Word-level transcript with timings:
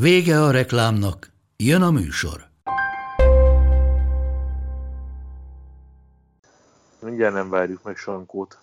Vége 0.00 0.42
a 0.42 0.50
reklámnak, 0.50 1.32
jön 1.56 1.82
a 1.82 1.90
műsor. 1.90 2.48
Mindjárt 7.00 7.34
nem 7.34 7.48
várjuk 7.48 7.82
meg 7.82 7.96
Sankót. 7.96 8.58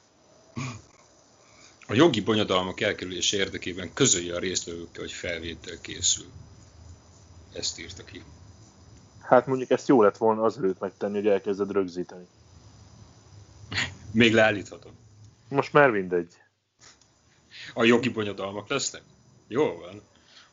A 1.87 1.93
jogi 1.93 2.21
bonyodalmak 2.21 2.81
elkerülése 2.81 3.37
érdekében 3.37 3.93
közölje 3.93 4.35
a 4.35 4.39
résztvevőkkel, 4.39 5.01
hogy 5.01 5.11
felvétel 5.11 5.77
készül. 5.81 6.25
Ezt 7.53 7.79
írta 7.79 8.03
ki. 8.03 8.23
Hát 9.21 9.47
mondjuk 9.47 9.69
ezt 9.69 9.87
jó 9.87 10.01
lett 10.01 10.17
volna 10.17 10.41
azelőtt 10.41 10.79
megtenni, 10.79 11.15
hogy 11.15 11.27
elkezded 11.27 11.71
rögzíteni. 11.71 12.27
Még 14.11 14.33
leállíthatom. 14.33 14.91
Most 15.49 15.73
már 15.73 15.89
mindegy. 15.89 16.33
A 17.73 17.83
jogi 17.83 18.09
bonyodalmak 18.09 18.69
lesznek? 18.69 19.01
Jó 19.47 19.77
van. 19.77 20.01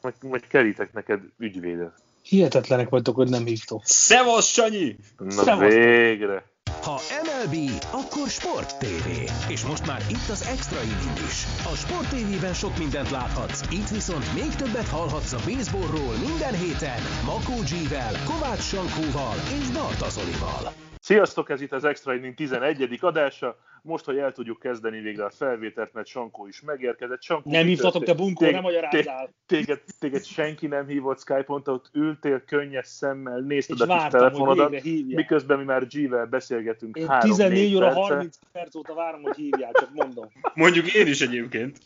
Majd, 0.00 0.14
majd 0.20 0.46
kerítek 0.46 0.92
neked 0.92 1.20
ügyvédet. 1.38 1.92
Hihetetlenek 2.22 2.88
vagytok, 2.88 3.14
hogy 3.14 3.28
nem 3.28 3.44
hívtok. 3.44 3.82
Szevasz, 3.84 4.46
Sanyi! 4.46 4.96
Na 5.18 5.30
Szevasztok. 5.30 5.82
végre! 5.82 6.44
Ha 6.82 7.00
MLB, 7.24 7.70
akkor 7.90 8.28
Sport 8.28 8.78
TV. 8.78 9.08
És 9.48 9.64
most 9.64 9.86
már 9.86 10.02
itt 10.10 10.28
az 10.28 10.42
extra 10.42 10.82
inning 10.82 11.18
is. 11.28 11.44
A 11.72 11.76
Sport 11.76 12.08
TV-ben 12.08 12.54
sok 12.54 12.78
mindent 12.78 13.10
láthatsz, 13.10 13.62
itt 13.72 13.88
viszont 13.88 14.34
még 14.34 14.54
többet 14.54 14.88
hallhatsz 14.88 15.32
a 15.32 15.40
baseballról 15.46 16.14
minden 16.26 16.54
héten 16.54 17.00
Makó 17.24 17.54
G-vel, 17.70 18.14
Kovács 18.24 18.62
Sankóval 18.62 19.34
és 19.60 19.70
Barta 19.70 20.08
Zolival. 20.08 20.79
Sziasztok, 21.10 21.50
ez 21.50 21.60
itt 21.60 21.72
az 21.72 21.84
Extra 21.84 22.14
Inning 22.14 22.34
11. 22.34 22.98
adása. 23.00 23.58
Most, 23.82 24.04
hogy 24.04 24.16
el 24.16 24.32
tudjuk 24.32 24.58
kezdeni 24.58 25.00
végre 25.00 25.24
a 25.24 25.30
felvételt, 25.30 25.92
mert 25.92 26.06
Sankó 26.06 26.46
is 26.46 26.60
megérkezett. 26.60 27.22
Sankó, 27.22 27.50
Nem 27.50 27.66
hívtatok, 27.66 28.04
te 28.04 28.14
bunkó, 28.14 28.44
Tég- 28.44 28.52
nem 28.52 28.62
magyarázzál. 28.62 29.30
Téged, 29.46 29.80
téged 29.98 30.24
senki 30.24 30.66
nem 30.66 30.86
hívott 30.86 31.18
Skype-on, 31.18 31.62
ott 31.64 31.90
ültél 31.92 32.44
könnyes 32.44 32.86
szemmel, 32.86 33.38
nézted 33.38 33.80
a 33.80 33.98
kis 33.98 34.10
telefonodat, 34.10 34.82
miközben 35.06 35.58
mi 35.58 35.64
már 35.64 35.86
G-vel 35.86 36.26
beszélgetünk 36.26 36.96
Én 36.96 37.06
3 37.06 37.30
14 37.30 37.74
óra 37.74 37.86
perce. 37.86 38.00
30 38.00 38.38
perc 38.52 38.74
óta 38.74 38.94
várom, 38.94 39.22
hogy 39.22 39.36
hívják, 39.36 39.72
csak 39.72 39.90
mondom. 39.94 40.30
Mondjuk 40.54 40.94
én 40.94 41.06
is 41.06 41.20
egyébként. 41.20 41.78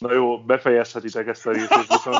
Na 0.00 0.12
jó, 0.12 0.38
befejezhetitek 0.44 1.26
ezt 1.26 1.46
a 1.46 1.52
részét, 1.52 1.86
viszont, 1.88 2.16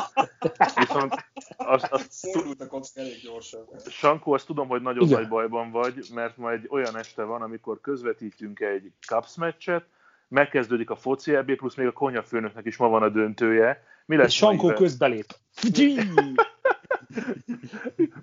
viszont 0.75 1.13
azt, 1.57 1.91
azt, 1.91 2.29
Fordult 2.31 2.61
a 2.61 2.67
kocka 2.67 2.99
elég 2.99 3.21
gyorsan. 3.23 3.65
Sankó, 3.89 4.33
azt 4.33 4.45
tudom, 4.45 4.67
hogy 4.67 4.81
nagyon 4.81 5.03
Igen. 5.03 5.19
nagy 5.19 5.29
bajban 5.29 5.71
vagy, 5.71 6.05
mert 6.13 6.37
ma 6.37 6.51
egy 6.51 6.67
olyan 6.69 6.97
este 6.97 7.23
van, 7.23 7.41
amikor 7.41 7.81
közvetítünk 7.81 8.59
egy 8.59 8.91
Cups 9.07 9.35
meccset, 9.35 9.85
megkezdődik 10.27 10.89
a 10.89 10.95
foci 10.95 11.35
EB, 11.35 11.55
plusz 11.55 11.75
még 11.75 11.87
a 11.87 11.91
konyhafőnöknek 11.91 12.65
is 12.65 12.77
ma 12.77 12.87
van 12.87 13.03
a 13.03 13.09
döntője. 13.09 13.83
Mi 14.05 14.15
lesz, 14.15 14.27
És 14.27 14.35
Sankó 14.35 14.73
közbelép. 14.73 15.25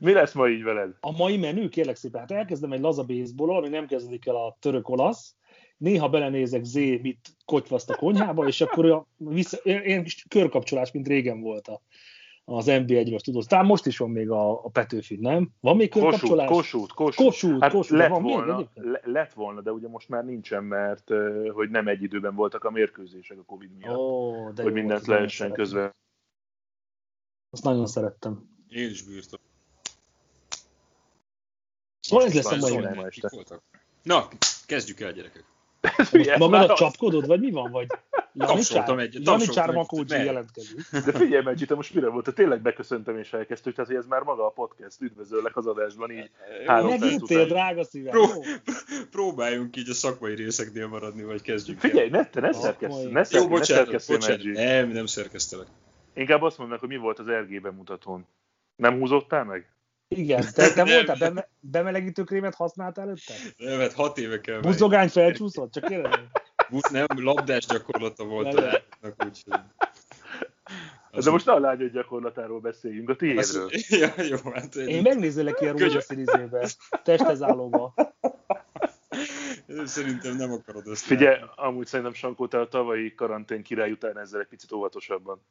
Mi 0.00 0.12
lesz 0.12 0.32
ma 0.32 0.48
így 0.48 0.62
veled? 0.62 0.90
A 1.00 1.16
mai 1.16 1.36
menü, 1.36 1.68
kérlek 1.68 1.96
szépen, 1.96 2.20
hát 2.20 2.30
elkezdem 2.30 2.72
egy 2.72 2.80
laza 2.80 3.04
baseball 3.04 3.56
ami 3.56 3.68
nem 3.68 3.86
kezdődik 3.86 4.26
el 4.26 4.36
a 4.36 4.56
török-olasz, 4.60 5.36
néha 5.78 6.08
belenézek 6.08 6.64
Z 6.64 6.74
mit 6.74 7.36
kotyvaszt 7.44 7.90
a 7.90 7.96
konyhába, 7.96 8.46
és 8.46 8.60
akkor 8.60 8.90
a, 8.90 9.06
vissza, 9.16 9.58
ilyen 9.64 10.02
kis 10.02 10.24
körkapcsolás, 10.28 10.92
mint 10.92 11.08
régen 11.08 11.40
volt 11.40 11.68
a, 11.68 11.82
az 12.44 12.64
NB1-ről, 12.68 13.20
tudod. 13.20 13.46
Talán 13.46 13.66
most 13.66 13.86
is 13.86 13.98
van 13.98 14.10
még 14.10 14.30
a, 14.30 14.64
a 14.64 14.68
Petőfi, 14.68 15.16
nem? 15.16 15.50
Van 15.60 15.76
még 15.76 15.90
Kossuth, 15.90 16.10
körkapcsolás? 16.10 16.48
Kossuth, 16.48 16.94
Kossuth. 16.94 17.24
Kossuth, 17.24 17.60
Hát 17.60 17.72
Kossuth, 17.72 18.00
lett 18.00 18.08
van 18.10 18.22
még 18.22 18.34
volna, 18.34 18.70
le, 18.74 19.00
lett 19.04 19.32
volna, 19.32 19.60
de 19.60 19.72
ugye 19.72 19.88
most 19.88 20.08
már 20.08 20.24
nincsen, 20.24 20.64
mert 20.64 21.10
hogy 21.52 21.70
nem 21.70 21.88
egy 21.88 22.02
időben 22.02 22.34
voltak 22.34 22.64
a 22.64 22.70
mérkőzések 22.70 23.38
a 23.38 23.44
Covid 23.44 23.76
miatt. 23.76 23.96
Ó, 23.96 24.50
de 24.50 24.62
hogy 24.62 24.72
jó, 24.72 24.78
mindent 24.78 25.00
nagyon 25.00 25.16
lehessen 25.16 25.52
közben. 25.52 25.94
Azt 27.50 27.64
nagyon 27.64 27.86
szerettem. 27.86 28.48
Én 28.68 28.90
is 28.90 29.02
bírtam. 29.02 29.40
Szóval 32.00 32.26
ez 32.26 32.34
lesz 32.34 32.52
a 32.52 32.80
mai 32.80 33.04
este. 33.04 33.60
Na, 34.02 34.28
kezdjük 34.66 35.00
el, 35.00 35.12
gyerekek. 35.12 35.44
Ma 36.38 36.48
már 36.48 36.60
meg 36.60 36.70
a 36.70 36.72
az- 36.72 36.78
csapkodod, 36.78 37.26
vagy 37.26 37.40
mi 37.40 37.50
van? 37.50 37.70
Vagy 37.70 37.86
Tapsoltam 38.38 38.98
egyet, 38.98 39.26
Janicsár 39.26 39.70
Makócsi 39.70 40.24
jelentkezik. 40.24 40.90
De 40.90 41.12
figyelj 41.12 41.42
meg, 41.42 41.56
te 41.56 41.74
most 41.74 41.94
mire 41.94 42.08
volt? 42.08 42.24
Te 42.24 42.32
tényleg 42.32 42.62
beköszöntem 42.62 43.18
és 43.18 43.32
elkezdtük, 43.32 43.74
tehát 43.74 43.90
hogy 43.90 43.98
ez 43.98 44.06
már 44.06 44.22
maga 44.22 44.46
a 44.46 44.50
podcast. 44.50 45.00
Üdvözöllek 45.00 45.56
az 45.56 45.66
adásban 45.66 46.10
így. 46.10 46.30
Után. 47.20 47.46
drága 47.48 47.84
szívem. 47.84 48.10
Pró-? 48.10 48.44
Próbáljunk 49.10 49.76
így 49.76 49.90
a 49.90 49.94
szakmai 49.94 50.34
részeknél 50.34 50.86
maradni, 50.86 51.22
vagy 51.22 51.42
kezdjük 51.42 51.84
el. 51.84 51.90
Figyelj, 51.90 52.08
ne, 52.08 52.26
te 52.26 52.40
ne 52.40 52.52
szerkesz, 52.52 52.90
majd. 52.90 53.12
ne, 53.12 53.24
szer, 53.24 53.40
Jó, 53.40 53.46
ne 53.46 53.58
bocsánat, 53.58 53.84
szerkesszél 53.84 54.16
bocsánat. 54.16 54.42
Nem, 54.44 54.88
nem 54.88 55.06
szerkeztelek. 55.06 55.66
Inkább 56.14 56.42
azt 56.42 56.58
mondd 56.58 56.70
meg, 56.70 56.78
hogy 56.78 56.88
mi 56.88 56.96
volt 56.96 57.18
az 57.18 57.26
RG 57.26 57.60
bemutatón. 57.62 58.26
Nem 58.76 58.98
húzottál 58.98 59.44
meg? 59.44 59.72
Igen, 60.08 60.44
te, 60.54 60.72
te 60.72 60.84
voltál, 60.84 61.16
beme, 61.18 61.48
bemelegítő 61.60 62.24
krémet 62.24 62.54
használtál 62.54 63.04
előtte? 63.04 63.34
Nem, 63.56 63.78
hát 63.78 63.92
hat 63.92 64.18
éve 64.18 64.40
kell. 64.40 64.60
Buzogány 64.60 65.08
felcsúszott? 65.08 65.72
Csak 65.72 65.84
kérdezem. 65.84 66.26
Bu- 66.70 66.90
Nem, 66.90 67.06
labdás 67.16 67.66
gyakorlata 67.66 68.24
volt 68.24 68.54
a 68.54 68.82
úgyhogy... 69.02 69.60
De 71.24 71.30
most 71.30 71.46
ne 71.46 71.52
a 71.52 71.58
lányod 71.60 71.92
gyakorlatáról 71.92 72.60
beszéljünk, 72.60 73.08
a 73.08 73.16
tiédről. 73.16 73.70
Ja, 73.88 74.12
jó, 74.16 74.36
hát 74.52 74.74
Én 74.74 74.88
én, 74.88 75.02
megnézelek 75.02 75.60
ilyen 75.60 75.76
Könyv- 75.76 75.92
rózsaszín 75.92 76.18
izébe, 76.18 76.68
testhez 77.04 77.42
állóba. 77.42 77.94
szerintem 79.84 80.36
nem 80.36 80.52
akarod 80.52 80.86
ezt 80.86 81.04
Figyelj, 81.04 81.38
látni. 81.38 81.52
amúgy 81.56 81.86
szerintem 81.86 82.14
Sankó, 82.14 82.46
te 82.48 82.60
a 82.60 82.68
tavalyi 82.68 83.14
karantén 83.14 83.62
király 83.62 83.90
után 83.90 84.18
ezzel 84.18 84.40
egy 84.40 84.46
picit 84.46 84.72
óvatosabban. 84.72 85.46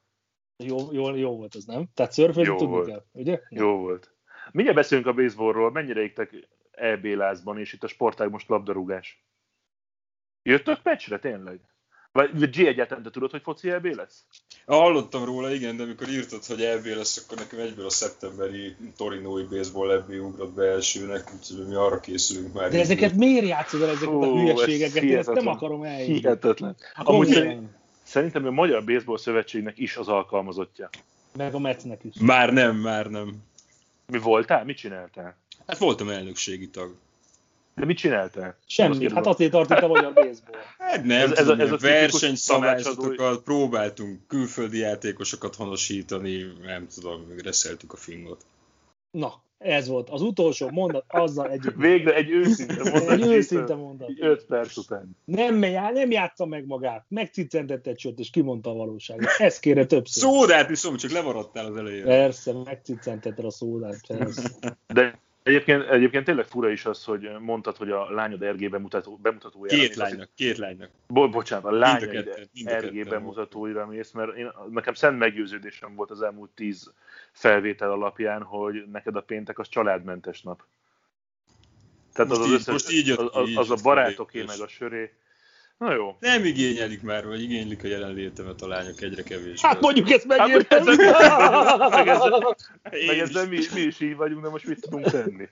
Jó, 0.63 0.77
jó, 0.91 1.15
jó 1.15 1.35
volt 1.37 1.55
az, 1.55 1.65
nem? 1.65 1.87
Tehát 1.93 2.11
szörfölni 2.11 2.55
tudni 2.57 2.85
kell, 2.85 3.03
ugye? 3.11 3.41
Jó 3.49 3.77
volt. 3.77 4.11
Mindjárt 4.57 4.81
beszélünk 4.81 5.07
a 5.07 5.13
baseballról, 5.13 5.71
mennyire 5.71 6.01
égtek 6.01 6.47
EB 6.71 7.05
lázban, 7.05 7.59
és 7.59 7.73
itt 7.73 7.83
a 7.83 7.87
sportág 7.87 8.29
most 8.29 8.47
labdarúgás. 8.47 9.23
Jöttök 10.43 10.79
meccsre, 10.83 11.19
tényleg? 11.19 11.59
Vagy 12.11 12.49
G 12.49 12.59
egyáltalán 12.59 13.03
te 13.03 13.09
tudod, 13.09 13.31
hogy 13.31 13.41
foci 13.41 13.69
EB 13.69 13.85
lesz? 13.85 14.25
Hallottam 14.65 15.25
róla, 15.25 15.51
igen, 15.51 15.77
de 15.77 15.83
amikor 15.83 16.07
írtad, 16.09 16.45
hogy 16.45 16.61
EB 16.61 16.85
lesz, 16.85 17.23
akkor 17.23 17.37
nekem 17.37 17.59
egyből 17.59 17.85
a 17.85 17.89
szeptemberi 17.89 18.75
torinói 18.95 19.43
baseball 19.43 19.91
EB 19.91 20.09
ugrott 20.09 20.53
be 20.53 20.65
elsőnek, 20.65 21.33
úgyhogy 21.35 21.67
mi 21.67 21.75
arra 21.75 21.99
készülünk 21.99 22.53
már. 22.53 22.69
De 22.69 22.79
ezeket 22.79 23.13
miért 23.13 23.47
játszod 23.47 23.81
el, 23.81 23.89
ezeket 23.89 24.07
a 24.07 24.11
Hú, 24.11 24.37
ez 24.37 24.41
hülyeségeket? 24.41 25.03
Én 25.03 25.17
ezt 25.17 25.33
nem 25.33 25.47
akarom 25.47 25.83
eljönni. 25.83 26.13
Hihetetlen. 26.13 26.75
Amúgy 26.95 27.27
szerint, 27.27 27.69
szerintem 28.03 28.45
a 28.45 28.51
Magyar 28.51 28.83
Baseball 28.83 29.17
Szövetségnek 29.17 29.77
is 29.77 29.97
az 29.97 30.07
alkalmazottja. 30.07 30.89
Meg 31.35 31.53
a 31.53 31.59
Metsznek 31.59 32.03
is. 32.03 32.13
Már 32.19 32.53
nem, 32.53 32.75
már 32.75 33.09
nem. 33.09 33.45
Mi 34.11 34.19
voltál? 34.19 34.63
Mit 34.65 34.77
csináltál? 34.77 35.37
Hát 35.67 35.77
voltam 35.77 36.09
elnökségi 36.09 36.69
tag. 36.69 36.95
De 37.75 37.85
mit 37.85 37.97
csináltál? 37.97 38.47
Azt 38.47 38.69
Semmi, 38.69 38.91
kérdezem. 38.97 39.15
hát 39.15 39.25
azért 39.33 39.51
tart 39.51 39.69
itt 39.69 39.77
a 39.77 39.87
magyar 39.87 40.13
baseball. 40.13 40.61
Hát 40.77 41.03
nem, 41.03 41.19
Ez- 41.21 41.31
ez, 41.31 41.37
ez 41.37 41.47
a- 41.47 41.51
tudom, 41.51 41.59
ez 41.59 41.71
a 41.71 41.77
versenyszabályzatokat 41.77 43.43
próbáltunk 43.43 44.27
külföldi 44.27 44.77
játékosokat 44.77 45.55
honosítani, 45.55 46.53
nem 46.61 46.87
tudom, 46.87 47.25
reszeltük 47.43 47.93
a 47.93 47.97
fingot. 47.97 48.45
Na, 49.17 49.43
ez 49.57 49.87
volt 49.87 50.09
az 50.09 50.21
utolsó 50.21 50.69
mondat, 50.69 51.05
azzal 51.07 51.49
együtt. 51.49 51.75
Végre 51.75 52.15
egy 52.15 52.29
őszinte 52.29 52.89
mondat. 52.91 53.09
Egy 53.09 53.21
őszinte 53.21 53.75
mondat. 53.75 54.09
5 54.19 54.45
perc 54.45 54.77
után. 54.77 55.17
Nem, 55.25 55.63
já- 55.63 55.93
nem 55.93 56.11
játsza 56.11 56.45
meg 56.45 56.65
magát, 56.65 57.05
megcicentette 57.07 57.89
egy 57.89 57.99
sört, 57.99 58.19
és 58.19 58.29
kimondta 58.29 58.69
a 58.69 58.73
valóságot. 58.73 59.27
Ezt 59.37 59.59
kérje 59.59 59.85
többször. 59.85 60.23
Szódát 60.23 60.69
iszom, 60.69 60.95
csak 60.95 61.11
lemaradtál 61.11 61.65
az 61.65 61.77
elején. 61.77 62.03
Persze, 62.03 62.53
megcicentette 62.63 63.45
a 63.45 63.51
szódát. 63.51 64.07
Persze. 64.07 64.51
De 64.87 65.19
egyébként, 65.47 65.83
egyébként 65.89 66.25
tényleg 66.25 66.45
fura 66.45 66.69
is 66.69 66.85
az, 66.85 67.03
hogy 67.03 67.29
mondtad, 67.39 67.77
hogy 67.77 67.91
a 67.91 68.11
lányod 68.11 68.43
RG 68.43 68.69
bemutató, 68.69 69.15
bemutatójára 69.21 69.77
Két 69.77 69.87
mész. 69.87 69.97
lánynak, 69.97 70.29
két 70.35 70.57
lánynak. 70.57 70.89
Bo- 71.07 71.31
bocsánat, 71.31 71.65
a 71.65 71.71
a 71.71 72.77
RG 72.79 73.09
bemutatóira 73.09 73.85
mész, 73.85 74.11
mert 74.11 74.35
én, 74.35 74.51
nekem 74.69 74.93
szent 74.93 75.17
meggyőződésem 75.17 75.95
volt 75.95 76.11
az 76.11 76.21
elmúlt 76.21 76.49
tíz 76.49 76.93
felvétel 77.31 77.91
alapján, 77.91 78.43
hogy 78.43 78.83
neked 78.91 79.15
a 79.15 79.21
péntek 79.21 79.59
az 79.59 79.67
családmentes 79.69 80.41
nap. 80.41 80.63
Tehát 82.13 82.31
Most 82.31 82.41
az, 82.41 82.47
az, 82.47 82.51
így- 82.51 82.59
összes, 82.59 82.73
most 82.73 82.91
így 82.91 83.07
jött 83.07 83.17
az, 83.19 83.29
az, 83.31 83.49
így 83.49 83.57
az 83.57 83.71
a 83.71 83.77
barátoké 83.83 84.43
meg 84.43 84.59
a 84.59 84.67
söré. 84.67 85.13
Na 85.77 85.93
jó. 85.93 86.17
Nem 86.19 86.45
igényelik 86.45 87.01
már, 87.01 87.25
vagy 87.25 87.41
igénylik 87.41 87.83
a 87.83 87.87
jelenlétemet 87.87 88.61
a 88.61 88.67
lányok 88.67 89.01
egyre 89.01 89.23
kevésbé. 89.23 89.67
Hát 89.67 89.81
mondjuk 89.81 90.09
ezt 90.11 90.25
Hát, 90.29 90.37
megértem. 90.37 90.83
meg 91.89 92.07
ezzel, 92.07 92.55
meg 93.07 93.19
ezzel 93.19 93.47
mi, 93.47 93.59
mi 93.73 93.81
is 93.81 93.99
így 93.99 94.15
vagyunk, 94.15 94.43
de 94.43 94.49
most 94.49 94.67
mit 94.67 94.81
tudunk 94.81 95.05
tenni? 95.05 95.47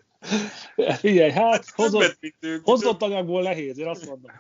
Figyelj, 0.98 1.32
hát 1.32 1.66
hozott, 1.76 2.20
hozott 2.64 3.02
anyagból 3.02 3.42
nehéz, 3.42 3.78
én 3.78 3.88
azt 3.88 4.06
mondom. 4.06 4.32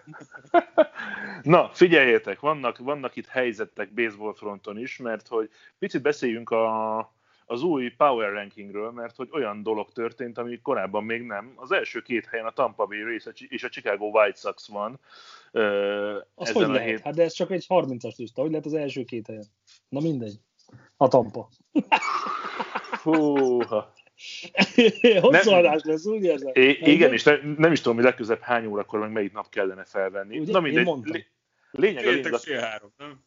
Na, 1.42 1.70
figyeljétek, 1.74 2.40
vannak, 2.40 2.78
vannak 2.78 3.16
itt 3.16 3.28
helyzetek 3.28 3.94
baseball 3.94 4.34
fronton 4.34 4.80
is, 4.80 4.98
mert 4.98 5.28
hogy 5.28 5.50
picit 5.80 6.02
beszéljünk 6.02 6.50
a, 6.50 6.98
az 7.46 7.64
új 7.64 7.90
power 7.98 8.32
rankingről, 8.32 8.92
mert 8.92 9.16
hogy 9.16 9.30
olyan 9.32 9.64
dolog 9.64 9.92
történt, 9.92 10.38
ami 10.38 10.60
korábban 10.62 11.04
még 11.04 11.22
nem. 11.22 11.54
Az 11.56 11.72
első 11.72 12.02
két 12.02 12.26
helyen 12.26 12.46
a 12.46 12.52
Tampa 12.52 12.86
Bay 12.86 13.02
Rays 13.02 13.24
és 13.50 13.64
a 13.64 13.70
Chicago 13.70 14.06
White 14.06 14.40
Sox 14.40 14.68
van. 14.68 15.00
Az 16.36 16.50
ezen 16.50 16.54
hogy 16.54 16.64
a 16.64 16.68
lehet? 16.68 16.88
hét- 16.90 17.02
Hát 17.02 17.16
de 17.16 17.24
ez 17.24 17.34
csak 17.34 17.52
egy 17.52 17.66
30-as 17.70 18.16
lista, 18.18 18.42
hogy 18.42 18.50
lehet 18.50 18.66
az 18.66 18.74
első 18.74 19.04
két 19.04 19.28
helyen? 19.28 19.46
Na 19.90 20.00
mindegy. 20.00 20.40
A 20.98 21.08
tampa. 21.08 21.50
Fúha. 22.98 23.94
Hosszú 25.22 25.52
adás 25.52 25.82
lesz, 25.84 26.06
úgy 26.06 26.24
érzem. 26.24 26.52
É, 26.54 26.70
igen, 26.82 27.14
és 27.14 27.24
ne, 27.24 27.36
nem 27.58 27.72
is 27.72 27.80
tudom, 27.82 27.96
hogy 27.96 28.06
legközelebb 28.06 28.42
hány 28.42 28.66
órakor, 28.66 29.00
meg 29.00 29.12
melyik 29.12 29.34
nap 29.34 29.50
kellene 29.50 29.84
felvenni. 29.86 30.40
Ugye? 30.40 30.52
Na 30.52 30.58
Én 30.58 30.64
mindegy, 30.64 30.86
mondtam. 30.86 31.14
lé- 31.14 31.32
lényeg 31.72 32.06
a 32.06 32.10
lényeg, 32.10 32.34
fél 32.34 32.60
három, 32.60 32.94
nem? 32.98 33.24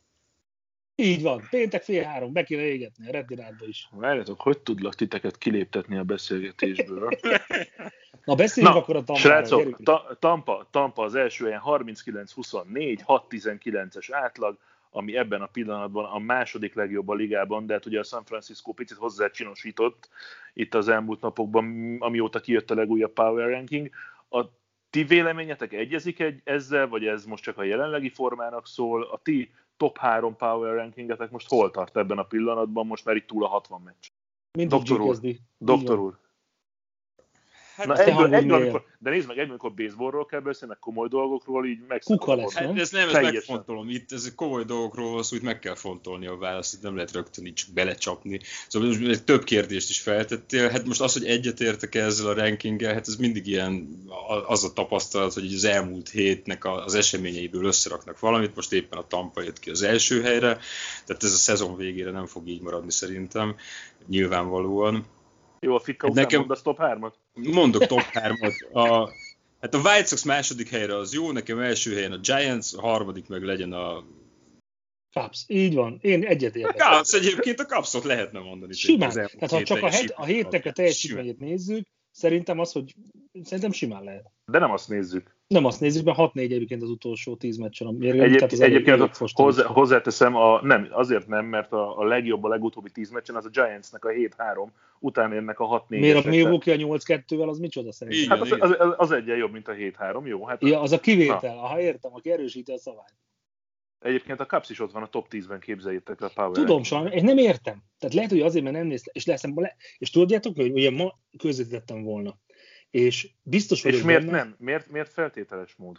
Így 1.00 1.22
van, 1.22 1.46
péntek 1.50 1.82
fél 1.82 2.02
három, 2.02 2.32
be 2.32 2.42
kéne 2.42 2.62
égetni 2.62 3.08
a 3.08 3.10
Reddinátba 3.10 3.66
is. 3.66 3.88
Várjatok, 3.90 4.40
hogy 4.40 4.58
tudlak 4.58 4.94
titeket 4.94 5.38
kiléptetni 5.38 5.96
a 5.96 6.02
beszélgetésből? 6.02 7.08
Na 8.24 8.34
beszéljünk 8.34 8.74
Na, 8.74 8.80
akkor 8.80 8.96
a 8.96 9.04
tampáról. 9.04 9.44
Srácok, 9.44 9.82
ta, 9.82 10.16
Tampa, 10.18 10.68
Tampa 10.70 11.02
az 11.02 11.14
első 11.14 11.44
helyen 11.44 11.62
39-24, 11.64 13.22
6-19-es 13.30 14.08
átlag, 14.10 14.58
ami 14.90 15.16
ebben 15.16 15.40
a 15.40 15.46
pillanatban 15.46 16.04
a 16.04 16.18
második 16.18 16.74
legjobb 16.74 17.08
a 17.08 17.14
ligában, 17.14 17.66
de 17.66 17.72
hát 17.72 17.86
ugye 17.86 17.98
a 17.98 18.04
San 18.04 18.24
Francisco 18.24 18.72
picit 18.72 18.96
hozzácsinosított 18.96 20.08
itt 20.52 20.74
az 20.74 20.88
elmúlt 20.88 21.20
napokban, 21.20 21.96
amióta 21.98 22.40
kijött 22.40 22.70
a 22.70 22.74
legújabb 22.74 23.12
Power 23.12 23.48
Ranking. 23.48 23.90
A 24.30 24.44
ti 24.90 25.04
véleményetek 25.04 25.72
egyezik 25.72 26.20
egy 26.20 26.40
ezzel, 26.44 26.88
vagy 26.88 27.06
ez 27.06 27.24
most 27.24 27.42
csak 27.42 27.58
a 27.58 27.62
jelenlegi 27.62 28.08
formának 28.08 28.66
szól? 28.66 29.02
A 29.02 29.18
ti 29.22 29.50
top 29.78 29.98
3 29.98 30.36
Power 30.36 30.74
Rankingetek 30.74 31.30
most 31.30 31.48
hol 31.48 31.70
tart 31.70 31.96
ebben 31.96 32.18
a 32.18 32.22
pillanatban? 32.22 32.86
Most 32.86 33.04
már 33.04 33.16
itt 33.16 33.26
túl 33.26 33.44
a 33.44 33.48
60 33.48 33.80
meccs. 33.80 34.08
Mindig 34.52 34.78
doktor 34.78 35.00
úr. 35.00 35.18
Doktor 35.58 35.98
úr. 35.98 36.18
Hát, 37.78 37.86
Na 37.86 37.96
egyből, 37.96 38.34
egyből, 38.34 38.62
amikor, 38.62 38.84
de 38.98 39.10
nézd 39.10 39.26
meg, 39.26 39.38
egyből, 39.38 39.50
amikor 39.50 39.74
baseballról 39.74 40.26
kell 40.26 40.40
beszélni, 40.40 40.68
meg 40.68 40.78
komoly 40.78 41.08
dolgokról, 41.08 41.66
így 41.66 41.78
meg 41.88 42.00
Kuka 42.04 42.34
lesz, 42.34 42.54
Hát 42.54 42.66
nem? 42.66 42.76
ez 42.76 42.90
nem, 42.90 43.08
ezt 43.08 43.20
megfontolom. 43.20 43.88
Itt 43.88 44.12
ez 44.12 44.32
komoly 44.34 44.64
dolgokról 44.64 45.12
van 45.12 45.22
szó, 45.22 45.36
itt 45.36 45.42
meg 45.42 45.58
kell 45.58 45.74
fontolni 45.74 46.26
a 46.26 46.36
választ, 46.36 46.74
itt 46.74 46.82
nem 46.82 46.94
lehet 46.94 47.12
rögtön 47.12 47.46
így 47.46 47.54
csak 47.54 47.70
belecsapni. 47.74 48.40
Szóval 48.68 48.88
most 48.88 49.24
több 49.24 49.44
kérdést 49.44 49.88
is 49.88 50.00
feltettél. 50.00 50.68
Hát 50.68 50.86
most 50.86 51.00
az, 51.00 51.12
hogy 51.12 51.24
egyetértek 51.24 51.94
ezzel 51.94 52.26
a 52.28 52.34
rankinggel, 52.34 52.92
hát 52.92 53.08
ez 53.08 53.16
mindig 53.16 53.46
ilyen 53.46 53.88
az 54.46 54.64
a 54.64 54.72
tapasztalat, 54.72 55.32
hogy 55.32 55.54
az 55.54 55.64
elmúlt 55.64 56.08
hétnek 56.08 56.64
az 56.64 56.94
eseményeiből 56.94 57.64
összeraknak 57.64 58.18
valamit. 58.18 58.54
Most 58.54 58.72
éppen 58.72 58.98
a 58.98 59.06
Tampa 59.06 59.42
jött 59.42 59.58
ki 59.58 59.70
az 59.70 59.82
első 59.82 60.22
helyre, 60.22 60.58
tehát 61.06 61.22
ez 61.22 61.32
a 61.32 61.36
szezon 61.36 61.76
végére 61.76 62.10
nem 62.10 62.26
fog 62.26 62.48
így 62.48 62.60
maradni 62.60 62.90
szerintem, 62.90 63.56
nyilvánvalóan. 64.06 65.06
Jó, 65.60 65.74
a 65.74 65.80
Fikka 65.80 66.06
Hát 66.06 66.12
után 66.12 66.24
nekem- 66.24 66.38
mondasz 66.38 66.62
top 66.62 66.78
3-at? 66.80 67.12
Mondok 67.34 67.86
top 67.86 68.02
3-ot. 68.12 68.72
A, 68.72 69.10
hát 69.60 69.74
a 69.74 69.78
White 69.78 70.04
Sox 70.04 70.22
második 70.22 70.68
helyre 70.68 70.96
az 70.96 71.12
jó, 71.14 71.32
nekem 71.32 71.58
első 71.58 71.94
helyen 71.94 72.12
a 72.12 72.18
Giants, 72.18 72.72
a 72.74 72.80
harmadik 72.80 73.28
meg 73.28 73.42
legyen 73.42 73.72
a 73.72 74.04
Cubs. 75.12 75.44
Így 75.46 75.74
van. 75.74 75.98
Én 76.00 76.24
egyet 76.24 76.54
A 76.54 76.58
értek. 76.58 76.76
Cubs 76.76 77.12
egyébként 77.12 77.60
a 77.60 77.64
Cubsot 77.64 78.04
lehetne 78.04 78.38
mondani. 78.38 78.72
Simán. 78.72 79.10
Tehát 79.10 79.50
ha 79.50 79.62
csak 79.62 79.82
a, 79.82 79.88
het, 79.90 80.10
a 80.16 80.24
hétnek 80.24 80.66
a 80.66 80.72
teljesítményét 80.72 81.38
nézzük, 81.38 81.86
szerintem 82.10 82.58
az, 82.58 82.72
hogy 82.72 82.94
szerintem 83.42 83.72
simán 83.72 84.04
lehet. 84.04 84.30
De 84.52 84.58
nem 84.58 84.70
azt 84.70 84.88
nézzük. 84.88 85.36
Nem 85.48 85.64
azt 85.64 85.80
nézzük, 85.80 86.04
mert 86.04 86.18
6-4 86.20 86.34
egyébként 86.34 86.82
az 86.82 86.90
utolsó 86.90 87.36
10 87.36 87.56
meccsen 87.56 87.86
a. 87.86 87.90
Egyéb, 88.00 88.42
az 88.42 88.60
egyébként 88.60 88.88
elég 88.88 89.10
a, 89.10 89.14
fostam. 89.14 89.44
hozzá, 89.44 89.64
hozzáteszem, 89.64 90.36
a, 90.36 90.60
nem, 90.62 90.88
azért 90.90 91.26
nem, 91.26 91.46
mert 91.46 91.72
a, 91.72 91.98
a 91.98 92.04
legjobb 92.04 92.44
a 92.44 92.48
legutóbbi 92.48 92.90
10 92.90 93.10
meccsen 93.10 93.36
az 93.36 93.44
a 93.44 93.48
Giantsnek 93.48 94.04
a 94.04 94.08
7-3, 94.08 94.68
utána 94.98 95.34
jönnek 95.34 95.60
a 95.60 95.84
6-4 95.88 95.88
Miért 95.88 96.24
a 96.24 96.28
Milwaukee 96.28 96.74
a 96.74 96.76
8-2-vel, 96.76 97.48
az 97.48 97.58
micsoda 97.58 97.92
szerintem? 97.92 98.22
Így. 98.22 98.28
Hát 98.28 98.40
az, 98.40 98.46
Igen, 98.46 98.60
az, 98.60 98.74
az, 98.78 98.94
az 98.96 99.10
egyen 99.10 99.36
jobb, 99.36 99.52
mint 99.52 99.68
a 99.68 99.72
7-3, 99.72 100.26
jó? 100.26 100.46
Hát 100.46 100.62
Ja, 100.62 100.80
az 100.80 100.92
a 100.92 101.00
kivétel. 101.00 101.58
Aha, 101.58 101.80
értem, 101.80 102.14
aki 102.14 102.30
erősíti 102.30 102.72
a 102.72 102.78
szavát. 102.78 103.14
Egyébként 104.00 104.40
a 104.40 104.46
Cubs 104.46 104.70
is 104.70 104.80
ott 104.80 104.92
van 104.92 105.02
a 105.02 105.08
top 105.08 105.26
10-ben, 105.30 105.60
képzeljétek 105.60 106.20
el 106.20 106.26
a 106.26 106.30
Power 106.34 106.52
Tudom, 106.52 106.82
sajnos, 106.82 107.12
én 107.12 107.24
nem 107.24 107.38
értem. 107.38 107.82
Tehát 107.98 108.14
lehet, 108.14 108.30
hogy 108.30 108.40
azért, 108.40 108.64
mert 108.64 108.76
nem 108.76 108.86
néztem, 108.86 109.12
és 109.16 109.26
leszem, 109.26 109.52
le, 109.54 109.76
és 109.98 110.10
tudjátok, 110.10 110.56
hogy 110.56 110.70
ugye 110.70 110.90
ma 110.90 111.18
közvetítettem 111.38 112.02
volna. 112.02 112.38
És 112.90 113.30
biztos 113.42 113.82
vagyok 113.82 113.98
És 113.98 114.04
miért 114.04 114.24
benne, 114.24 114.36
nem? 114.36 114.54
Miért, 114.58 114.90
miért 114.90 115.12
feltételes 115.12 115.74
mód? 115.76 115.98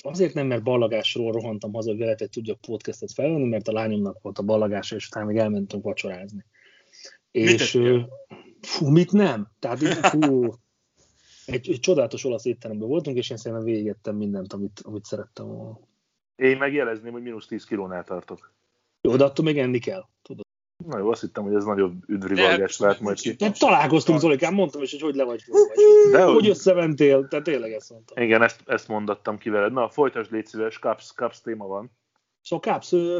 Azért 0.00 0.34
nem, 0.34 0.46
mert 0.46 0.62
ballagásról 0.62 1.32
rohantam 1.32 1.72
haza, 1.72 1.90
hogy 1.90 1.98
veletek 1.98 2.28
tudjak 2.28 2.60
podcastet 2.60 3.12
felvenni, 3.12 3.48
mert 3.48 3.68
a 3.68 3.72
lányomnak 3.72 4.22
volt 4.22 4.38
a 4.38 4.42
ballagása, 4.42 4.96
és 4.96 5.06
utána 5.06 5.26
még 5.26 5.36
elmentünk 5.36 5.84
vacsorázni. 5.84 6.44
És 7.30 7.74
ö, 7.74 8.00
fú, 8.60 8.88
mit 8.88 9.12
nem? 9.12 9.48
Tehát 9.58 9.78
fú, 9.78 10.52
egy, 11.46 11.70
egy 11.70 11.80
csodálatos 11.80 12.24
olasz 12.24 12.44
étteremben 12.44 12.88
voltunk, 12.88 13.16
és 13.16 13.30
én 13.30 13.36
szerintem 13.36 13.66
végigettem 13.66 14.16
mindent, 14.16 14.52
amit, 14.52 14.80
amit 14.82 15.04
szerettem 15.04 15.46
volna. 15.46 15.80
Én 16.36 16.56
megjelezném, 16.56 17.12
hogy 17.12 17.22
mínusz 17.22 17.46
10 17.46 17.64
kilónál 17.64 18.04
tartok. 18.04 18.54
Jó, 19.00 19.16
de 19.16 19.24
attól 19.24 19.44
még 19.44 19.58
enni 19.58 19.78
kell. 19.78 20.06
Tudod. 20.22 20.45
Na 20.86 20.98
jó, 20.98 21.10
azt 21.10 21.20
hittem, 21.20 21.44
hogy 21.44 21.54
ez 21.54 21.64
nagyobb 21.64 21.94
üdvrivalgás 22.06 22.78
lát 22.78 23.00
majd 23.00 23.20
ki. 23.20 23.32
De 23.32 23.50
találkoztunk, 23.50 24.20
Zolikám, 24.20 24.54
mondtam 24.54 24.82
is, 24.82 24.90
hogy 24.90 25.00
hogy 25.00 25.14
le 25.14 25.24
vagy. 25.24 25.42
De 26.12 26.22
hogy 26.22 26.34
hogy, 26.34 26.48
összementél, 26.48 27.28
tehát 27.28 27.44
tényleg 27.44 27.72
ezt 27.72 27.90
mondtam. 27.90 28.24
igen, 28.24 28.42
ezt, 28.42 28.60
ezt 28.66 28.88
mondattam 28.88 29.38
ki 29.38 29.48
veled. 29.48 29.72
Na, 29.72 29.88
folytasd 29.88 30.32
légy 30.32 30.46
szíves, 30.46 30.78
Cubs, 30.78 31.12
Cubs 31.14 31.40
téma 31.40 31.66
van. 31.66 31.90
Szóval 32.42 32.80
ö, 32.90 33.18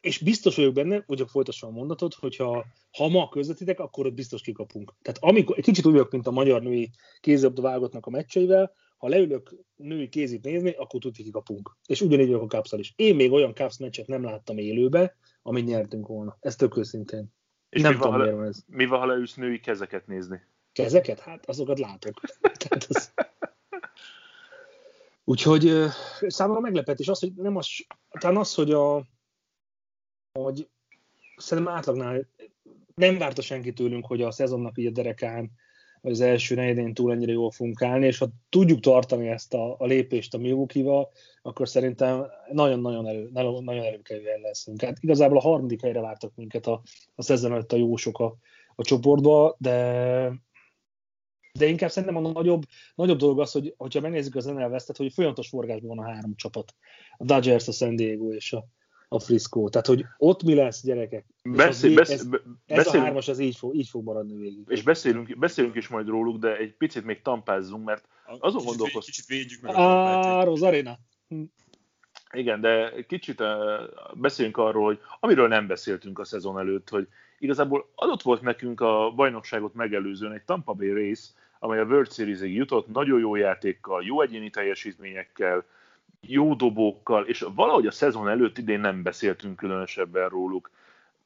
és 0.00 0.18
biztos 0.18 0.56
vagyok 0.56 0.72
benne, 0.72 1.02
hogy 1.06 1.24
folytassam 1.30 1.68
a 1.68 1.72
mondatot, 1.72 2.14
hogyha 2.14 2.64
ha 2.96 3.08
ma 3.08 3.28
közvetitek, 3.28 3.80
akkor 3.80 4.06
ott 4.06 4.14
biztos 4.14 4.40
kikapunk. 4.40 4.94
Tehát 5.02 5.18
amikor, 5.22 5.58
egy 5.58 5.64
kicsit 5.64 5.86
úgy 5.86 5.92
vagyok, 5.92 6.10
mint 6.10 6.26
a 6.26 6.30
magyar 6.30 6.62
női 6.62 6.90
kézilabda 7.20 7.62
válogatnak 7.62 8.06
a 8.06 8.10
meccseivel, 8.10 8.72
ha 8.98 9.08
leülök 9.08 9.54
női 9.76 10.08
kézit 10.08 10.44
nézni, 10.44 10.70
akkor 10.70 11.00
tudni 11.00 11.22
kikapunk. 11.22 11.76
És 11.86 12.00
ugyanígy 12.00 12.26
vagyok 12.26 12.42
a 12.42 12.46
Kápszal 12.46 12.78
is. 12.78 12.92
Én 12.96 13.14
még 13.14 13.32
olyan 13.32 13.52
Kápsz 13.52 13.78
meccset 13.78 14.06
nem 14.06 14.24
láttam 14.24 14.58
élőbe, 14.58 15.16
amit 15.42 15.64
nyertünk 15.64 16.06
volna. 16.06 16.36
Ez 16.40 16.56
tök 16.56 16.76
őszintén. 16.76 17.32
És 17.68 17.80
nem 17.82 17.92
mi 17.92 17.98
van, 17.98 18.10
tudom, 18.10 18.20
miért 18.20 18.34
le, 18.34 18.40
van 18.40 18.48
ez. 18.48 18.64
mi 18.66 18.86
van, 18.86 18.98
ha 18.98 19.06
leülsz 19.06 19.34
női 19.34 19.60
kezeket 19.60 20.06
nézni? 20.06 20.40
Kezeket? 20.72 21.18
Hát 21.18 21.48
azokat 21.48 21.78
látok. 21.78 22.20
Tehát 22.68 22.84
az... 22.88 23.12
Úgyhogy 25.24 25.72
számomra 26.26 26.60
meglepetés 26.60 27.08
az, 27.08 27.18
hogy 27.18 27.32
nem 27.34 27.56
az, 27.56 27.68
talán 28.08 28.36
az, 28.36 28.54
hogy 28.54 28.72
a 28.72 29.06
hogy 30.32 30.68
szerintem 31.36 31.74
átlagnál 31.74 32.28
nem 32.94 33.18
várta 33.18 33.42
senki 33.42 33.72
tőlünk, 33.72 34.06
hogy 34.06 34.22
a 34.22 34.30
szezonnak 34.30 34.78
így 34.78 34.86
a 34.86 34.90
derekán, 34.90 35.50
vagy 36.00 36.12
az 36.12 36.20
első 36.20 36.54
negyedén 36.54 36.94
túl 36.94 37.12
ennyire 37.12 37.32
jól 37.32 37.50
fogunk 37.50 37.82
állni, 37.82 38.06
és 38.06 38.18
ha 38.18 38.28
tudjuk 38.48 38.80
tartani 38.80 39.28
ezt 39.28 39.54
a, 39.54 39.76
a 39.78 39.86
lépést 39.86 40.34
a 40.34 40.38
Milwaukee-val, 40.38 41.10
akkor 41.42 41.68
szerintem 41.68 42.26
nagyon-nagyon 42.52 43.28
nagyon, 43.32 43.64
nagyon 43.64 43.84
előkelően 43.84 44.40
leszünk. 44.40 44.82
Hát 44.82 44.98
igazából 45.00 45.36
a 45.36 45.40
harmadik 45.40 45.82
helyre 45.82 46.00
vártak 46.00 46.32
minket 46.34 46.66
a, 46.66 46.82
a 47.14 47.22
szezon 47.22 47.52
előtt 47.52 47.72
a 47.72 47.76
jósok 47.76 48.18
a, 48.18 48.36
a 48.74 48.82
csoportba, 48.82 49.56
de 49.58 50.32
de 51.58 51.66
inkább 51.66 51.90
szerintem 51.90 52.24
a 52.24 52.30
nagyobb, 52.30 52.62
nagyobb 52.94 53.18
dolog 53.18 53.40
az, 53.40 53.52
hogy 53.52 53.74
hogyha 53.76 54.00
megnézzük 54.00 54.34
az 54.34 54.44
NL 54.44 54.70
West-et, 54.70 54.96
hogy 54.96 55.12
folyamatos 55.12 55.48
forgásban 55.48 55.96
van 55.96 56.06
a 56.06 56.10
három 56.10 56.34
csapat. 56.36 56.74
A 57.16 57.24
Dodgers, 57.24 57.68
a 57.68 57.72
San 57.72 57.96
Diego 57.96 58.32
és 58.32 58.52
a, 58.52 58.66
a 59.08 59.18
Frisco. 59.18 59.68
Tehát, 59.68 59.86
hogy 59.86 60.04
ott 60.18 60.42
mi 60.42 60.54
lesz, 60.54 60.82
gyerekek? 60.82 61.24
Az 61.42 61.56
Beszél, 61.56 61.94
besz, 61.94 62.10
ez, 62.10 62.26
be- 62.26 62.42
ez 62.66 62.86
a 62.86 63.00
hármas, 63.00 63.28
ez 63.28 63.38
így 63.38 63.56
fog, 63.56 63.74
így 63.74 63.88
fog 63.88 64.04
maradni 64.04 64.36
végig. 64.36 64.64
és 64.66 64.82
beszélünk, 64.82 65.38
beszélünk 65.38 65.74
is 65.74 65.88
majd 65.88 66.08
róluk, 66.08 66.38
de 66.38 66.56
egy 66.56 66.74
picit 66.74 67.04
még 67.04 67.22
tampázzunk, 67.22 67.84
mert 67.84 68.08
azon 68.38 68.62
Kicsit 68.62 69.04
Kicsit 69.04 69.26
védjük 69.26 69.60
meg 69.60 69.70
a 69.70 69.74
kampányt. 69.74 70.24
Á, 70.24 70.44
Rose 70.44 70.66
Arena. 70.66 70.98
Igen, 72.32 72.60
de 72.60 72.92
kicsit 73.06 73.40
uh, 73.40 73.48
beszéljünk 74.14 74.56
arról, 74.56 74.84
hogy 74.84 74.98
amiről 75.20 75.48
nem 75.48 75.66
beszéltünk 75.66 76.18
a 76.18 76.24
szezon 76.24 76.58
előtt, 76.58 76.88
hogy 76.88 77.08
igazából 77.38 77.90
adott 77.94 78.22
volt 78.22 78.42
nekünk 78.42 78.80
a 78.80 79.12
bajnokságot 79.16 79.74
megelőzően 79.74 80.32
egy 80.32 80.42
Tampa 80.42 80.72
Bay 80.72 80.92
Race, 80.92 81.30
amely 81.58 81.78
a 81.78 81.84
World 81.84 82.12
Series-ig 82.12 82.54
jutott, 82.54 82.86
nagyon 82.86 83.20
jó 83.20 83.34
játékkal, 83.34 84.04
jó 84.04 84.20
egyéni 84.20 84.50
teljesítményekkel, 84.50 85.64
jó 86.20 86.54
dobókkal, 86.54 87.26
és 87.26 87.46
valahogy 87.54 87.86
a 87.86 87.90
szezon 87.90 88.28
előtt 88.28 88.58
idén 88.58 88.80
nem 88.80 89.02
beszéltünk 89.02 89.56
különösebben 89.56 90.28
róluk. 90.28 90.70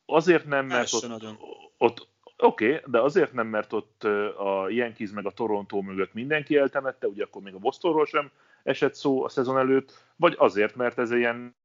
Azért 0.06 0.46
nem, 0.46 0.66
mert 0.66 0.82
Ez 0.82 0.94
ott, 0.94 1.08
nagyon. 1.08 1.38
ott 1.78 2.11
Oké, 2.44 2.75
okay, 2.75 2.90
de 2.90 3.00
azért 3.00 3.32
nem, 3.32 3.46
mert 3.46 3.72
ott 3.72 4.04
a 4.38 4.68
Yankees 4.68 5.11
meg 5.11 5.26
a 5.26 5.30
Toronto 5.30 5.80
mögött 5.80 6.12
mindenki 6.12 6.56
eltemette, 6.56 7.06
ugye 7.06 7.25
akkor 7.25 7.42
még 7.42 7.54
a 7.54 7.58
Bostonról 7.58 8.06
sem 8.06 8.30
esett 8.62 8.94
szó 8.94 9.25
a 9.25 9.28
szezon 9.28 9.58
előtt, 9.58 10.04
vagy 10.16 10.34
azért, 10.38 10.76
mert 10.76 10.99
ez 10.99 11.11
ilyen... 11.11 11.56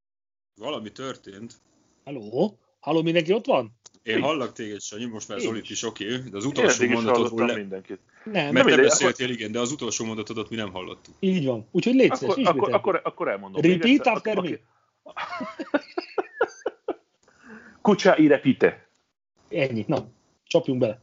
Valami 0.55 0.91
történt. 0.91 1.53
Halló? 2.03 2.60
Halló, 2.79 3.01
mindenki 3.01 3.34
ott 3.34 3.46
van? 3.46 3.76
Én 4.08 4.22
hallak 4.22 4.54
téged, 4.54 4.82
Sanyi, 4.82 5.06
most 5.06 5.28
már 5.28 5.38
Én 5.38 5.44
Zolit 5.44 5.70
is. 5.70 5.84
oké, 5.84 6.06
okay, 6.16 6.30
de 6.30 6.38
az 6.38 6.44
Én 6.44 6.50
utolsó 6.50 6.84
is 6.84 6.90
mondatodból 6.90 7.24
hallottam 7.30 7.48
le... 7.48 7.56
mindenkit. 7.56 8.00
Nem, 8.24 8.54
Mert 8.54 8.66
Nem 8.66 8.76
te 8.76 8.82
beszéltél, 8.82 9.30
igen, 9.30 9.52
de 9.52 9.60
az 9.60 9.72
utolsó 9.72 10.06
mondatodat 10.06 10.50
mi 10.50 10.56
nem 10.56 10.72
hallottuk. 10.72 11.16
így 11.20 11.46
van. 11.46 11.68
Úgyhogy 11.72 11.94
légy 11.96 12.14
szíves, 12.16 12.36
Akkor, 12.36 12.48
akkor, 12.48 12.74
akkor, 12.74 13.02
akkor 13.04 13.28
elmondom. 13.28 13.62
Repeat 13.62 14.06
after 14.08 14.40
me. 14.42 14.50
Kucsa 17.82 18.18
i 18.18 18.28
repite. 18.28 18.88
Ennyi. 19.50 19.84
Na, 19.88 20.08
csapjunk 20.44 20.80
bele. 20.80 21.02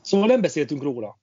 Szóval 0.00 0.26
nem 0.26 0.40
beszéltünk 0.40 0.82
róla, 0.82 1.18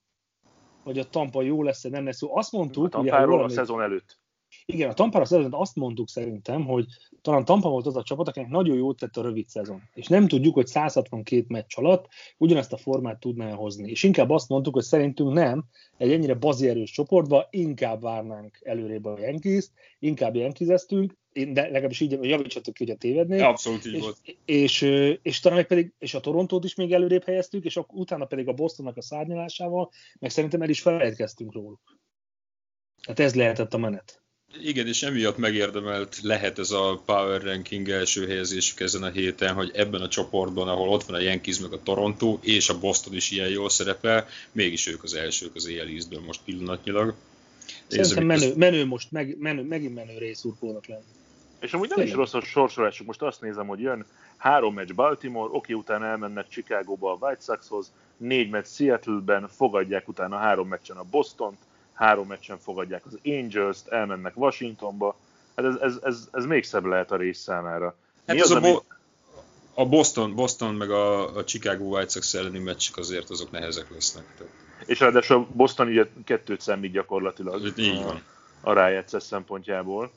hogy 0.84 1.00
a 1.00 1.10
Tampa 1.10 1.42
jó 1.42 1.64
lesz, 1.64 1.84
vagy 1.84 1.92
nem 1.92 2.06
lesz 2.06 2.22
jó. 2.22 2.38
Azt 2.38 2.54
A 2.54 2.58
mondtuk, 2.58 2.84
ugye, 2.84 2.94
jól 2.98 3.04
tampáról 3.06 3.34
a 3.34 3.42
emlékszem- 3.42 3.66
szezon 3.66 3.82
előtt. 3.82 4.20
Igen, 4.68 4.90
a 4.90 4.94
Tampára 4.94 5.26
szezon 5.26 5.54
azt 5.54 5.76
mondtuk 5.76 6.10
szerintem, 6.10 6.66
hogy 6.66 6.86
talán 7.22 7.46
Tampa 7.46 7.70
volt 7.70 7.86
az 7.86 7.96
a 7.96 8.04
csapat, 8.04 8.28
akinek 8.28 8.50
nagyon 8.50 8.78
jót 8.78 9.00
tett 9.00 9.18
a 9.18 9.22
rövid 9.22 9.48
szezon. 9.48 9.82
És 9.94 10.08
nem 10.08 10.28
tudjuk, 10.28 10.54
hogy 10.54 10.68
162 10.68 11.46
meccs 11.48 11.72
alatt 11.76 12.08
ugyanezt 12.38 12.74
a 12.74 12.78
formát 12.78 13.20
tudná 13.20 13.52
hozni. 13.52 13.90
És 13.90 14.04
inkább 14.04 14.30
azt 14.30 14.50
mondtuk, 14.50 14.74
hogy 14.74 14.84
szerintünk 14.84 15.34
nem, 15.34 15.66
egy 15.98 16.12
ennyire 16.12 16.34
bazierős 16.34 16.92
csoportba 16.92 17.48
inkább 17.50 18.02
várnánk 18.02 18.60
előrébb 18.62 19.06
a 19.06 19.20
Yankees-t, 19.20 19.72
inkább 20.00 20.36
Yankees-eztünk, 20.36 21.14
de 21.34 21.62
legalábbis 21.62 22.00
így 22.00 22.20
javítsatok 22.22 22.74
ki, 22.74 22.84
hogy 22.84 22.94
a 22.94 22.98
tévednék. 22.98 23.42
Abszolút 23.42 23.86
így 23.86 23.94
és, 23.94 24.02
volt. 24.02 24.18
és, 24.46 24.82
és, 24.82 25.18
és 25.22 25.40
talán 25.40 25.58
meg 25.58 25.68
pedig, 25.68 25.94
és 25.98 26.14
a 26.14 26.20
Torontót 26.20 26.64
is 26.64 26.76
még 26.76 26.94
előrébb 26.94 27.24
helyeztük, 27.24 27.66
és 27.66 27.78
ak- 27.78 27.94
utána 27.94 28.26
pedig 28.26 28.48
a 28.48 28.54
Bostonnak 28.54 28.98
a 28.98 29.02
szárnyalásával, 29.02 29.90
meg 30.20 30.30
szerintem 30.30 30.62
el 30.62 30.70
is 30.70 30.82
felejtkeztünk 30.82 31.54
róluk. 31.54 32.00
Tehát 33.02 33.20
ez 33.20 33.36
lehetett 33.36 33.74
a 33.74 33.78
menet. 33.78 34.25
Igen, 34.62 34.88
és 34.88 35.04
emiatt 35.04 35.38
megérdemelt 35.38 36.20
lehet 36.22 36.60
ez 36.60 36.72
a 36.72 37.02
Power 37.06 37.42
Ranking 37.42 37.90
első 37.90 38.28
helyezésük 38.28 38.80
ezen 38.80 39.04
a 39.04 39.10
héten, 39.10 39.54
hogy 39.54 39.72
ebben 39.74 40.02
a 40.02 40.08
csoportban, 40.08 40.68
ahol 40.68 40.90
ott 40.90 41.04
van 41.04 41.16
a 41.16 41.22
Yankees 41.22 41.60
meg 41.60 41.74
a 41.74 41.84
Toronto, 41.84 42.40
és 42.42 42.70
a 42.70 42.80
Boston 42.80 43.16
is 43.16 43.32
ilyen 43.32 43.50
jól 43.50 43.70
szerepel, 43.70 44.28
mégis 44.52 44.88
ők 44.88 45.04
az 45.04 45.14
elsők 45.14 45.56
az 45.56 45.66
AL 45.66 45.88
Eastből 45.88 46.22
most 46.22 46.42
pillanatnyilag. 46.46 47.14
Szerintem 47.88 48.26
menő, 48.26 48.54
menő 48.56 48.86
most, 48.86 49.12
meg, 49.12 49.38
menő, 49.40 49.64
megint 49.64 49.96
menő 49.96 50.18
részurkónak 50.18 50.86
lenni. 50.86 51.04
És 51.60 51.74
amúgy 51.74 51.90
nem 51.90 51.98
is 51.98 52.04
Tényleg. 52.10 52.26
rossz 52.26 52.34
a 52.34 52.46
sorsolásuk. 52.46 53.08
Most 53.08 53.22
azt 53.22 53.42
nézem, 53.42 53.68
hogy 53.68 53.80
jön 53.80 54.06
három 54.38 54.74
meccs 54.74 54.94
Baltimore, 54.94 55.50
oké, 55.54 55.74
utána 55.74 56.06
elmennek 56.06 56.48
Chicagóba 56.50 57.12
a 57.12 57.26
White 57.26 57.42
Soxhoz, 57.42 57.92
négy 58.18 58.50
meccs 58.50 58.66
Seattle-ben, 58.66 59.48
fogadják 59.48 60.08
utána 60.08 60.38
három 60.38 60.68
meccsen 60.68 60.98
a 60.98 61.04
Bostont, 61.04 61.58
három 61.96 62.28
meccsen 62.28 62.58
fogadják 62.60 63.06
az 63.06 63.20
Angels-t, 63.26 63.88
elmennek 63.88 64.38
Washingtonba. 64.38 65.16
Hát 65.56 65.66
ez, 65.66 65.76
ez, 65.76 66.00
ez, 66.04 66.28
ez 66.32 66.46
még 66.46 66.64
szebb 66.64 66.86
lehet 66.86 67.12
a 67.12 67.16
rész 67.16 67.40
számára. 67.40 67.96
Hát 68.28 68.36
Mi 68.36 68.42
ez 68.42 68.50
az, 68.50 68.56
a, 68.56 68.58
ami- 68.58 68.72
Bo- 68.72 68.86
a 69.74 69.86
Boston, 69.86 70.36
Boston 70.36 70.76
meg 70.76 70.92
a, 70.92 71.36
a 71.36 71.44
Chicago 71.44 71.84
White 71.84 72.10
Sox 72.10 72.34
elleni 72.34 72.60
meccsek 72.60 72.98
azért 72.98 73.30
azok 73.30 73.52
nehezek 73.52 73.92
lesznek. 73.94 74.24
Tehát, 74.38 74.54
És 74.86 75.00
ráadásul 75.00 75.36
a 75.38 75.48
Boston 75.54 75.88
ugye 75.88 76.06
kettőt 76.26 76.62
számít 76.62 76.92
gyakorlatilag 76.92 77.78
így 77.78 77.98
a, 77.98 78.04
van. 78.04 78.24
a 78.62 78.74
rájátszás 78.74 79.24
szempontjából. 79.24 80.12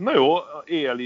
Na 0.00 0.14
jó, 0.14 0.34
AL, 0.34 1.00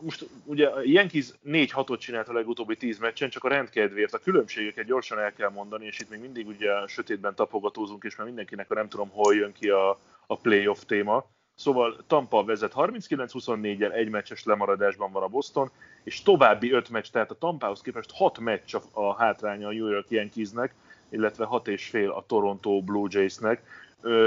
most 0.00 0.26
ugye 0.44 0.70
Yankees 0.84 1.26
4-6-ot 1.46 1.98
csinált 1.98 2.28
a 2.28 2.32
legutóbbi 2.32 2.76
10 2.76 2.98
meccsen, 2.98 3.30
csak 3.30 3.44
a 3.44 3.48
rendkedvéért 3.48 4.14
a 4.14 4.18
különbségeket 4.18 4.84
gyorsan 4.84 5.18
el 5.18 5.32
kell 5.32 5.50
mondani, 5.50 5.86
és 5.86 5.98
itt 5.98 6.10
még 6.10 6.20
mindig 6.20 6.46
ugye 6.46 6.86
sötétben 6.86 7.34
tapogatózunk, 7.34 8.04
és 8.04 8.16
már 8.16 8.26
mindenkinek 8.26 8.70
a 8.70 8.74
nem 8.74 8.88
tudom 8.88 9.08
hol 9.08 9.34
jön 9.34 9.52
ki 9.52 9.68
a, 9.68 9.98
a 10.26 10.36
playoff 10.36 10.82
téma. 10.86 11.24
Szóval 11.54 11.96
Tampa 12.06 12.44
vezet 12.44 12.72
39-24-jel, 12.76 13.92
egy 13.92 14.10
meccses 14.10 14.44
lemaradásban 14.44 15.12
van 15.12 15.22
a 15.22 15.28
Boston, 15.28 15.70
és 16.04 16.22
további 16.22 16.72
5 16.72 16.88
meccs, 16.88 17.06
tehát 17.12 17.30
a 17.30 17.38
Tampához 17.38 17.80
képest 17.80 18.10
6 18.12 18.38
meccs 18.38 18.74
a, 18.74 18.82
a 18.92 19.14
hátránya 19.14 19.68
a 19.68 19.72
New 19.72 19.88
York 19.88 20.10
Yankeesnek, 20.10 20.74
illetve 21.08 21.44
6 21.44 21.68
és 21.68 21.88
fél 21.88 22.10
a 22.10 22.24
Toronto 22.26 22.80
Blue 22.80 23.08
Jaysnek. 23.10 23.62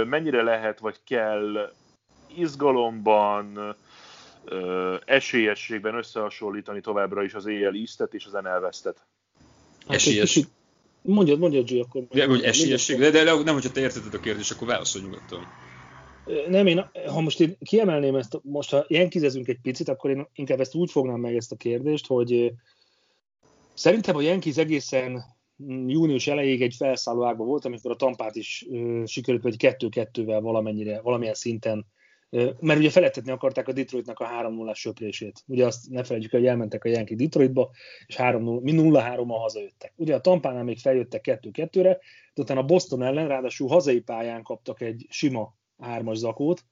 Mennyire 0.06 0.42
lehet, 0.42 0.80
vagy 0.80 1.00
kell 1.04 1.72
izgalomban, 2.36 3.76
esélyességben 5.06 5.96
összehasonlítani 5.96 6.82
továbbra 6.82 7.24
is 7.24 7.34
az 7.34 7.46
AL 7.46 7.76
East-et 7.76 8.14
és 8.14 8.26
az 8.26 8.32
NL 8.32 8.60
West-et? 8.62 9.06
Hát 9.88 9.96
Esélyes. 9.96 10.22
egy 10.22 10.28
kicsit- 10.28 10.60
Mondjad, 11.04 11.40
mondjad, 11.40 11.70
G, 11.70 11.80
akkor. 11.80 12.04
De, 12.08 12.26
hogy 12.26 12.44
esélyesség, 12.44 12.98
de, 12.98 13.10
de, 13.10 13.24
de 13.24 13.34
nem, 13.44 13.54
hogyha 13.54 13.72
te 13.72 13.82
érted 13.82 14.14
a 14.14 14.20
kérdést, 14.20 14.52
akkor 14.52 14.68
válaszolj 14.68 15.06
nyugodtan. 15.06 15.48
Nem, 16.48 16.68
én, 16.68 16.90
ha 17.08 17.22
most 17.22 17.40
én 17.40 17.58
kiemelném 17.60 18.16
ezt, 18.16 18.40
most 18.44 18.70
ha 18.70 18.86
Yankeesezünk 18.88 19.48
egy 19.48 19.60
picit, 19.62 19.88
akkor 19.90 20.10
én 20.10 20.28
inkább 20.34 20.60
ezt 20.60 20.76
úgy 20.76 20.92
fognám 20.92 21.20
meg 21.20 21.36
ezt 21.36 21.52
a 21.52 21.56
kérdést, 21.56 22.08
hogy 22.08 22.54
szerintem 23.74 24.16
a 24.16 24.22
Yankees 24.22 24.58
egészen 24.58 25.24
június 25.88 26.28
elejéig 26.28 26.62
egy 26.62 26.76
felszálló 26.78 27.26
ágban 27.26 27.48
volt, 27.48 27.66
amikor 27.66 27.92
a 27.92 27.96
Tampát 27.96 28.36
is 28.36 28.66
ö, 28.72 29.04
sikerült 29.06 29.46
egy 29.46 29.56
2-2-vel 29.80 30.40
valamennyire, 30.42 31.02
valamilyen 31.02 31.34
szinten 31.34 31.86
mert 32.60 32.80
ugye 32.80 32.90
felettetni 32.90 33.32
akarták 33.32 33.68
a 33.68 33.74
Detroitnak 33.74 34.20
a 34.20 34.26
3 34.26 34.54
0 34.54 34.74
söprését. 34.74 35.44
Ugye 35.48 35.66
azt 35.66 35.90
ne 35.90 36.04
felejtjük, 36.04 36.32
hogy 36.32 36.46
elmentek 36.46 36.84
a 36.84 36.90
Yankee 36.90 37.18
Detroitba, 37.18 37.72
és 38.06 38.16
3-0, 38.18 38.62
mi 38.62 38.74
0-3-mal 38.76 39.38
hazajöttek. 39.40 39.94
Ugye 39.96 40.16
a 40.16 40.22
Tampánál 40.22 40.64
még 40.64 40.78
feljöttek 40.78 41.40
2-2-re, 41.42 42.00
de 42.34 42.42
utána 42.42 42.60
a 42.60 42.66
Boston 42.66 43.04
ellen 43.04 43.28
ráadásul 43.28 43.68
hazai 43.68 44.00
pályán 44.00 44.44
kaptak 44.44 44.82
egy 44.82 45.06
sima 45.10 45.56
hármas 45.78 46.18
zakót, 46.18 46.66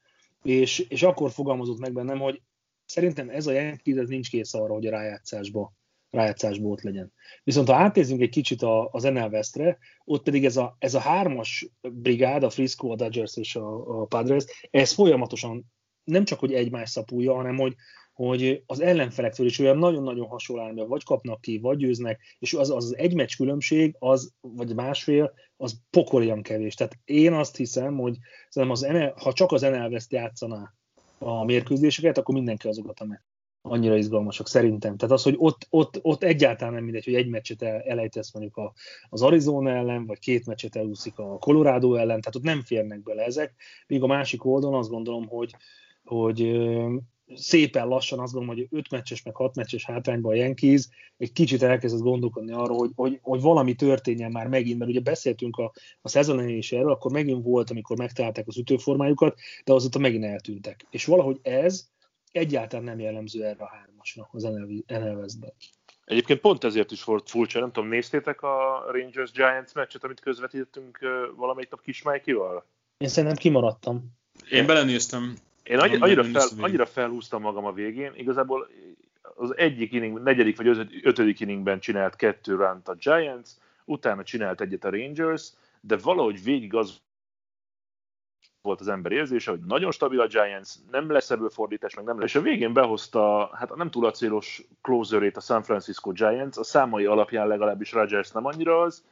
és, 0.43 0.79
és 0.79 1.03
akkor 1.03 1.31
fogalmazott 1.31 1.79
meg 1.79 1.93
bennem, 1.93 2.19
hogy 2.19 2.41
szerintem 2.85 3.29
ez 3.29 3.47
a 3.47 3.51
Yankees 3.51 3.97
ez 3.97 4.07
nincs 4.07 4.29
kész 4.29 4.53
arra, 4.53 4.73
hogy 4.73 4.85
a 4.85 4.91
rájátszásba, 4.91 5.73
rájátszásba 6.09 6.67
ott 6.67 6.81
legyen. 6.81 7.13
Viszont 7.43 7.67
ha 7.67 7.75
átnézzünk 7.75 8.21
egy 8.21 8.29
kicsit 8.29 8.61
a, 8.61 8.89
az 8.91 9.03
NL 9.03 9.29
Westre, 9.31 9.77
ott 10.03 10.23
pedig 10.23 10.45
ez 10.45 10.57
a, 10.57 10.75
ez 10.79 10.93
a 10.93 10.99
hármas 10.99 11.69
brigád, 11.81 12.43
a 12.43 12.49
Frisco, 12.49 12.91
a 12.91 12.95
Dodgers 12.95 13.37
és 13.37 13.55
a, 13.55 14.01
a 14.01 14.05
Padres, 14.05 14.45
ez 14.71 14.91
folyamatosan 14.91 15.65
nem 16.03 16.23
csak, 16.23 16.39
hogy 16.39 16.53
egymás 16.53 16.89
szapulja, 16.89 17.33
hanem 17.33 17.57
hogy, 17.57 17.75
hogy 18.13 18.63
az 18.65 18.79
ellenfelektől 18.79 19.45
is 19.45 19.59
olyan 19.59 19.77
nagyon-nagyon 19.77 20.27
hasonló 20.27 20.61
államiak, 20.61 20.87
vagy 20.87 21.03
kapnak 21.03 21.41
ki, 21.41 21.59
vagy 21.59 21.77
győznek, 21.77 22.21
és 22.39 22.53
az, 22.53 22.69
az 22.69 22.97
egy 22.97 23.13
meccs 23.13 23.35
különbség, 23.35 23.95
az, 23.99 24.33
vagy 24.41 24.75
másfél, 24.75 25.33
az 25.57 25.81
pokolian 25.89 26.41
kevés. 26.41 26.75
Tehát 26.75 26.97
én 27.05 27.33
azt 27.33 27.55
hiszem, 27.55 27.97
hogy 27.97 28.17
szerintem 28.49 28.77
az 28.89 28.97
NL, 28.97 29.13
ha 29.23 29.33
csak 29.33 29.51
az 29.51 29.61
NL 29.61 29.91
West 29.91 30.11
játszaná 30.11 30.73
a 31.17 31.43
mérkőzéseket, 31.43 32.17
akkor 32.17 32.35
mindenki 32.35 32.67
azokat 32.67 32.99
a. 32.99 33.28
Annyira 33.61 33.97
izgalmasak 33.97 34.47
szerintem. 34.47 34.97
Tehát 34.97 35.15
az, 35.15 35.23
hogy 35.23 35.35
ott, 35.37 35.67
ott, 35.69 35.99
ott 36.01 36.23
egyáltalán 36.23 36.73
nem 36.73 36.83
mindegy, 36.83 37.05
hogy 37.05 37.15
egy 37.15 37.29
meccset 37.29 37.61
el, 37.61 37.81
elejtesz 37.81 38.33
mondjuk 38.33 38.57
a, 38.57 38.73
az 39.09 39.21
Arizona 39.21 39.69
ellen, 39.69 40.05
vagy 40.05 40.19
két 40.19 40.45
meccset 40.45 40.75
elúszik 40.75 41.19
a 41.19 41.37
Colorado 41.37 41.93
ellen, 41.93 42.21
tehát 42.21 42.35
ott 42.35 42.43
nem 42.43 42.61
férnek 42.61 43.03
bele 43.03 43.23
ezek. 43.23 43.53
Míg 43.87 44.03
a 44.03 44.07
másik 44.07 44.45
oldalon 44.45 44.79
azt 44.79 44.89
gondolom, 44.89 45.27
hogy, 45.27 45.55
hogy 46.03 46.59
szépen 47.35 47.87
lassan 47.87 48.19
azt 48.19 48.33
gondolom, 48.33 48.57
hogy 48.57 48.67
5 48.79 48.89
meccses, 48.89 49.23
meg 49.23 49.35
6 49.35 49.55
meccses 49.55 49.85
hátrányban 49.85 50.31
a 50.31 50.35
Yankees 50.35 50.87
egy 51.17 51.31
kicsit 51.31 51.63
elkezdett 51.63 52.01
gondolkodni 52.01 52.51
arról, 52.51 52.77
hogy, 52.77 52.91
hogy, 52.95 53.19
hogy 53.21 53.41
valami 53.41 53.75
történjen 53.75 54.31
már 54.31 54.47
megint, 54.47 54.77
mert 54.79 54.91
ugye 54.91 54.99
beszéltünk 54.99 55.57
a, 55.57 55.71
a 56.01 56.09
szezon 56.09 56.39
elején 56.39 56.57
is 56.57 56.71
erről, 56.71 56.91
akkor 56.91 57.11
megint 57.11 57.43
volt, 57.43 57.69
amikor 57.69 57.97
megtalálták 57.97 58.47
az 58.47 58.57
ütőformájukat, 58.57 59.39
de 59.65 59.73
azóta 59.73 59.99
megint 59.99 60.23
eltűntek. 60.23 60.85
És 60.89 61.05
valahogy 61.05 61.39
ez 61.41 61.89
egyáltalán 62.31 62.85
nem 62.85 62.99
jellemző 62.99 63.43
erre 63.43 63.63
a 63.63 63.67
hármasra 63.67 64.29
az 64.31 64.43
NL 64.87 65.15
Westben. 65.17 65.53
Egyébként 66.05 66.39
pont 66.39 66.63
ezért 66.63 66.91
is 66.91 67.03
volt 67.03 67.29
furcsa, 67.29 67.59
nem 67.59 67.71
tudom, 67.71 67.89
néztétek 67.89 68.41
a 68.41 68.85
Rangers 68.91 69.31
Giants 69.31 69.73
meccset, 69.73 70.03
amit 70.03 70.19
közvetítettünk 70.19 70.99
valamelyik 71.35 71.69
nap 71.69 71.81
Kismájkival? 71.81 72.65
Én 72.97 73.07
szerintem 73.07 73.37
kimaradtam. 73.37 74.17
Én 74.49 74.65
belenéztem. 74.65 75.37
Én 75.63 75.79
annyi, 75.79 75.95
annyira, 75.95 76.23
fel, 76.23 76.47
annyira 76.57 76.85
felhúztam 76.85 77.41
magam 77.41 77.65
a 77.65 77.71
végén, 77.71 78.11
igazából 78.15 78.69
az 79.35 79.57
egyik 79.57 79.93
inning, 79.93 80.23
negyedik 80.23 80.57
vagy 80.57 80.67
ötöd- 80.67 81.05
ötödik 81.05 81.39
inningben 81.39 81.79
csinált 81.79 82.15
kettő 82.15 82.55
runt 82.55 82.87
a 82.87 82.95
Giants, 82.95 83.49
utána 83.85 84.23
csinált 84.23 84.61
egyet 84.61 84.83
a 84.83 84.89
Rangers, 84.89 85.49
de 85.81 85.97
valahogy 85.97 86.43
végig 86.43 86.75
az 86.75 87.01
volt 88.69 88.81
az 88.81 88.87
ember 88.87 89.11
érzése, 89.11 89.51
hogy 89.51 89.59
nagyon 89.59 89.91
stabil 89.91 90.21
a 90.21 90.27
Giants, 90.27 90.69
nem 90.91 91.11
lesz 91.11 91.29
ebből 91.31 91.49
fordítás, 91.49 91.95
meg 91.95 92.05
nem 92.05 92.19
lesz. 92.19 92.29
És 92.29 92.35
a 92.35 92.41
végén 92.41 92.73
behozta, 92.73 93.49
hát 93.53 93.71
a 93.71 93.75
nem 93.75 93.89
túl 93.89 94.05
acélos 94.05 94.63
closerét 94.81 95.37
a 95.37 95.39
San 95.39 95.63
Francisco 95.63 96.11
Giants, 96.11 96.57
a 96.57 96.63
számai 96.63 97.05
alapján 97.05 97.47
legalábbis 97.47 97.91
Rodgers 97.91 98.31
nem 98.31 98.45
annyira 98.45 98.81
az, 98.81 99.03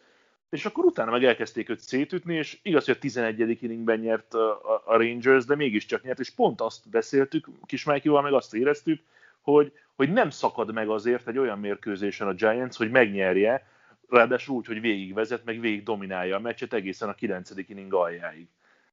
és 0.50 0.66
akkor 0.66 0.86
utána 0.86 1.12
meg 1.12 1.24
elkezdték 1.24 1.70
őt 1.70 1.80
szétütni, 1.80 2.36
és 2.36 2.60
igaz, 2.62 2.86
hogy 2.86 2.96
a 2.96 3.00
11. 3.00 3.64
inningben 3.64 4.00
nyert 4.00 4.34
a, 4.34 4.84
Rangers, 4.86 5.46
de 5.46 5.56
mégiscsak 5.56 6.04
nyert, 6.04 6.20
és 6.20 6.30
pont 6.30 6.62
azt 6.62 6.90
beszéltük, 6.90 7.48
kis 7.66 7.84
Mikeyval 7.84 8.22
meg 8.22 8.34
azt 8.34 8.54
éreztük, 8.54 9.02
hogy, 9.42 9.72
hogy 9.96 10.12
nem 10.12 10.30
szakad 10.30 10.74
meg 10.74 10.90
azért 10.90 11.28
egy 11.28 11.38
olyan 11.38 11.60
mérkőzésen 11.60 12.28
a 12.28 12.34
Giants, 12.34 12.76
hogy 12.76 12.92
megnyerje, 12.92 13.68
ráadásul 14.10 14.56
úgy, 14.56 14.66
hogy 14.66 14.82
végigvezet, 14.82 15.46
meg 15.46 15.60
végig 15.60 15.84
dominálja 15.84 16.36
a 16.36 16.40
meccset 16.40 16.74
egészen 16.74 17.10
a 17.10 17.14
9. 17.14 17.50
inning 17.68 17.94
aljáig. 17.94 18.48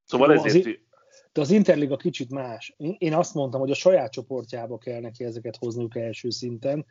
Szóval 0.04 0.34
Jó, 0.34 0.44
ezért, 0.44 0.82
de 1.34 1.40
az 1.40 1.50
Interliga 1.50 1.96
kicsit 1.96 2.30
más. 2.30 2.74
Én 2.98 3.14
azt 3.14 3.34
mondtam, 3.34 3.60
hogy 3.60 3.70
a 3.70 3.74
saját 3.74 4.12
csoportjába 4.12 4.78
kell 4.78 5.00
neki 5.00 5.24
ezeket 5.24 5.56
hozniuk 5.56 5.96
első 5.96 6.30
szinten. 6.30 6.86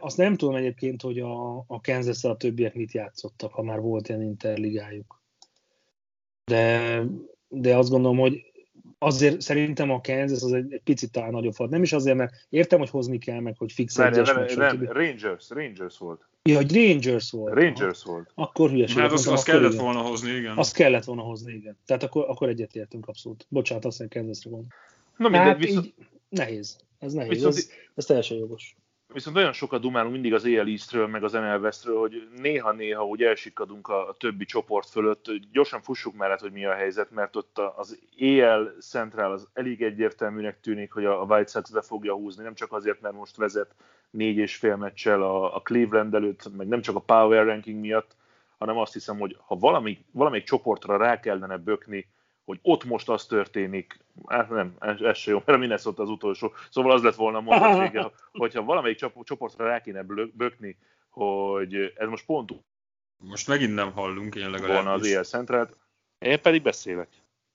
Azt 0.00 0.16
nem 0.16 0.36
tudom 0.36 0.54
egyébként, 0.54 1.02
hogy 1.02 1.18
a, 1.18 1.56
a 1.56 1.80
kansas 1.80 2.24
a 2.24 2.36
többiek 2.36 2.74
mit 2.74 2.92
játszottak, 2.92 3.52
ha 3.52 3.62
már 3.62 3.80
volt 3.80 4.08
ilyen 4.08 4.22
Interligájuk. 4.22 5.22
De, 6.44 7.02
de 7.48 7.76
azt 7.76 7.90
gondolom, 7.90 8.18
hogy 8.18 8.48
azért 8.98 9.40
szerintem 9.40 9.90
a 9.90 10.00
Kansas 10.00 10.42
az 10.42 10.52
egy, 10.52 10.72
egy 10.72 10.82
picit 10.82 11.12
talán 11.12 11.30
nagyobb 11.30 11.56
volt. 11.56 11.70
Nem 11.70 11.82
is 11.82 11.92
azért, 11.92 12.16
mert 12.16 12.32
értem, 12.48 12.78
hogy 12.78 12.90
hozni 12.90 13.18
kell, 13.18 13.40
meg 13.40 13.56
hogy 13.58 13.72
fix 13.72 13.94
nem, 13.94 14.10
nem, 14.10 14.24
nem, 14.24 14.46
nem, 14.56 14.92
Rangers, 14.92 15.50
Rangers 15.50 15.98
volt. 15.98 16.28
Ja, 16.48 16.56
hogy 16.56 16.74
Rangers 16.74 17.30
volt. 17.30 17.54
Rangers 17.54 18.02
ha. 18.02 18.10
volt. 18.10 18.30
Akkor 18.34 18.70
hülyeség. 18.70 18.98
Hát 18.98 19.12
azt, 19.12 19.28
azt 19.28 19.44
kellett 19.44 19.72
igen. 19.72 19.84
volna 19.84 20.00
hozni, 20.00 20.30
igen. 20.30 20.56
Azt 20.56 20.74
kellett 20.74 21.04
volna 21.04 21.22
hozni, 21.22 21.52
igen. 21.52 21.76
Tehát 21.86 22.02
akkor, 22.02 22.24
akkor 22.28 22.48
egyetértünk 22.48 23.08
abszolút. 23.08 23.46
Bocsánat, 23.48 23.84
azt 23.84 23.98
mondja, 23.98 24.20
Kansasra. 24.20 24.58
Na 25.16 25.28
mindegy, 25.28 25.46
hát 25.46 25.58
viszont... 25.58 25.94
nehéz. 26.28 26.78
Ez 26.98 27.12
nehéz. 27.12 27.30
Viszont... 27.30 27.54
Ez, 27.54 27.68
ez 27.94 28.04
teljesen 28.04 28.36
jogos 28.36 28.76
viszont 29.12 29.36
olyan 29.36 29.52
sokat 29.52 29.80
dumálunk 29.80 30.12
mindig 30.12 30.34
az 30.34 30.44
EL 30.44 30.66
Eastről, 30.66 31.06
meg 31.06 31.24
az 31.24 31.32
NL 31.32 31.58
Westről, 31.60 31.98
hogy 31.98 32.28
néha-néha 32.36 33.06
úgy 33.06 33.22
elsikadunk 33.22 33.88
a, 33.88 34.08
a 34.08 34.14
többi 34.18 34.44
csoport 34.44 34.88
fölött. 34.88 35.30
Gyorsan 35.52 35.82
fussuk 35.82 36.16
mellett, 36.16 36.40
hogy 36.40 36.52
mi 36.52 36.64
a 36.64 36.74
helyzet, 36.74 37.10
mert 37.10 37.36
ott 37.36 37.58
az 37.76 37.98
EL 38.18 38.74
Central 38.80 39.32
az 39.32 39.48
elég 39.52 39.82
egyértelműnek 39.82 40.60
tűnik, 40.60 40.92
hogy 40.92 41.04
a 41.04 41.24
White 41.28 41.50
Sox 41.50 41.70
be 41.70 41.82
fogja 41.82 42.14
húzni, 42.14 42.42
nem 42.42 42.54
csak 42.54 42.72
azért, 42.72 43.00
mert 43.00 43.14
most 43.14 43.36
vezet 43.36 43.74
négy 44.10 44.36
és 44.36 44.56
fél 44.56 44.76
meccsel 44.76 45.22
a, 45.22 45.56
a 45.56 45.60
Cleveland 45.60 46.14
előtt, 46.14 46.56
meg 46.56 46.68
nem 46.68 46.80
csak 46.80 46.96
a 46.96 47.00
Power 47.00 47.44
Ranking 47.44 47.80
miatt, 47.80 48.16
hanem 48.58 48.76
azt 48.76 48.92
hiszem, 48.92 49.18
hogy 49.18 49.36
ha 49.46 49.56
valami, 49.56 50.04
valamelyik 50.10 50.46
csoportra 50.46 50.96
rá 50.96 51.20
kellene 51.20 51.56
bökni, 51.56 52.08
hogy 52.44 52.58
ott 52.62 52.84
most 52.84 53.08
az 53.08 53.26
történik, 53.26 53.98
hát 54.26 54.50
nem, 54.50 54.76
ez, 54.80 55.00
ez 55.00 55.18
se 55.18 55.30
jó, 55.30 55.36
mert 55.36 55.58
a 55.58 55.60
Minnesota 55.60 56.02
az 56.02 56.08
utolsó. 56.08 56.52
Szóval 56.70 56.92
az 56.92 57.02
lett 57.02 57.14
volna 57.14 57.38
a 57.38 57.40
mondat 57.40 57.78
vége, 57.78 58.10
hogyha 58.32 58.64
valamelyik 58.64 59.04
csoportra 59.24 59.66
rá 59.66 59.80
kéne 59.80 60.02
bökni, 60.32 60.78
hogy 61.08 61.92
ez 61.96 62.08
most 62.08 62.26
pont 62.26 62.50
most 63.18 63.48
megint 63.48 63.74
nem 63.74 63.92
hallunk, 63.92 64.34
én 64.34 64.50
legalább 64.50 64.74
volna 64.74 64.92
az 64.92 65.06
éjjel 65.06 65.24
centrált. 65.24 65.76
Én 66.18 66.40
pedig 66.40 66.62
beszélek. 66.62 67.08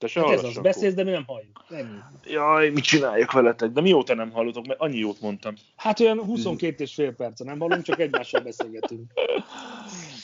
Te 0.03 0.09
se 0.09 0.21
hát 0.21 0.31
ez 0.31 0.43
az, 0.43 0.57
beszélsz, 0.57 0.93
de 0.93 1.03
mi 1.03 1.11
nem 1.11 1.23
halljuk. 1.27 1.65
Ennyi. 1.69 1.97
Jaj, 2.25 2.69
mit 2.69 2.83
csináljak 2.83 3.31
veletek? 3.31 3.71
De 3.71 3.81
mióta 3.81 4.15
nem 4.15 4.31
hallotok, 4.31 4.67
mert 4.67 4.79
annyi 4.79 4.97
jót 4.97 5.21
mondtam. 5.21 5.53
Hát 5.75 5.99
olyan 5.99 6.23
22 6.23 6.83
és 6.83 6.93
fél 6.93 7.13
perc, 7.13 7.39
nem 7.39 7.59
hallunk, 7.59 7.83
csak 7.83 7.99
egymással 7.99 8.41
beszélgetünk. 8.41 9.11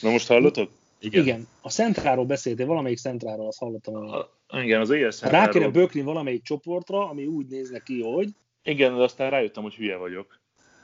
Na 0.01 0.09
most 0.09 0.27
hallotok? 0.27 0.71
Igen. 0.99 1.21
Igen. 1.21 1.47
A 1.61 1.69
Centráról 1.69 2.25
beszéltél, 2.25 2.65
valamelyik 2.65 2.97
Centráról, 2.97 3.47
azt 3.47 3.59
hallottam. 3.59 3.95
A, 3.95 4.29
igen, 4.57 4.81
az 4.81 4.89
éjjel 4.89 5.11
Centráról. 5.11 5.45
Rá 5.45 5.51
kéne 5.51 5.67
bökni 5.67 6.01
valamelyik 6.01 6.43
csoportra, 6.43 7.09
ami 7.09 7.25
úgy 7.25 7.47
néz 7.47 7.69
neki, 7.69 8.01
hogy... 8.01 8.29
Igen, 8.63 8.95
de 8.95 9.03
aztán 9.03 9.29
rájöttem, 9.29 9.63
hogy 9.63 9.75
hülye 9.75 9.95
vagyok. 9.95 10.39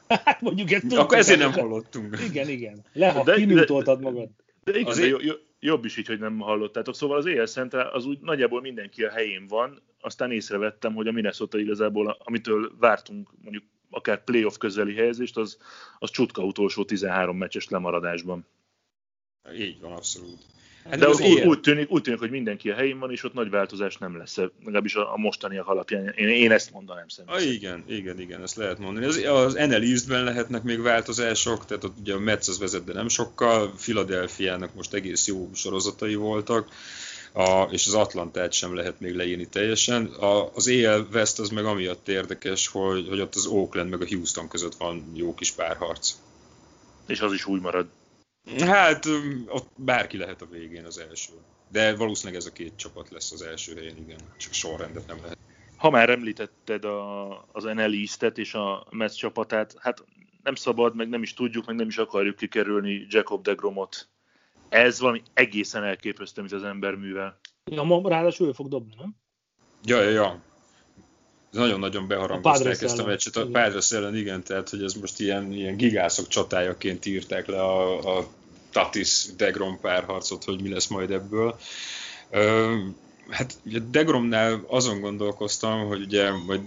hát 0.25 0.41
mondjuk 0.41 0.71
ezt 0.71 0.93
Akkor 0.93 1.17
ezért 1.17 1.39
nem 1.39 1.51
hallottunk. 1.51 2.17
Igen, 2.29 2.49
igen. 2.49 2.85
Leha, 2.93 3.23
de, 3.23 3.35
kimutoltad 3.35 4.01
magad. 4.01 4.29
De, 4.63 4.71
de 4.71 4.77
igen, 4.77 4.91
azért... 4.91 5.23
de 5.23 5.33
jobb 5.59 5.85
is 5.85 5.97
így, 5.97 6.07
hogy 6.07 6.19
nem 6.19 6.39
hallottátok. 6.39 6.95
Szóval 6.95 7.17
az 7.17 7.25
éjjel 7.25 7.45
Centrál 7.45 7.87
az 7.87 8.05
úgy 8.05 8.19
nagyjából 8.19 8.61
mindenki 8.61 9.03
a 9.03 9.11
helyén 9.11 9.47
van, 9.47 9.81
aztán 9.99 10.31
észrevettem, 10.31 10.93
hogy 10.93 11.07
a 11.07 11.11
Minnesota 11.11 11.57
igazából, 11.59 12.17
amitől 12.19 12.75
vártunk 12.79 13.31
mondjuk 13.41 13.63
akár 13.89 14.23
playoff 14.23 14.57
közeli 14.57 14.95
helyezést, 14.95 15.37
az, 15.37 15.57
az 15.99 16.09
csutka 16.09 16.43
utolsó 16.43 16.85
13 16.85 17.37
meccses 17.37 17.69
lemaradásban. 17.69 18.45
Így 19.57 19.79
van, 19.79 19.91
abszolút. 19.91 20.39
Hát 20.89 20.99
De 20.99 21.07
úgy, 21.07 21.41
úgy, 21.45 21.59
tűnik, 21.59 21.91
úgy 21.91 22.01
tűnik, 22.01 22.19
hogy 22.19 22.29
mindenki 22.29 22.69
a 22.69 22.75
helyén 22.75 22.99
van, 22.99 23.11
és 23.11 23.23
ott 23.23 23.33
nagy 23.33 23.49
változás 23.49 23.97
nem 23.97 24.17
lesz, 24.17 24.37
legalábbis 24.59 24.95
a, 24.95 25.13
a 25.13 25.17
mostaniak 25.17 25.67
alapján. 25.67 26.13
Én, 26.17 26.27
én 26.27 26.51
ezt 26.51 26.71
mondanám 26.71 27.07
szerintem. 27.07 27.39
Ah, 27.39 27.53
igen, 27.53 27.83
igen, 27.87 28.19
igen, 28.19 28.41
ezt 28.41 28.55
lehet 28.55 28.79
mondani. 28.79 29.05
Az, 29.05 29.17
az 29.17 29.53
NL 29.53 29.81
East-ben 29.81 30.23
lehetnek 30.23 30.63
még 30.63 30.81
változások, 30.81 31.65
tehát 31.65 31.83
ott 31.83 31.99
ugye 31.99 32.13
a 32.13 32.19
Mets 32.19 32.47
az 32.47 32.59
vezet, 32.59 32.83
de 32.83 32.93
nem 32.93 33.07
sokkal. 33.07 33.73
Philadelphia-nak 33.77 34.75
most 34.75 34.93
egész 34.93 35.27
jó 35.27 35.49
sorozatai 35.53 36.15
voltak. 36.15 36.67
A, 37.33 37.67
és 37.71 37.87
az 37.87 37.93
Atlantát 37.93 38.53
sem 38.53 38.75
lehet 38.75 38.99
még 38.99 39.15
leírni 39.15 39.47
teljesen. 39.47 40.05
A, 40.05 40.51
az 40.53 40.67
AL 40.67 41.07
West 41.13 41.39
az 41.39 41.49
meg 41.49 41.65
amiatt 41.65 42.07
érdekes, 42.07 42.67
hogy, 42.67 43.07
hogy 43.09 43.19
ott 43.19 43.35
az 43.35 43.45
Oakland 43.45 43.89
meg 43.89 44.01
a 44.01 44.07
Houston 44.09 44.47
között 44.47 44.75
van 44.75 45.11
jó 45.13 45.33
kis 45.33 45.51
párharc. 45.51 46.13
És 47.07 47.19
az 47.19 47.33
is 47.33 47.45
úgy 47.45 47.61
marad. 47.61 47.87
Hát 48.59 49.05
ott 49.47 49.69
bárki 49.75 50.17
lehet 50.17 50.41
a 50.41 50.45
végén 50.45 50.85
az 50.85 50.97
első. 50.97 51.33
De 51.71 51.95
valószínűleg 51.95 52.39
ez 52.41 52.47
a 52.47 52.51
két 52.51 52.75
csapat 52.75 53.09
lesz 53.09 53.31
az 53.31 53.41
első 53.41 53.75
helyen, 53.75 53.97
igen. 53.97 54.19
Csak 54.37 54.53
sorrendet 54.53 55.07
nem 55.07 55.17
lehet. 55.21 55.37
Ha 55.77 55.89
már 55.89 56.09
említetted 56.09 56.85
a, 56.85 57.29
az 57.51 57.63
NL 57.63 57.93
East-et 57.93 58.37
és 58.37 58.53
a 58.53 58.87
Mets 58.89 59.15
csapatát, 59.15 59.75
hát 59.79 60.03
nem 60.43 60.55
szabad, 60.55 60.95
meg 60.95 61.09
nem 61.09 61.21
is 61.21 61.33
tudjuk, 61.33 61.65
meg 61.65 61.75
nem 61.75 61.87
is 61.87 61.97
akarjuk 61.97 62.35
kikerülni 62.35 63.05
Jacob 63.09 63.43
de 63.43 63.53
Gromot. 63.53 64.07
Ez 64.69 64.99
valami 64.99 65.21
egészen 65.33 65.83
elképesztő, 65.83 66.41
mint 66.41 66.53
az 66.53 66.63
ember 66.63 66.95
művel. 66.95 67.39
Ja, 67.71 67.83
ma 67.83 68.09
ráadásul 68.09 68.47
ő 68.47 68.51
fog 68.51 68.67
dobni, 68.67 68.93
nem? 68.97 69.15
Ja, 69.83 70.01
ja, 70.01 70.09
ja 70.09 70.41
nagyon-nagyon 71.55 72.07
beharangozták 72.07 72.81
ezt 72.81 72.99
a 72.99 73.05
meccset. 73.05 73.35
A 73.35 73.47
Padres 73.47 73.91
ellen, 73.91 74.15
igen, 74.15 74.43
tehát 74.43 74.69
hogy 74.69 74.83
ez 74.83 74.93
most 74.93 75.19
ilyen, 75.19 75.53
ilyen 75.53 75.77
gigászok 75.77 76.27
csatájaként 76.27 77.05
írták 77.05 77.47
le 77.47 77.61
a, 77.61 78.17
a 78.17 78.27
Tatis 78.71 79.25
Degrom 79.37 79.79
párharcot, 79.79 80.43
hogy 80.43 80.61
mi 80.61 80.69
lesz 80.69 80.87
majd 80.87 81.11
ebből. 81.11 81.59
hát 83.29 83.53
ugye 83.65 83.79
Degromnál 83.91 84.65
azon 84.67 84.99
gondolkoztam, 84.99 85.87
hogy 85.87 86.01
ugye 86.01 86.31
majd 86.31 86.61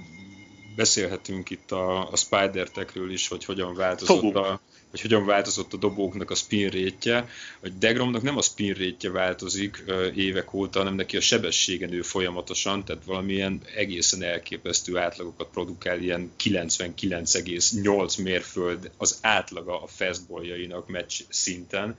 beszélhetünk 0.77 1.51
itt 1.51 1.73
a, 1.73 2.11
a 2.11 2.17
Spider 2.17 2.69
Techről 2.69 3.13
is, 3.13 3.29
hogy 3.29 3.45
hogyan 3.45 3.75
változott 3.75 4.35
a, 4.35 4.61
hogy 4.91 5.01
hogyan 5.01 5.27
változott 5.27 5.73
a 5.73 5.77
dobóknak 5.77 6.31
a 6.31 6.35
spin 6.35 6.69
rétje, 6.69 7.29
hogy 7.61 7.79
Degromnak 7.79 8.23
nem 8.23 8.37
a 8.37 8.43
spin 8.43 8.73
rétje 8.73 9.11
változik 9.11 9.85
évek 10.15 10.53
óta, 10.53 10.79
hanem 10.79 10.95
neki 10.95 11.17
a 11.17 11.21
sebessége 11.21 11.87
nő 11.87 12.03
folyamatosan, 12.03 12.85
tehát 12.85 13.05
valamilyen 13.05 13.61
egészen 13.75 14.23
elképesztő 14.23 14.97
átlagokat 14.97 15.49
produkál, 15.49 16.01
ilyen 16.01 16.33
99,8 16.43 18.23
mérföld 18.23 18.91
az 18.97 19.19
átlaga 19.23 19.83
a 19.83 19.87
fastballjainak 19.87 20.89
meccs 20.89 21.21
szinten. 21.29 21.99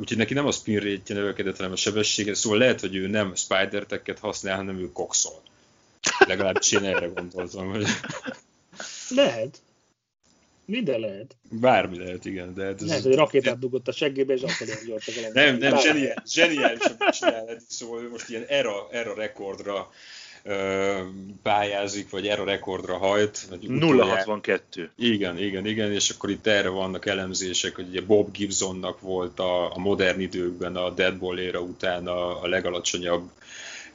Úgyhogy 0.00 0.16
neki 0.16 0.34
nem 0.34 0.46
a 0.46 0.52
spin 0.52 0.78
rétje 0.78 1.14
növekedett, 1.14 1.56
hanem 1.56 1.72
a 1.72 1.76
sebessége, 1.76 2.34
szóval 2.34 2.58
lehet, 2.58 2.80
hogy 2.80 2.96
ő 2.96 3.06
nem 3.06 3.34
spider 3.34 3.86
használ, 4.20 4.56
hanem 4.56 4.78
ő 4.78 4.92
kokszol. 4.92 5.42
Legalábbis 6.18 6.72
én 6.72 6.84
erre 6.84 7.06
gondoltam. 7.06 7.70
Hogy... 7.70 7.86
Lehet. 9.08 9.60
Minden 10.70 11.00
lehet. 11.00 11.36
Bármi 11.50 11.98
lehet, 11.98 12.24
igen. 12.24 12.54
De 12.54 12.64
hát 12.64 12.80
ez 12.80 12.86
lehet, 12.86 13.02
hogy 13.02 13.14
rakétát 13.14 13.58
dugott 13.58 13.88
a 13.88 13.92
seggébe, 13.92 14.34
és 14.34 14.40
akkor 14.40 14.66
ilyen 14.66 14.78
gyorsak 14.86 15.32
Nem, 15.32 15.56
nem, 15.56 15.78
zseniális, 15.78 16.14
zseniálisan 16.32 16.96
csinál, 17.10 17.60
szóval 17.68 18.02
ő 18.02 18.08
most 18.08 18.28
ilyen 18.28 18.44
era, 18.48 18.88
era 18.90 19.14
rekordra 19.14 19.90
pályázik, 21.42 22.10
vagy 22.10 22.26
erre 22.26 22.42
a 22.42 22.44
rekordra 22.44 22.96
hajt. 22.96 23.48
062. 23.80 24.90
Igen, 24.96 25.38
igen, 25.38 25.66
igen, 25.66 25.92
és 25.92 26.10
akkor 26.10 26.30
itt 26.30 26.46
erre 26.46 26.68
vannak 26.68 27.06
elemzések, 27.06 27.74
hogy 27.74 27.88
ugye 27.88 28.00
Bob 28.00 28.32
Gibsonnak 28.32 29.00
volt 29.00 29.38
a, 29.38 29.74
a 29.74 29.78
modern 29.78 30.20
időkben 30.20 30.76
a 30.76 30.90
Deadball 30.90 31.38
éra 31.38 31.60
után 31.60 32.06
a, 32.06 32.42
a 32.42 32.46
legalacsonyabb 32.46 33.30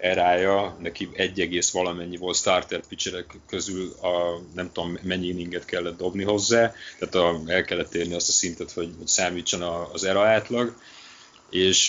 erája, 0.04 0.78
neki 0.82 1.10
egy 1.14 1.40
egész 1.40 1.72
valamennyi 1.72 2.18
volt 2.18 2.36
starter 2.36 2.88
pitcherek 2.88 3.40
közül, 3.48 3.92
a, 4.02 4.42
nem 4.54 4.72
tudom 4.72 4.98
mennyi 5.02 5.28
inninget 5.28 5.66
kellett 5.66 5.98
dobni 5.98 6.24
hozzá, 6.24 6.74
tehát 7.00 7.16
a, 7.16 7.52
el 7.52 7.64
kellett 7.64 7.94
érni 7.94 8.14
azt 8.14 8.30
a 8.30 8.32
szintet, 8.32 8.72
hogy, 8.72 8.94
hogy 8.98 9.08
számítson 9.08 9.62
az 9.94 10.04
era 10.04 10.26
átlag, 10.26 10.76
és 11.50 11.86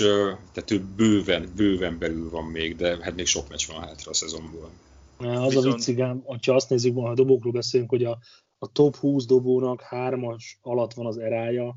tehát 0.53 0.71
ő 0.71 0.85
bőven, 0.97 1.53
bőven 1.57 1.99
belül 1.99 2.31
van 2.31 2.45
még, 2.45 2.77
de 2.77 2.99
hát 3.01 3.15
még 3.15 3.27
sok 3.27 3.49
meccs 3.49 3.67
van 3.67 3.81
hátra 3.81 4.11
a 4.11 4.15
szezonból. 4.15 4.71
Az 5.17 5.27
Viszont... 5.27 5.67
a 5.67 5.71
viccigám, 5.71 6.23
ha 6.27 6.55
azt 6.55 6.71
nézzük, 6.71 6.97
ha 6.97 7.09
a 7.09 7.15
dobókról 7.15 7.53
beszélünk, 7.53 7.91
hogy 7.91 8.05
a, 8.05 8.19
a 8.59 8.73
top 8.73 8.97
20 8.97 9.27
dobónak 9.27 9.81
hármas 9.81 10.59
alatt 10.63 10.95
van 10.95 11.07
az 11.07 11.19
erája, 11.19 11.77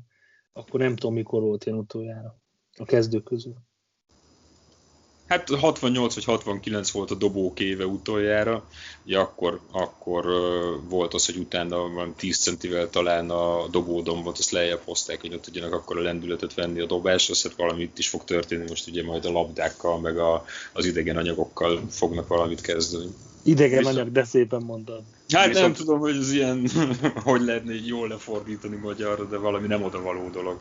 akkor 0.52 0.80
nem 0.80 0.96
tudom, 0.96 1.14
mikor 1.14 1.42
volt 1.42 1.64
én 1.64 1.74
utoljára 1.74 2.38
a 2.76 2.84
kezdők 2.84 3.24
közül. 3.24 3.54
Hát 5.28 5.48
68 5.48 6.14
vagy 6.14 6.24
69 6.24 6.90
volt 6.90 7.10
a 7.10 7.14
dobók 7.14 7.60
éve 7.60 7.86
utoljára, 7.86 8.64
ugye 9.04 9.18
akkor, 9.18 9.60
akkor 9.70 10.24
volt 10.88 11.14
az, 11.14 11.26
hogy 11.26 11.36
utána 11.36 11.88
van 11.88 12.14
10 12.16 12.38
centivel 12.38 12.90
talán 12.90 13.30
a 13.30 13.66
dobódombot, 13.70 14.38
azt 14.38 14.50
lejjebb 14.50 14.80
hozták, 14.84 15.20
hogy 15.20 15.34
ott 15.34 15.42
tudjanak 15.42 15.72
akkor 15.72 15.98
a 15.98 16.02
lendületet 16.02 16.54
venni 16.54 16.80
a 16.80 16.86
dobásra, 16.86 17.34
szóval 17.34 17.66
valami 17.66 17.82
itt 17.82 17.98
is 17.98 18.08
fog 18.08 18.24
történni, 18.24 18.64
most 18.68 18.88
ugye 18.88 19.04
majd 19.04 19.24
a 19.24 19.30
labdákkal, 19.30 20.00
meg 20.00 20.18
a, 20.18 20.44
az 20.72 20.84
idegen 20.84 21.16
anyagokkal 21.16 21.82
fognak 21.90 22.28
valamit 22.28 22.60
kezdeni. 22.60 23.10
Idegen 23.42 23.78
Viszont... 23.78 23.96
anyag, 23.96 24.12
de 24.12 24.24
szépen 24.24 24.62
mondod. 24.62 25.02
Hát 25.28 25.46
Viszont... 25.46 25.66
nem 25.66 25.74
tudom, 25.74 25.98
hogy 25.98 26.16
ez 26.16 26.32
ilyen, 26.32 26.68
hogy 27.24 27.40
lehetne 27.40 27.74
így 27.74 27.86
jól 27.86 28.08
lefordítani 28.08 28.76
magyarra, 28.76 29.24
de 29.24 29.36
valami 29.36 29.66
nem 29.66 29.82
oda 29.82 30.02
való 30.02 30.28
dolog. 30.30 30.58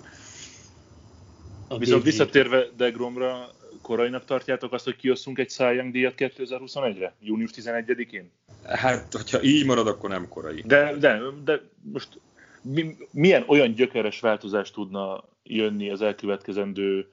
A 1.67 1.77
Viszont 1.77 2.03
visszatérve 2.03 2.67
Degromra, 2.77 3.49
korainak 3.81 4.25
tartjátok 4.25 4.73
azt, 4.73 4.83
hogy 4.85 4.95
kiosszunk 4.95 5.39
egy 5.39 5.49
Cy 5.49 5.63
Young 5.63 5.91
díjat 5.91 6.13
2021-re, 6.17 7.15
június 7.19 7.51
11-én? 7.55 8.31
Hát, 8.63 9.13
hogyha 9.13 9.43
így 9.43 9.65
marad, 9.65 9.87
akkor 9.87 10.09
nem 10.09 10.27
korai. 10.27 10.63
De, 10.65 10.95
de, 10.99 11.19
de 11.43 11.61
most 11.81 12.19
mi, 12.61 12.95
milyen 13.11 13.43
olyan 13.47 13.73
gyökeres 13.73 14.19
változás 14.19 14.71
tudna 14.71 15.23
jönni 15.43 15.89
az 15.89 16.01
elkövetkezendő, 16.01 17.07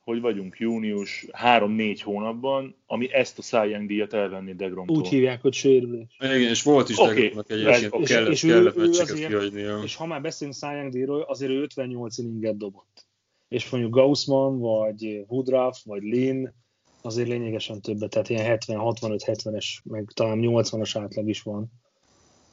hogy 0.00 0.20
vagyunk, 0.20 0.58
június 0.58 1.26
3-4 1.44 1.98
hónapban, 2.02 2.76
ami 2.86 3.12
ezt 3.12 3.38
a 3.38 3.42
Cy 3.42 3.70
Young 3.70 3.86
díjat 3.86 4.12
elvenni 4.12 4.54
Degromtól. 4.54 4.96
Úgy 4.96 5.08
hívják, 5.08 5.42
hogy 5.42 5.52
sérülés. 5.52 6.16
Igen, 6.18 6.40
és 6.40 6.62
volt 6.62 6.88
is 6.88 6.98
Oké, 6.98 7.14
Degromnak 7.20 7.50
egyébként, 7.50 7.92
oké. 7.94 8.04
kellett, 8.04 8.30
És- 8.30 8.42
és 8.42 8.50
ő- 8.50 8.54
kellett 8.54 8.76
ő 8.76 8.88
azért- 8.88 9.26
kihagynia. 9.26 9.80
És 9.84 9.96
ha 9.96 10.06
már 10.06 10.20
beszélünk 10.20 10.56
Cy 10.56 10.66
Young 10.66 10.92
díjról, 10.92 11.20
azért 11.22 11.50
ő 11.52 11.60
58 11.62 12.18
inninget 12.18 12.56
dobott. 12.56 13.06
És 13.48 13.70
mondjuk 13.70 13.94
Gaussman, 13.94 14.58
vagy 14.58 15.24
Woodruff, 15.26 15.76
vagy 15.84 16.02
Lin 16.02 16.54
azért 17.02 17.28
lényegesen 17.28 17.80
többet, 17.80 18.10
tehát 18.10 18.28
ilyen 18.28 18.44
70, 18.44 18.78
65, 18.78 19.22
70-es, 19.26 19.64
meg 19.84 20.10
talán 20.14 20.38
80-as 20.42 20.90
átlag 20.94 21.28
is 21.28 21.42
van. 21.42 21.70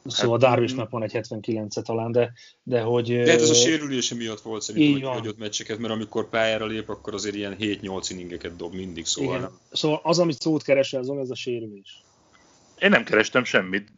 Szóval 0.08 0.38
Hát, 0.40 0.48
Darvishnak 0.48 0.90
van 0.90 1.02
egy 1.02 1.12
79 1.12 1.76
-e 1.76 1.82
talán, 1.82 2.12
de, 2.12 2.32
de 2.62 2.80
hogy... 2.80 3.06
De 3.06 3.30
hát 3.30 3.40
ez 3.40 3.50
a 3.50 3.54
sérülése 3.54 4.14
miatt 4.14 4.40
volt 4.40 4.62
szerintem, 4.62 4.92
hogy 4.92 5.02
van. 5.02 5.12
hagyott 5.12 5.38
meccseket, 5.38 5.78
mert 5.78 5.92
amikor 5.92 6.28
pályára 6.28 6.66
lép, 6.66 6.88
akkor 6.88 7.14
azért 7.14 7.34
ilyen 7.34 7.56
7-8 7.60 8.06
inningeket 8.08 8.56
dob 8.56 8.74
mindig, 8.74 9.04
szóval 9.04 9.30
igen. 9.30 9.42
nem. 9.42 9.58
Szóval 9.72 10.00
az, 10.02 10.18
amit 10.18 10.40
szót 10.40 10.62
keresel, 10.62 11.02
Zoli, 11.02 11.20
ez 11.20 11.30
a 11.30 11.34
sérülés. 11.34 12.02
Én 12.78 12.90
nem 12.90 13.04
kerestem 13.04 13.44
semmit. 13.44 13.92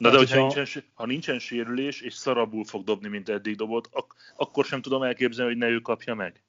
Na 0.00 0.08
Hát, 0.08 0.12
de 0.18 0.24
hogyha 0.24 0.42
hogyha- 0.42 0.54
nincsen, 0.60 0.84
ha 0.94 1.06
nincsen 1.06 1.38
sérülés, 1.38 2.00
és 2.00 2.14
szarabul 2.14 2.64
fog 2.64 2.84
dobni, 2.84 3.08
mint 3.08 3.28
eddig 3.28 3.56
dobott, 3.56 3.88
ak- 3.92 4.14
akkor 4.36 4.64
sem 4.64 4.82
tudom 4.82 5.02
elképzelni, 5.02 5.50
hogy 5.52 5.60
ne 5.60 5.68
ő 5.68 5.78
kapja 5.78 6.14
meg. 6.14 6.42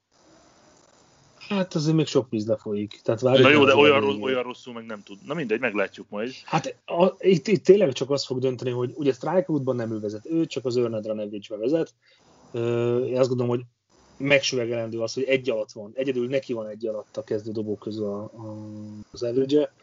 Hát 1.48 1.74
azért 1.76 1.96
még 1.96 2.06
sok 2.08 2.30
víz 2.30 2.48
lefolyik. 2.48 3.00
Tehát 3.04 3.22
Na 3.22 3.50
jó, 3.50 3.66
de 3.66 3.72
az 3.72 3.78
olyan, 3.78 4.00
rossz, 4.00 4.18
olyan 4.20 4.44
rosszul 4.44 4.74
meg 4.74 4.86
nem 4.86 5.04
tud. 5.04 5.18
Na 5.26 5.34
mindegy, 5.34 5.60
meglátjuk 5.60 6.10
majd. 6.10 6.32
Hát 6.46 6.76
a, 6.86 7.14
itt, 7.20 7.48
itt, 7.48 7.64
tényleg 7.64 7.92
csak 7.92 8.10
azt 8.10 8.26
fog 8.26 8.40
dönteni, 8.40 8.70
hogy 8.72 8.92
ugye 8.96 9.14
strikeoutban 9.14 9.76
nem 9.76 9.92
ő 9.92 10.00
vezet, 10.00 10.26
ő 10.26 10.46
csak 10.46 10.66
az 10.66 10.78
Earned 10.78 11.06
Run 11.06 11.20
average 11.20 11.58
vezet. 11.58 11.94
Ö, 12.52 12.98
én 13.06 13.20
azt 13.20 13.30
gondolom, 13.30 13.52
hogy 13.56 13.62
megsüvegelendő 14.18 15.00
az, 15.00 15.14
hogy 15.14 15.24
egy 15.24 15.50
alatt 15.50 15.72
van. 15.72 15.92
Egyedül 15.94 16.28
neki 16.28 16.54
van 16.54 16.68
egy 16.68 16.88
alatt 16.88 17.18
a 17.18 17.24
kezdő 17.24 17.52
dobók 17.52 17.80
közül 17.80 18.06
a, 18.06 18.24
a, 18.24 18.56
az 19.12 19.24
average 19.24 19.74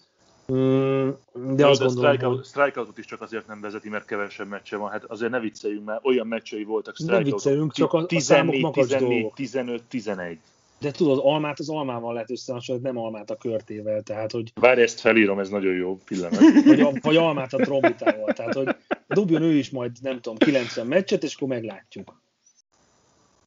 Mm, 0.52 1.08
de 1.54 1.62
Jó, 1.62 1.68
azt 1.68 1.78
de 1.80 1.84
gondolom, 1.84 1.94
strikeout, 2.12 2.36
hogy 2.36 2.44
strikeoutot 2.44 2.98
is 2.98 3.04
csak 3.04 3.20
azért 3.20 3.46
nem 3.46 3.60
vezeti, 3.60 3.88
mert 3.88 4.04
kevesebb 4.04 4.48
meccse 4.48 4.76
van. 4.76 4.90
Hát 4.90 5.04
azért 5.04 5.30
ne 5.30 5.40
vicceljünk 5.40 5.84
már, 5.84 6.00
olyan 6.02 6.26
meccsei 6.26 6.64
voltak 6.64 6.98
Nem 6.98 7.06
strikeoutok. 7.08 7.40
viccelünk, 7.42 7.72
csak 7.72 7.92
a- 7.92 7.98
a 7.98 8.06
14, 8.06 8.22
számok 8.22 8.60
makacs 8.60 8.82
14, 8.86 9.08
dolgok. 9.08 9.34
15, 9.34 9.82
11. 9.88 10.38
de 10.80 10.90
tudod, 10.90 11.20
almát 11.22 11.58
az 11.58 11.68
almával 11.68 12.12
lehet 12.12 12.30
összehasonlítani, 12.30 12.94
nem 12.94 13.04
almát 13.04 13.30
a 13.30 13.36
körtével, 13.36 14.02
tehát 14.02 14.32
hogy 14.32 14.52
Várj, 14.54 14.82
ezt 14.82 15.00
felírom, 15.00 15.38
ez 15.38 15.48
nagyon 15.48 15.74
jó 15.74 15.98
pillanat. 16.04 16.40
vagy, 16.64 16.80
a, 16.80 16.92
vagy 17.00 17.16
almát 17.16 17.52
a 17.52 17.56
trombitával, 17.56 18.32
tehát 18.32 18.54
hogy 18.54 18.76
dobjon 19.08 19.42
ő 19.42 19.52
is 19.52 19.70
majd, 19.70 19.92
nem 20.02 20.20
tudom, 20.20 20.38
90 20.38 20.86
meccset, 20.86 21.22
és 21.22 21.34
akkor 21.34 21.48
meglátjuk. 21.48 22.20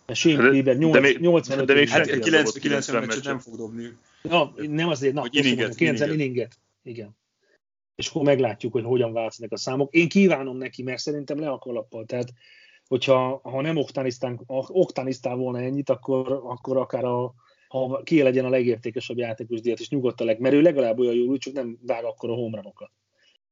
Mert 0.05 0.19
Shane 0.19 0.35
De- 0.43 0.49
Bieber 0.49 0.73
de 0.77 0.79
8, 0.85 1.01
még- 1.01 1.19
85 1.19 1.65
de 1.65 1.73
még 1.73 1.89
Hát 1.89 1.97
senki 1.97 2.11
nem 2.11 2.19
90, 2.21 2.43
dobott 2.43 2.61
90 2.61 3.01
90 3.01 3.01
meccset 3.01 3.23
nem 3.23 3.39
fog 3.39 3.55
dobni. 3.57 3.97
Ja, 4.23 4.53
nem 4.69 4.87
azért, 4.89 5.13
na, 5.13 5.21
Hogy 5.21 5.35
inninget, 5.35 5.57
mondom, 5.59 5.77
90 5.77 6.11
inninget. 6.13 6.57
Igen. 6.83 7.17
És 7.95 8.09
akkor 8.09 8.23
meglátjuk, 8.23 8.73
hogy 8.73 8.83
hogyan 8.83 9.13
változnak 9.13 9.51
a 9.51 9.57
számok. 9.57 9.93
Én 9.93 10.09
kívánom 10.09 10.57
neki, 10.57 10.83
mert 10.83 10.99
szerintem 10.99 11.39
le 11.39 11.49
a 11.49 11.57
kalappal. 11.57 12.05
Tehát, 12.05 12.33
hogyha 12.87 13.39
ha 13.43 13.61
nem 13.61 13.77
Oktanisztán, 13.77 14.41
Oktanisztán 14.67 15.37
volna 15.37 15.59
ennyit, 15.59 15.89
akkor, 15.89 16.41
akkor 16.43 16.77
akár 16.77 17.03
a, 17.03 17.33
ha 17.67 18.03
ki 18.03 18.21
legyen 18.21 18.45
a 18.45 18.49
legértékesebb 18.49 19.17
játékos 19.17 19.61
díjat, 19.61 19.79
és 19.79 19.89
nyugodt 19.89 20.21
a 20.21 20.23
leg, 20.23 20.39
mert 20.39 20.55
ő 20.55 20.61
legalább 20.61 20.99
olyan 20.99 21.15
jól, 21.15 21.37
csak 21.37 21.53
nem 21.53 21.79
vág 21.81 22.03
akkor 22.03 22.29
a 22.29 22.33
homranokat. 22.33 22.91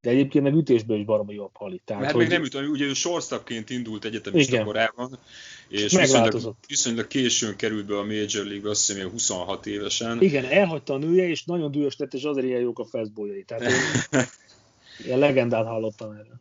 De 0.01 0.09
egyébként 0.09 0.43
meg 0.43 0.53
ütésből 0.53 0.97
is 0.97 1.05
baromi 1.05 1.33
jobb 1.33 1.51
hali. 1.53 1.81
Tehát, 1.85 2.03
Hát 2.03 2.11
hogy 2.11 2.21
még 2.21 2.31
nem 2.31 2.43
ütöm, 2.43 2.69
ugye 2.69 2.85
ő 2.85 2.93
shortstopként 2.93 3.69
indult 3.69 4.05
egyetemista 4.05 4.63
korában, 4.63 5.19
és 5.67 5.95
viszonylag, 5.95 6.55
viszonylag 6.67 7.07
későn 7.07 7.55
került 7.55 7.85
be 7.85 7.97
a 7.97 8.03
Major 8.03 8.45
League-be, 8.45 8.69
azt 8.69 8.79
hiszem, 8.79 8.95
ilyen 8.95 9.11
26 9.11 9.65
évesen. 9.65 10.21
Igen, 10.21 10.45
elhagyta 10.45 10.93
a 10.93 10.97
nője, 10.97 11.27
és 11.27 11.43
nagyon 11.43 11.71
dühös 11.71 11.97
lett, 11.97 12.13
és 12.13 12.23
azért 12.23 12.45
ilyen 12.45 12.61
jók 12.61 12.79
a 12.79 12.85
fastballjai. 12.85 13.43
Tehát 13.43 13.63
én 13.63 14.23
ilyen 15.05 15.19
legendát 15.19 15.65
hallottam 15.65 16.11
erről. 16.11 16.39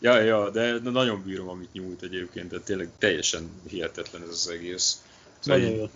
Ja, 0.00 0.20
ja, 0.20 0.50
de 0.50 0.78
nagyon 0.90 1.22
bírom, 1.26 1.48
amit 1.48 1.72
nyújt 1.72 2.02
egyébként, 2.02 2.48
tehát 2.48 2.64
tényleg 2.64 2.88
teljesen 2.98 3.50
hihetetlen 3.68 4.22
ez 4.22 4.28
az 4.28 4.48
egész. 4.48 5.02
Szóval 5.38 5.60
Nagyon 5.60 5.76
jó. 5.76 5.88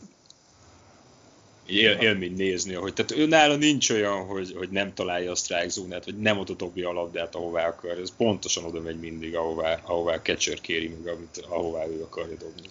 Él, 1.69 1.91
élmény 2.01 2.35
nézni, 2.35 2.75
hogy 2.75 2.95
tehát 2.95 3.11
ő 3.11 3.27
nála 3.27 3.57
nincs 3.57 3.91
olyan, 3.91 4.27
hogy, 4.27 4.53
hogy 4.57 4.69
nem 4.69 4.95
találja 4.95 5.31
a 5.31 5.35
strike 5.35 5.69
zónát, 5.69 6.05
vagy 6.05 6.19
nem 6.19 6.39
oda 6.39 6.55
dobja 6.55 6.89
a 6.89 6.93
labdát, 6.93 7.35
ahová 7.35 7.67
akar. 7.67 7.99
Ez 7.99 8.17
pontosan 8.17 8.65
oda 8.65 8.81
megy 8.81 8.99
mindig, 8.99 9.37
ahová, 9.37 9.81
ahová 9.83 10.15
a 10.15 10.21
catcher 10.21 10.61
kéri 10.61 10.89
meg, 10.89 11.15
amit, 11.15 11.45
ahová 11.49 11.87
ő 11.87 12.03
akarja 12.03 12.37
dobni. 12.37 12.69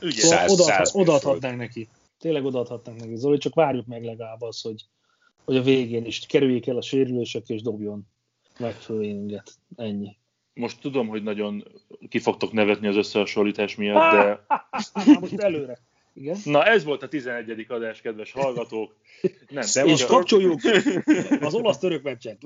Ügyes. 0.00 0.18
Szóval 0.20 0.38
Száz- 0.38 0.50
odaadhat, 0.52 0.76
száz 0.76 0.92
mérföld. 0.92 1.08
odaadhatnánk 1.08 1.58
neki. 1.58 1.88
Tényleg 2.18 2.44
odaadhatnánk 2.44 3.00
neki. 3.00 3.16
Zoli, 3.16 3.38
csak 3.38 3.54
várjuk 3.54 3.86
meg 3.86 4.04
legalább 4.04 4.42
az, 4.42 4.60
hogy, 4.60 4.84
hogy 5.44 5.56
a 5.56 5.62
végén 5.62 6.04
is 6.04 6.20
kerüljék 6.26 6.66
el 6.66 6.76
a 6.76 6.82
sérülések, 6.82 7.48
és 7.48 7.62
dobjon 7.62 8.06
megfelelő 8.58 9.04
inninget. 9.04 9.52
Ennyi. 9.76 10.16
Most 10.54 10.80
tudom, 10.80 11.08
hogy 11.08 11.22
nagyon 11.22 11.64
ki 12.08 12.18
fogtok 12.18 12.52
nevetni 12.52 12.86
az 12.86 12.96
összehasonlítás 12.96 13.74
miatt, 13.74 14.12
de 14.12 14.46
most 15.20 15.38
előre. 15.38 15.78
Igen. 16.16 16.36
na 16.44 16.64
ez 16.64 16.84
volt 16.84 17.02
a 17.02 17.08
11. 17.08 17.66
adás, 17.68 18.00
kedves 18.00 18.32
hallgatók. 18.32 18.96
Nem, 19.48 19.62
És 19.62 19.74
hogyha, 19.76 20.06
kapcsoljuk 20.06 20.60
az 21.40 21.54
olasz-török 21.54 22.02
meccset. 22.02 22.42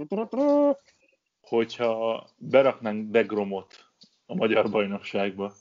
hogyha 1.40 2.26
beraknánk 2.36 3.10
Begromot 3.10 3.84
a 4.26 4.34
magyar 4.34 4.70
bajnokságba, 4.70 5.54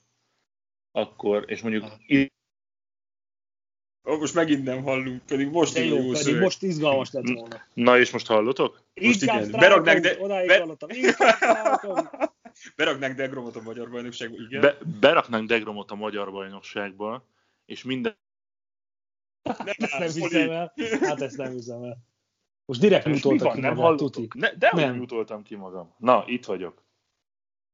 akkor, 0.91 1.43
és 1.47 1.61
mondjuk 1.61 1.85
itt 2.05 2.37
Ó, 4.09 4.17
most 4.17 4.33
megint 4.33 4.63
nem 4.63 4.83
hallunk, 4.83 5.25
pedig 5.25 5.49
most 5.49 5.73
De 5.73 5.83
jó, 5.83 5.95
jó 5.95 6.01
pedig 6.01 6.15
szöveg. 6.15 6.41
most 6.41 6.63
izgalmas 6.63 7.11
lett 7.11 7.29
volna. 7.29 7.61
Na 7.73 7.99
és 7.99 8.11
most 8.11 8.27
hallotok? 8.27 8.83
Most 9.01 9.21
Inkább 9.21 9.47
igen. 9.47 9.71
out, 9.71 9.83
de- 10.01 10.17
Odáig 10.19 10.47
be- 10.47 10.59
hallottam. 10.59 10.89
Beraknánk 12.75 13.15
Degromot 13.15 13.55
a 13.55 13.61
magyar 13.61 13.89
bajnokságba, 13.89 14.35
igen. 14.49 14.61
Be, 14.61 14.77
beraknánk 14.99 15.47
Degromot 15.47 15.91
a 15.91 15.95
magyar 15.95 16.31
bajnokságba, 16.31 17.25
és 17.69 17.84
minden 17.84 18.17
Ezt 19.65 19.99
nem 19.99 20.01
hiszem 20.01 20.51
el. 20.51 20.73
Hát 21.01 21.21
ezt 21.21 21.38
nem 21.38 21.51
hiszem 21.51 21.84
el. 21.84 21.97
Most 22.65 22.79
direkt 22.79 23.05
mutoltak 23.05 23.53
ki 23.53 23.60
nem 23.60 23.75
hallottuk? 23.75 24.12
tuti. 24.12 24.39
Ne, 24.39 24.53
de 24.55 24.71
Nem. 24.73 24.89
nem 24.91 24.99
utoltam 25.01 25.43
ki 25.43 25.55
magam. 25.55 25.93
Na, 25.97 26.23
itt 26.27 26.45
vagyok. 26.45 26.84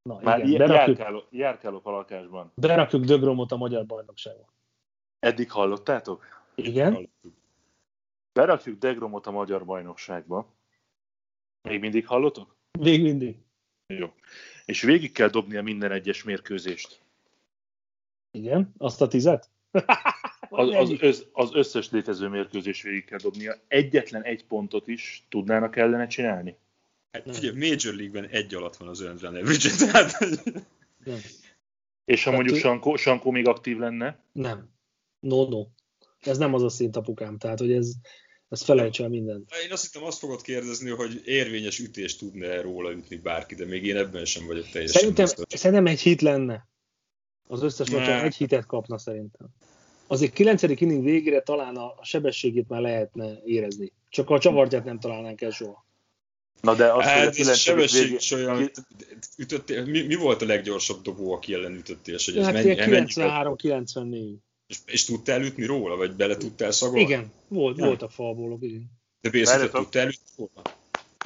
Na, 0.02 0.20
Már 0.22 0.46
igen, 0.46 0.58
berakjuk, 0.58 0.96
járkálok, 0.96 1.26
járkálok 1.30 1.86
a 1.86 1.90
lakásban. 1.90 2.52
berakjuk 2.54 3.04
Dögromot 3.04 3.52
a 3.52 3.56
magyar 3.56 3.86
bajnokságba. 3.86 4.52
Eddig 5.18 5.50
hallottátok? 5.50 6.44
Igen? 6.54 6.92
Hallottuk. 6.92 7.34
Berakjuk 8.32 8.78
Degromot 8.78 9.26
a 9.26 9.30
magyar 9.30 9.64
bajnokságba. 9.64 10.54
Még 11.68 11.80
mindig 11.80 12.06
hallotok? 12.06 12.56
Még 12.78 13.02
mindig. 13.02 13.36
Jó. 13.86 14.12
És 14.64 14.82
végig 14.82 15.12
kell 15.12 15.28
dobnia 15.28 15.62
minden 15.62 15.92
egyes 15.92 16.24
mérkőzést. 16.24 17.00
Igen? 18.30 18.74
Azt 18.78 19.00
a 19.00 19.08
tizet? 19.08 19.50
Az, 20.48 20.68
az, 20.74 20.94
össz, 21.00 21.20
az 21.32 21.50
összes 21.52 21.90
létező 21.90 22.28
mérkőzés 22.28 22.82
végig 22.82 23.04
kell 23.04 23.18
dobnia. 23.18 23.54
Egyetlen 23.68 24.22
egy 24.22 24.44
pontot 24.44 24.88
is 24.88 25.26
tudnának 25.28 25.76
ellene 25.76 26.06
csinálni. 26.06 26.56
Hát 27.12 27.36
figyelj, 27.36 27.56
Major 27.56 27.94
League-ben 27.94 28.28
egy 28.30 28.54
alatt 28.54 28.76
van 28.76 28.88
az 28.88 29.00
earned 29.00 29.20
run 29.20 29.36
average 29.36 29.70
tehát 29.76 30.18
Nem. 31.04 31.18
És 32.04 32.24
ha 32.24 32.30
Hát 32.30 32.38
mondjuk 32.38 32.58
Sankó, 32.58 32.96
Sankó 32.96 33.30
még 33.30 33.48
aktív 33.48 33.78
lenne, 33.78 34.18
Nem. 34.32 34.70
No, 35.20 35.48
no. 35.48 35.66
Ez 36.20 36.38
nem 36.38 36.54
az 36.54 36.62
a 36.62 36.68
szint, 36.68 36.96
apukám. 36.96 37.38
Tehát, 37.38 37.58
hogy 37.58 37.72
ez, 37.72 37.92
ez 38.48 38.62
felejts 38.62 39.00
el 39.00 39.08
mindent. 39.08 39.50
Én 39.64 39.72
azt 39.72 39.84
hittem, 39.84 40.06
azt 40.06 40.18
fogod 40.18 40.42
kérdezni, 40.42 40.90
hogy 40.90 41.22
érvényes 41.24 41.78
ütést 41.78 42.18
tudna 42.18 42.60
róla 42.62 42.92
ütni 42.92 43.16
bárki, 43.16 43.54
de 43.54 43.64
még 43.64 43.84
én 43.84 43.96
ebben 43.96 44.24
sem 44.24 44.46
vagyok 44.46 44.68
teljesen 44.68 45.00
Szerintem, 45.00 45.24
biztos. 45.24 45.60
szerintem 45.60 45.86
egy 45.86 46.00
hit 46.00 46.20
lenne. 46.20 46.68
Az 47.46 47.62
összes 47.62 47.88
Ne. 47.88 47.98
meccsen 47.98 48.24
egy 48.24 48.36
hitet 48.36 48.66
kapna 48.66 48.98
szerintem. 48.98 49.46
Azért 50.06 50.32
9. 50.32 50.62
inning 50.62 51.04
végére 51.04 51.40
talán 51.42 51.76
a 51.76 51.94
sebességét 52.02 52.68
már 52.68 52.80
lehetne 52.80 53.38
érezni. 53.44 53.92
Csak 54.08 54.30
a 54.30 54.38
csavartját 54.38 54.84
nem 54.84 54.98
találnánk 54.98 55.40
el 55.40 55.50
soha. 55.50 55.84
na 56.60 56.74
de 56.74 56.84
az, 56.92 56.94
hogy 56.94 57.02
a 57.04 57.06
Hát 57.08 57.18
ez 57.18 57.26
a 57.26 57.30
kilencedik 57.30 57.56
sebesség 57.62 58.02
végé- 58.02 58.20
is 58.20 58.30
olyan, 58.30 58.70
ütöttél, 59.36 59.84
mi, 59.84 60.02
mi, 60.02 60.14
volt 60.14 60.42
a 60.42 60.46
leggyorsabb 60.46 61.02
dobó, 61.02 61.32
aki 61.32 61.54
ellen 61.54 61.74
ütöttél? 61.74 62.14
És 62.14 62.24
hogy 62.24 62.36
ez 62.38 62.44
Hát 62.44 62.52
mennyi, 62.52 62.70
ilyen 62.72 62.90
mennyi 62.90 63.06
93-94. 63.06 64.34
és, 64.66 64.78
és, 64.86 65.04
tudtál 65.04 65.42
ütni 65.42 65.64
róla, 65.64 65.96
vagy 65.96 66.12
bele 66.14 66.36
tudtál 66.36 66.70
szagolni? 66.70 67.00
Igen, 67.00 67.32
volt, 67.48 67.76
Nem. 67.76 67.86
voltak 67.86 68.10
falbólok, 68.10 68.62
igen. 68.62 68.90
De 69.20 69.30
Bészletet 69.30 69.72
tudtál 69.72 70.06
ütni 70.08 70.26
róla? 70.36 70.75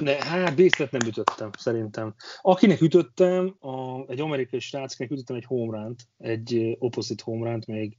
Ne, 0.01 0.23
hát 0.23 0.55
Bészlet 0.55 0.91
nem 0.91 1.07
ütöttem, 1.07 1.49
szerintem. 1.57 2.15
Akinek 2.41 2.81
ütöttem, 2.81 3.55
a, 3.59 4.05
egy 4.07 4.19
amerikai 4.19 4.59
sráckinek 4.59 5.11
ütöttem 5.11 5.35
egy 5.35 5.45
homeránt, 5.45 6.07
egy 6.17 6.75
opposite 6.79 7.23
homeránt, 7.25 7.67
még, 7.67 7.97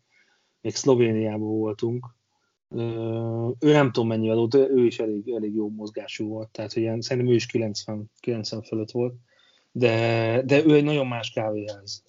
még 0.61 0.75
Szlovéniában 0.75 1.59
voltunk. 1.59 2.07
ő 3.59 3.73
nem 3.73 3.93
tudom 3.93 4.09
mennyivel 4.09 4.37
volt, 4.37 4.55
ő 4.55 4.85
is 4.87 4.99
elég, 4.99 5.29
elég 5.31 5.55
jó 5.55 5.69
mozgású 5.69 6.29
volt, 6.29 6.49
tehát 6.49 6.73
hogy 6.73 6.83
ilyen, 6.83 7.01
szerintem 7.01 7.33
ő 7.33 7.35
is 7.37 7.47
90, 7.47 8.11
90 8.21 8.63
fölött 8.63 8.91
volt, 8.91 9.15
de, 9.73 10.43
de 10.45 10.65
ő 10.65 10.75
egy 10.75 10.85
nagyon 10.85 11.07
más 11.07 11.31
kávéház. 11.31 12.03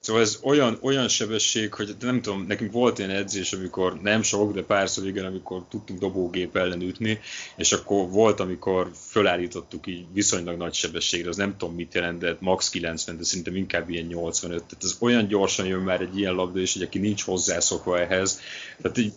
Szóval 0.00 0.22
ez 0.22 0.38
olyan, 0.42 0.78
olyan 0.80 1.08
sebesség, 1.08 1.74
hogy 1.74 1.96
nem 2.00 2.22
tudom, 2.22 2.44
nekünk 2.46 2.72
volt 2.72 2.98
ilyen 2.98 3.10
edzés, 3.10 3.52
amikor 3.52 4.00
nem 4.00 4.22
sok, 4.22 4.52
de 4.52 4.62
párszor 4.62 5.06
igen, 5.06 5.24
amikor 5.24 5.64
tudtunk 5.68 5.98
dobógép 5.98 6.56
ellen 6.56 6.80
ütni, 6.80 7.20
és 7.56 7.72
akkor 7.72 8.08
volt, 8.08 8.40
amikor 8.40 8.90
fölállítottuk 9.08 9.86
így 9.86 10.04
viszonylag 10.12 10.56
nagy 10.56 10.74
sebességre, 10.74 11.28
az 11.28 11.36
nem 11.36 11.56
tudom 11.56 11.74
mit 11.74 11.94
jelent, 11.94 12.18
de 12.18 12.36
max 12.40 12.68
90, 12.68 13.16
de 13.16 13.24
szerintem 13.24 13.56
inkább 13.56 13.90
ilyen 13.90 14.06
85. 14.06 14.64
Tehát 14.64 14.84
ez 14.84 14.96
olyan 14.98 15.26
gyorsan 15.26 15.66
jön 15.66 15.80
már 15.80 16.00
egy 16.00 16.18
ilyen 16.18 16.34
labda, 16.34 16.60
és 16.60 16.72
hogy 16.72 16.82
aki 16.82 16.98
nincs 16.98 17.22
hozzászokva 17.22 18.00
ehhez. 18.00 18.40
Tehát 18.82 18.98
így, 18.98 19.12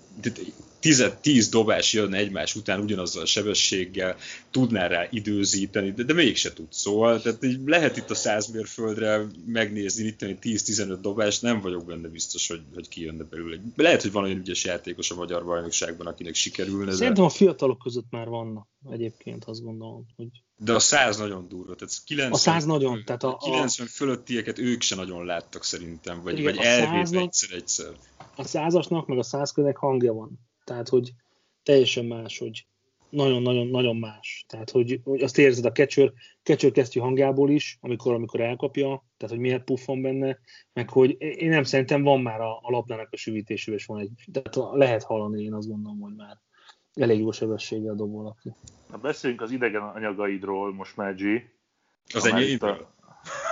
10, 0.84 1.12
10 1.22 1.50
dobás 1.50 1.93
jön 1.93 2.13
egymás 2.13 2.56
után 2.56 2.80
ugyanazzal 2.80 3.22
a 3.22 3.26
sebességgel, 3.26 4.15
tudná 4.52 4.88
rá 4.88 5.08
időzíteni, 5.12 5.91
de, 5.91 6.04
de 6.04 6.13
mégse 6.13 6.54
tud. 6.54 6.65
Szóval 6.69 7.22
tehát 7.22 7.43
így 7.43 7.60
lehet 7.65 7.98
itt 7.98 8.10
a 8.10 8.15
100 8.15 8.48
mérföldre 8.48 9.22
megnézni, 9.46 10.06
itt 10.06 10.46
10-15 10.76 10.98
dobást, 11.02 11.42
nem 11.42 11.62
vagyok 11.62 11.86
benne 11.86 12.08
biztos, 12.08 12.48
hogy, 12.48 12.62
hogy 12.74 12.88
kijönne 12.88 13.24
belőle. 13.24 13.62
Lehet, 13.76 14.02
hogy 14.02 14.12
van 14.12 14.24
olyan 14.24 14.38
ügyes 14.38 14.66
játékos 14.66 15.12
a 15.12 15.16
magyar 15.16 15.46
bajnokságban, 15.46 16.08
akinek 16.08 16.36
sikerülne. 16.36 16.92
Szerintem 16.92 17.24
de... 17.24 17.30
a 17.30 17.34
fiatalok 17.34 17.80
között 17.80 18.08
már 18.10 18.28
vannak 18.28 18.68
egyébként, 18.90 19.46
azt 19.46 19.64
gondolom. 19.64 20.06
Hogy... 20.16 20.28
De 20.58 20.74
a 20.74 20.80
100 20.80 21.18
nagyon 21.18 21.48
durva. 21.48 21.76
Tehát 21.76 21.94
90, 22.06 22.32
a 22.32 22.38
100 22.38 22.66
nagyon. 22.66 23.04
Tehát 23.06 23.24
a, 23.24 23.30
a 23.30 23.38
90 23.38 23.88
fölöttieket 23.88 24.60
ők 24.60 24.82
se 24.82 24.96
nagyon 24.96 25.26
láttak 25.26 25.64
szerintem, 25.64 26.22
vagy, 26.24 26.40
igen, 26.40 26.56
vagy 26.56 26.66
elvéve 26.66 27.20
egyszer-egyszer. 27.20 27.92
A 28.36 28.44
százasnak, 28.44 29.08
meg 29.08 29.18
a 29.18 29.24
százkönek 29.24 29.78
hangja 29.78 30.14
van 30.14 30.40
tehát, 30.64 30.90
hogy 30.90 31.14
teljesen 31.64 32.06
más, 32.06 32.38
hogy 32.38 32.68
nagyon-nagyon-nagyon 33.10 33.96
más. 33.96 34.46
Tehát, 34.48 34.70
hogy, 34.70 35.00
hogy 35.04 35.22
azt 35.22 35.38
érzed 35.38 35.66
a 35.66 35.72
kecsőr, 35.72 36.14
kecsőr 36.44 36.72
kesztyű 36.72 37.00
hangjából 37.00 37.50
is, 37.50 37.78
amikor, 37.82 38.14
amikor 38.14 38.42
elkapja, 38.42 39.04
tehát, 39.24 39.38
hogy 39.38 39.48
miért 39.48 39.64
puffon 39.64 40.02
benne, 40.02 40.40
meg 40.74 40.90
hogy 40.90 41.16
én 41.20 41.50
nem 41.50 41.64
szerintem 41.64 42.04
van 42.04 42.22
már 42.22 42.42
a, 42.42 42.58
a 42.62 42.72
labdának 42.72 43.08
a 43.12 43.18
süvítésével, 43.18 43.80
és 43.80 43.86
van 43.86 44.00
egy, 44.00 44.12
tehát 44.32 44.76
lehet 44.76 45.04
hallani, 45.04 45.44
én 45.44 45.54
azt 45.54 45.68
gondolom, 45.68 46.00
hogy 46.00 46.14
már 46.16 46.38
elég 46.94 47.20
jó 47.20 47.32
sebessége 47.32 47.92
a 47.92 48.28
aki. 48.28 48.54
Na 48.92 48.98
beszéljünk 48.98 49.42
az 49.42 49.52
idegen 49.52 49.82
anyagaidról 49.82 50.74
most 50.74 50.96
már, 50.96 51.16
G. 51.16 51.52
Az 52.14 52.26
enyém? 52.26 52.58
A... 52.62 52.94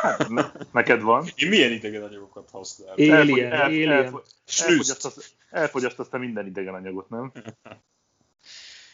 Hát, 0.01 0.29
ne, 0.29 0.51
neked 0.71 1.01
van. 1.01 1.25
Én 1.35 1.49
milyen 1.49 1.71
idegen 1.71 2.03
anyagokat 2.03 2.49
használok? 2.49 2.97
Alien, 2.97 3.51
el, 3.51 3.61
alien. 3.61 3.91
El, 3.91 4.23
elfogyasztasz, 4.45 5.35
elfogyasztasz 5.49 6.09
te 6.09 6.17
minden 6.17 6.45
idegen 6.45 6.73
anyagot, 6.73 7.09
nem? 7.09 7.31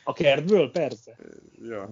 A 0.03 0.13
kertből? 0.13 0.71
Persze. 0.71 1.17
Ja. 1.61 1.89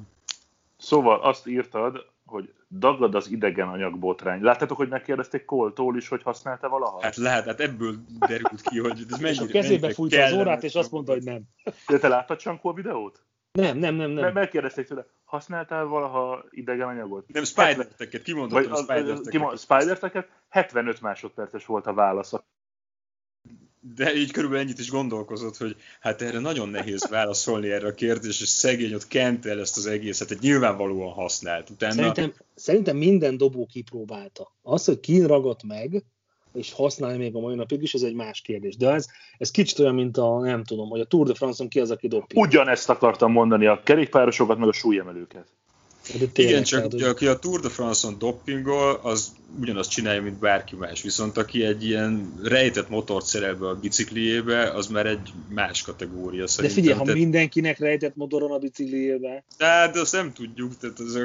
Szóval 0.77 1.21
azt 1.21 1.47
írtad, 1.47 2.13
hogy 2.25 2.53
dagad 2.69 3.15
az 3.15 3.31
idegen 3.31 3.67
anyagbotrány. 3.67 4.41
Láttátok, 4.41 4.77
hogy 4.77 4.89
megkérdezték 4.89 5.45
Koltól 5.45 5.97
is, 5.97 6.07
hogy 6.07 6.23
használta 6.23 6.69
valaha? 6.69 7.01
Hát 7.01 7.15
lehet, 7.15 7.45
hát 7.45 7.59
ebből 7.59 7.95
derült 8.27 8.61
ki, 8.61 8.79
hogy 8.79 9.05
ez 9.09 9.19
mennyire, 9.19 9.43
És 9.43 9.49
a 9.49 9.51
kezébe 9.51 9.93
fújta 9.93 10.23
az 10.23 10.33
órát, 10.33 10.63
és 10.63 10.75
azt 10.75 10.91
mondta, 10.91 11.11
hogy 11.11 11.23
nem. 11.23 11.41
De 11.87 11.97
te 11.97 12.07
láttad 12.07 12.37
Csankó 12.37 12.73
videót? 12.73 13.23
Nem, 13.51 13.77
nem, 13.77 13.95
nem, 13.95 14.11
nem. 14.11 14.33
Megkérdezték 14.33 14.87
tőle, 14.87 15.05
használtál 15.23 15.85
valaha 15.85 16.45
idegen 16.49 16.87
anyagot? 16.87 17.27
Nem, 17.27 17.43
spider-teket, 17.43 18.21
kimondottam 18.21 18.71
a 18.71 18.75
spider-teket. 18.75 19.57
Spider-teket, 19.57 20.27
75 20.49 21.01
másodperces 21.01 21.65
volt 21.65 21.87
a 21.87 21.93
válasz. 21.93 22.33
De 23.93 24.15
így 24.15 24.31
körülbelül 24.31 24.63
ennyit 24.63 24.79
is 24.79 24.89
gondolkozott, 24.89 25.57
hogy 25.57 25.75
hát 25.99 26.21
erre 26.21 26.39
nagyon 26.39 26.69
nehéz 26.69 27.07
válaszolni 27.09 27.69
erre 27.69 27.87
a 27.87 27.93
kérdésre, 27.93 28.43
és 28.43 28.49
szegény 28.49 28.93
ott 28.93 29.07
kent 29.07 29.45
el 29.45 29.59
ezt 29.59 29.77
az 29.77 29.85
egészet, 29.85 30.31
egy 30.31 30.39
nyilvánvalóan 30.41 31.13
használt. 31.13 31.69
Utána... 31.69 31.93
Szerintem, 31.93 32.33
szerintem 32.55 32.97
minden 32.97 33.37
dobó 33.37 33.65
kipróbálta. 33.65 34.51
Az, 34.61 34.85
hogy 34.85 34.99
ki 34.99 35.21
ragadt 35.21 35.63
meg, 35.63 36.03
és 36.53 36.73
használja 36.73 37.17
még 37.17 37.35
a 37.35 37.39
mai 37.39 37.55
napig 37.55 37.81
is, 37.81 37.93
ez 37.93 38.01
egy 38.01 38.13
más 38.13 38.41
kérdés. 38.41 38.77
De 38.77 38.89
ez, 38.89 39.07
ez 39.37 39.51
kicsit 39.51 39.79
olyan, 39.79 39.95
mint 39.95 40.17
a, 40.17 40.39
nem 40.39 40.63
tudom, 40.63 40.89
hogy 40.89 40.99
a 40.99 41.05
Tour 41.05 41.27
de 41.27 41.33
France-on 41.33 41.69
ki 41.69 41.79
az, 41.79 41.91
aki 41.91 42.07
dopi. 42.07 42.39
Ugyanezt 42.39 42.89
akartam 42.89 43.31
mondani, 43.31 43.65
a 43.65 43.81
kerékpárosokat, 43.83 44.57
meg 44.57 44.67
a 44.67 44.73
súlyemelőket. 44.73 45.47
Igen, 46.35 46.63
csak 46.63 46.87
tehát, 46.87 47.13
aki 47.13 47.27
a 47.27 47.39
Tour 47.39 47.59
de 47.59 47.69
France-on 47.69 48.17
doppingol, 48.17 48.99
az 49.03 49.31
ugyanazt 49.59 49.89
csinálja, 49.89 50.21
mint 50.21 50.39
bárki 50.39 50.75
más. 50.75 51.01
Viszont 51.01 51.37
aki 51.37 51.63
egy 51.63 51.85
ilyen 51.85 52.33
rejtett 52.43 52.89
motort 52.89 53.25
szerel 53.25 53.55
be 53.55 53.67
a 53.67 53.75
bicikliébe, 53.75 54.71
az 54.71 54.87
már 54.87 55.05
egy 55.05 55.33
más 55.49 55.81
kategória 55.81 56.47
szerintem. 56.47 56.83
De 56.83 56.87
figyelj, 56.87 57.07
ha 57.07 57.13
mindenkinek 57.13 57.79
rejtett 57.79 58.15
motoron 58.15 58.51
a 58.51 58.57
bicikliébe. 58.57 59.43
De, 59.57 59.89
de 59.93 59.99
azt 59.99 60.13
nem 60.13 60.33
tudjuk. 60.33 60.77
Tehát 60.77 60.99
az, 60.99 61.19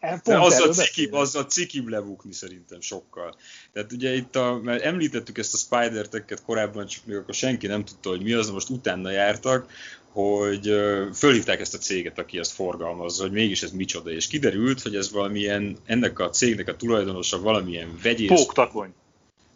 hát, 0.00 0.22
de 0.22 0.38
az, 0.38 0.60
a 0.60 0.68
cikib, 0.68 1.14
az 1.14 1.34
a 1.34 1.46
cikib 1.46 1.88
lebukni 1.88 2.32
szerintem 2.32 2.80
sokkal. 2.80 3.36
Tehát 3.72 3.92
ugye 3.92 4.14
itt, 4.14 4.36
a, 4.36 4.60
mert 4.62 4.82
említettük 4.82 5.38
ezt 5.38 5.54
a 5.54 5.56
Spider-teket 5.56 6.42
korábban, 6.42 6.86
csak 6.86 7.06
még 7.06 7.16
akkor 7.16 7.34
senki 7.34 7.66
nem 7.66 7.84
tudta, 7.84 8.08
hogy 8.08 8.22
mi 8.22 8.32
az, 8.32 8.50
most 8.50 8.70
utána 8.70 9.10
jártak, 9.10 9.70
hogy 10.18 10.74
fölhívták 11.14 11.60
ezt 11.60 11.74
a 11.74 11.78
céget, 11.78 12.18
aki 12.18 12.38
ezt 12.38 12.52
forgalmazza, 12.52 13.22
hogy 13.22 13.32
mégis 13.32 13.62
ez 13.62 13.70
micsoda, 13.70 14.10
és 14.10 14.26
kiderült, 14.26 14.82
hogy 14.82 14.96
ez 14.96 15.10
valamilyen, 15.12 15.76
ennek 15.86 16.18
a 16.18 16.30
cégnek 16.30 16.68
a 16.68 16.76
tulajdonosa 16.76 17.40
valamilyen 17.40 17.98
vegyész... 18.02 18.28
Póktakony. 18.28 18.94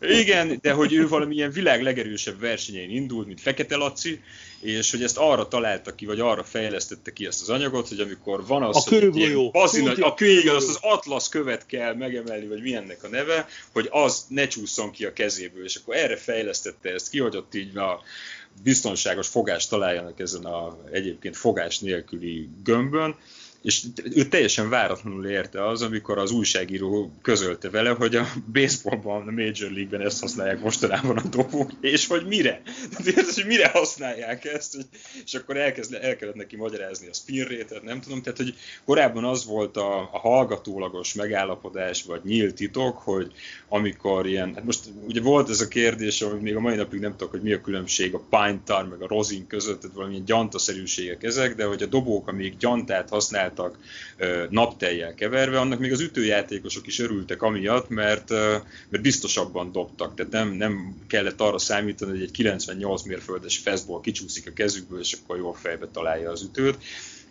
Igen, 0.00 0.58
de 0.60 0.72
hogy 0.72 0.92
ő 0.92 1.08
valamilyen 1.08 1.50
világ 1.50 1.82
legerősebb 1.82 2.40
versenyein 2.40 2.90
indult, 2.90 3.26
mint 3.26 3.40
Fekete 3.40 3.76
Laci, 3.76 4.20
és 4.60 4.90
hogy 4.90 5.02
ezt 5.02 5.18
arra 5.18 5.48
találta 5.48 5.94
ki, 5.94 6.06
vagy 6.06 6.20
arra 6.20 6.44
fejlesztette 6.44 7.12
ki 7.12 7.26
ezt 7.26 7.40
az 7.40 7.48
anyagot, 7.48 7.88
hogy 7.88 8.00
amikor 8.00 8.46
van 8.46 8.62
az, 8.62 8.76
a 8.76 8.90
hogy 8.90 9.16
ilyen 9.16 9.50
bazin, 9.50 9.88
a 9.88 10.14
kő, 10.14 10.50
az 10.50 10.68
az 10.68 10.78
Atlas 10.80 11.28
követ 11.28 11.66
kell 11.66 11.94
megemelni, 11.94 12.46
vagy 12.46 12.62
milyennek 12.62 13.04
a 13.04 13.08
neve, 13.08 13.48
hogy 13.72 13.88
az 13.90 14.24
ne 14.28 14.46
csúszson 14.46 14.90
ki 14.90 15.04
a 15.04 15.12
kezéből, 15.12 15.64
és 15.64 15.76
akkor 15.76 15.96
erre 15.96 16.16
fejlesztette 16.16 16.90
ezt 16.90 17.10
ki, 17.10 17.18
hogy 17.18 17.36
ott 17.36 17.54
így 17.54 17.76
a 17.76 18.02
biztonságos 18.62 19.28
fogást 19.28 19.70
találjanak 19.70 20.20
ezen 20.20 20.44
a 20.44 20.76
egyébként 20.90 21.36
fogás 21.36 21.78
nélküli 21.78 22.48
gömbön, 22.62 23.16
és 23.62 23.82
ő 24.14 24.28
teljesen 24.28 24.68
váratlanul 24.68 25.26
érte 25.26 25.68
az, 25.68 25.82
amikor 25.82 26.18
az 26.18 26.30
újságíró 26.30 27.12
közölte 27.22 27.70
vele, 27.70 27.90
hogy 27.90 28.16
a 28.16 28.26
baseballban, 28.52 29.28
a 29.28 29.30
Major 29.30 29.70
League-ben 29.70 30.00
ezt 30.00 30.20
használják 30.20 30.60
mostanában 30.60 31.16
a 31.16 31.28
dobók, 31.28 31.70
és 31.80 32.06
hogy 32.06 32.26
mire? 32.26 32.62
Tehát, 33.04 33.30
hogy 33.30 33.46
mire 33.46 33.68
használják 33.68 34.44
ezt, 34.44 34.76
és 35.24 35.34
akkor 35.34 35.56
elkezd, 35.56 35.94
el 35.94 36.16
kellett 36.16 36.34
neki 36.34 36.56
magyarázni 36.56 37.08
a 37.08 37.12
spin 37.12 37.44
rate 37.44 37.80
nem 37.82 38.00
tudom, 38.00 38.22
tehát 38.22 38.38
hogy 38.38 38.54
korábban 38.84 39.24
az 39.24 39.46
volt 39.46 39.76
a, 39.76 39.98
a 40.12 40.18
hallgatólagos 40.18 41.14
megállapodás, 41.14 42.02
vagy 42.02 42.20
nyílt 42.24 42.54
titok, 42.54 42.98
hogy 42.98 43.32
amikor 43.68 44.26
ilyen, 44.26 44.54
hát 44.54 44.64
most 44.64 44.80
ugye 45.06 45.20
volt 45.20 45.48
ez 45.48 45.60
a 45.60 45.68
kérdés, 45.68 46.22
hogy 46.22 46.40
még 46.40 46.56
a 46.56 46.60
mai 46.60 46.76
napig 46.76 47.00
nem 47.00 47.10
tudok, 47.10 47.30
hogy 47.30 47.42
mi 47.42 47.52
a 47.52 47.60
különbség 47.60 48.14
a 48.14 48.22
pine 48.30 48.82
meg 48.90 49.02
a 49.02 49.06
rosin 49.06 49.46
között, 49.46 49.80
tehát 49.80 49.96
valamilyen 49.96 50.24
gyantaszerűségek 50.24 51.22
ezek, 51.22 51.54
de 51.54 51.64
hogy 51.64 51.82
a 51.82 51.86
dobók, 51.86 52.28
amik 52.28 52.56
gyantát 52.56 53.08
használ 53.08 53.51
csináltak 53.52 53.78
napteljel 54.50 55.14
keverve, 55.14 55.60
annak 55.60 55.78
még 55.78 55.92
az 55.92 56.00
ütőjátékosok 56.00 56.86
is 56.86 56.98
örültek 56.98 57.42
amiatt, 57.42 57.88
mert, 57.88 58.30
mert 58.88 59.02
biztosabban 59.02 59.72
dobtak, 59.72 60.14
tehát 60.14 60.32
nem, 60.32 60.52
nem 60.52 60.96
kellett 61.06 61.40
arra 61.40 61.58
számítani, 61.58 62.10
hogy 62.10 62.22
egy 62.22 62.30
98 62.30 63.02
mérföldes 63.02 63.58
fastball 63.58 64.00
kicsúszik 64.00 64.46
a 64.46 64.52
kezükből, 64.52 65.00
és 65.00 65.12
akkor 65.12 65.36
jól 65.36 65.54
fejbe 65.54 65.86
találja 65.92 66.30
az 66.30 66.42
ütőt. 66.42 66.78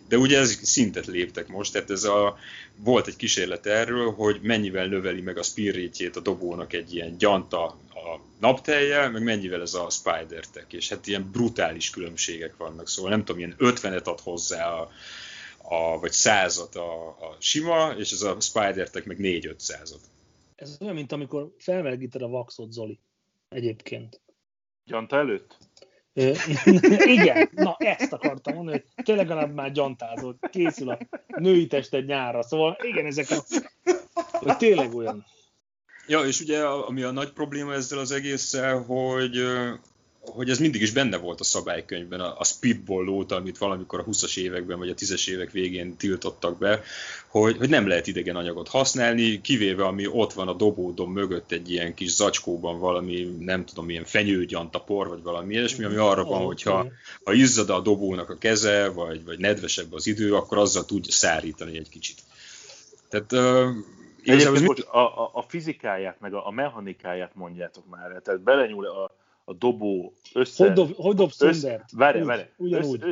De 0.08 0.18
ugye 0.18 0.38
ez 0.38 0.58
szintet 0.62 1.06
léptek 1.06 1.48
most, 1.48 1.72
tehát 1.72 1.90
ez 1.90 2.04
a, 2.04 2.36
volt 2.76 3.06
egy 3.06 3.16
kísérlet 3.16 3.66
erről, 3.66 4.10
hogy 4.10 4.38
mennyivel 4.42 4.86
növeli 4.86 5.20
meg 5.20 5.38
a 5.38 5.42
spirrétjét 5.42 6.16
a 6.16 6.20
dobónak 6.20 6.72
egy 6.72 6.94
ilyen 6.94 7.18
gyanta 7.18 7.64
a 7.64 8.20
napteljel, 8.40 9.10
meg 9.10 9.22
mennyivel 9.22 9.60
ez 9.60 9.74
a 9.74 9.90
spider 9.90 10.44
és 10.70 10.88
hát 10.88 11.06
ilyen 11.06 11.28
brutális 11.32 11.90
különbségek 11.90 12.56
vannak, 12.56 12.88
szóval 12.88 13.10
nem 13.10 13.24
tudom, 13.24 13.38
ilyen 13.38 13.54
50-et 13.58 14.04
ad 14.04 14.20
hozzá 14.20 14.68
a, 14.68 14.90
a, 15.72 15.98
vagy 15.98 16.12
százat 16.12 16.74
a, 16.74 17.08
a 17.08 17.36
sima, 17.38 17.90
és 17.90 18.12
ez 18.12 18.22
a 18.22 18.40
spider 18.40 18.88
meg 19.04 19.16
4-5 19.20 19.58
százat. 19.58 20.00
Ez 20.54 20.76
olyan, 20.80 20.94
mint 20.94 21.12
amikor 21.12 21.54
felmelegíted 21.58 22.22
a 22.22 22.28
vaxot, 22.28 22.72
Zoli, 22.72 22.98
egyébként. 23.48 24.20
Gyanta 24.84 25.16
előtt? 25.16 25.56
Igen, 27.16 27.48
na 27.52 27.76
ezt 27.78 28.12
akartam 28.12 28.54
mondani, 28.54 28.84
hogy 28.94 29.04
te 29.04 29.14
legalább 29.14 29.54
már 29.54 29.72
gyantázol, 29.72 30.38
készül 30.50 30.90
a 30.90 30.98
női 31.26 31.66
tested 31.66 32.06
nyára, 32.06 32.42
szóval 32.42 32.78
igen, 32.82 33.06
ezek 33.06 33.30
a, 33.30 33.44
hogy 34.30 34.56
tényleg 34.56 34.94
olyan. 34.94 35.24
Ja, 36.06 36.20
és 36.20 36.40
ugye 36.40 36.64
ami 36.64 37.02
a 37.02 37.10
nagy 37.10 37.32
probléma 37.32 37.72
ezzel 37.72 37.98
az 37.98 38.10
egésszel, 38.10 38.82
hogy 38.82 39.36
hogy 40.24 40.50
ez 40.50 40.58
mindig 40.58 40.82
is 40.82 40.92
benne 40.92 41.16
volt 41.16 41.40
a 41.40 41.44
szabálykönyvben, 41.44 42.20
a, 42.20 42.38
a 42.38 42.44
speedball 42.44 43.04
lóta, 43.04 43.36
amit 43.36 43.58
valamikor 43.58 44.00
a 44.00 44.04
20-as 44.04 44.38
években 44.38 44.78
vagy 44.78 44.88
a 44.88 44.94
10-es 44.94 45.28
évek 45.28 45.50
végén 45.50 45.96
tiltottak 45.96 46.58
be, 46.58 46.82
hogy, 47.28 47.56
hogy 47.56 47.68
nem 47.68 47.86
lehet 47.86 48.06
idegen 48.06 48.36
anyagot 48.36 48.68
használni, 48.68 49.40
kivéve 49.40 49.84
ami 49.84 50.06
ott 50.06 50.32
van 50.32 50.48
a 50.48 50.52
dobódom 50.52 51.12
mögött 51.12 51.52
egy 51.52 51.70
ilyen 51.70 51.94
kis 51.94 52.10
zacskóban 52.10 52.78
valami, 52.78 53.36
nem 53.38 53.64
tudom, 53.64 53.84
milyen 53.84 54.04
fenyőgyanta 54.04 54.80
por, 54.80 55.08
vagy 55.08 55.22
valami 55.22 55.54
ilyesmi, 55.54 55.84
ami 55.84 55.96
arra 55.96 56.24
van, 56.24 56.44
hogyha 56.44 56.86
ha 57.24 57.32
izzad 57.32 57.70
a 57.70 57.80
dobónak 57.80 58.30
a 58.30 58.38
keze, 58.38 58.88
vagy, 58.88 59.24
vagy 59.24 59.38
nedvesebb 59.38 59.92
az 59.92 60.06
idő, 60.06 60.34
akkor 60.34 60.58
azzal 60.58 60.84
tudja 60.84 61.12
szárítani 61.12 61.78
egy 61.78 61.88
kicsit. 61.88 62.18
Tehát 63.08 63.32
uh, 63.32 63.68
Egyébként, 64.24 64.64
bocs, 64.64 64.80
a, 64.80 64.98
a, 64.98 65.30
a 65.32 65.42
fizikáját, 65.42 66.20
meg 66.20 66.34
a, 66.34 66.46
a 66.46 66.50
mechanikáját 66.50 67.34
mondjátok 67.34 67.88
már, 67.90 68.20
tehát 68.24 68.40
belenyúl 68.40 68.86
a, 68.86 69.10
a 69.52 69.58
dobó 69.58 70.12
össze... 70.32 70.64
Hogy, 70.64 70.72
dob, 70.72 70.94
hogy 70.96 71.14
dobsz 71.14 71.40
össze, 71.40 71.84
várj, 71.92 72.20
várj, 72.20 72.42
ugyanúgy, 72.56 73.02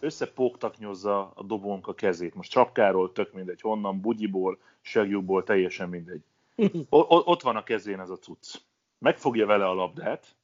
összepóktaknyozza 0.00 1.32
a 1.34 1.42
dobónk 1.42 1.86
a 1.86 1.94
kezét. 1.94 2.34
Most 2.34 2.50
csapkáról, 2.50 3.12
tök 3.12 3.32
mindegy, 3.32 3.60
honnan, 3.60 4.00
bugyiból, 4.00 4.58
segjúból, 4.80 5.44
teljesen 5.44 5.88
mindegy. 5.88 6.22
O, 6.88 6.98
ott 7.08 7.42
van 7.42 7.56
a 7.56 7.62
kezén 7.62 8.00
ez 8.00 8.10
a 8.10 8.18
cucc. 8.18 8.54
Megfogja 8.98 9.46
vele 9.46 9.66
a 9.66 9.74
labdát, 9.74 10.36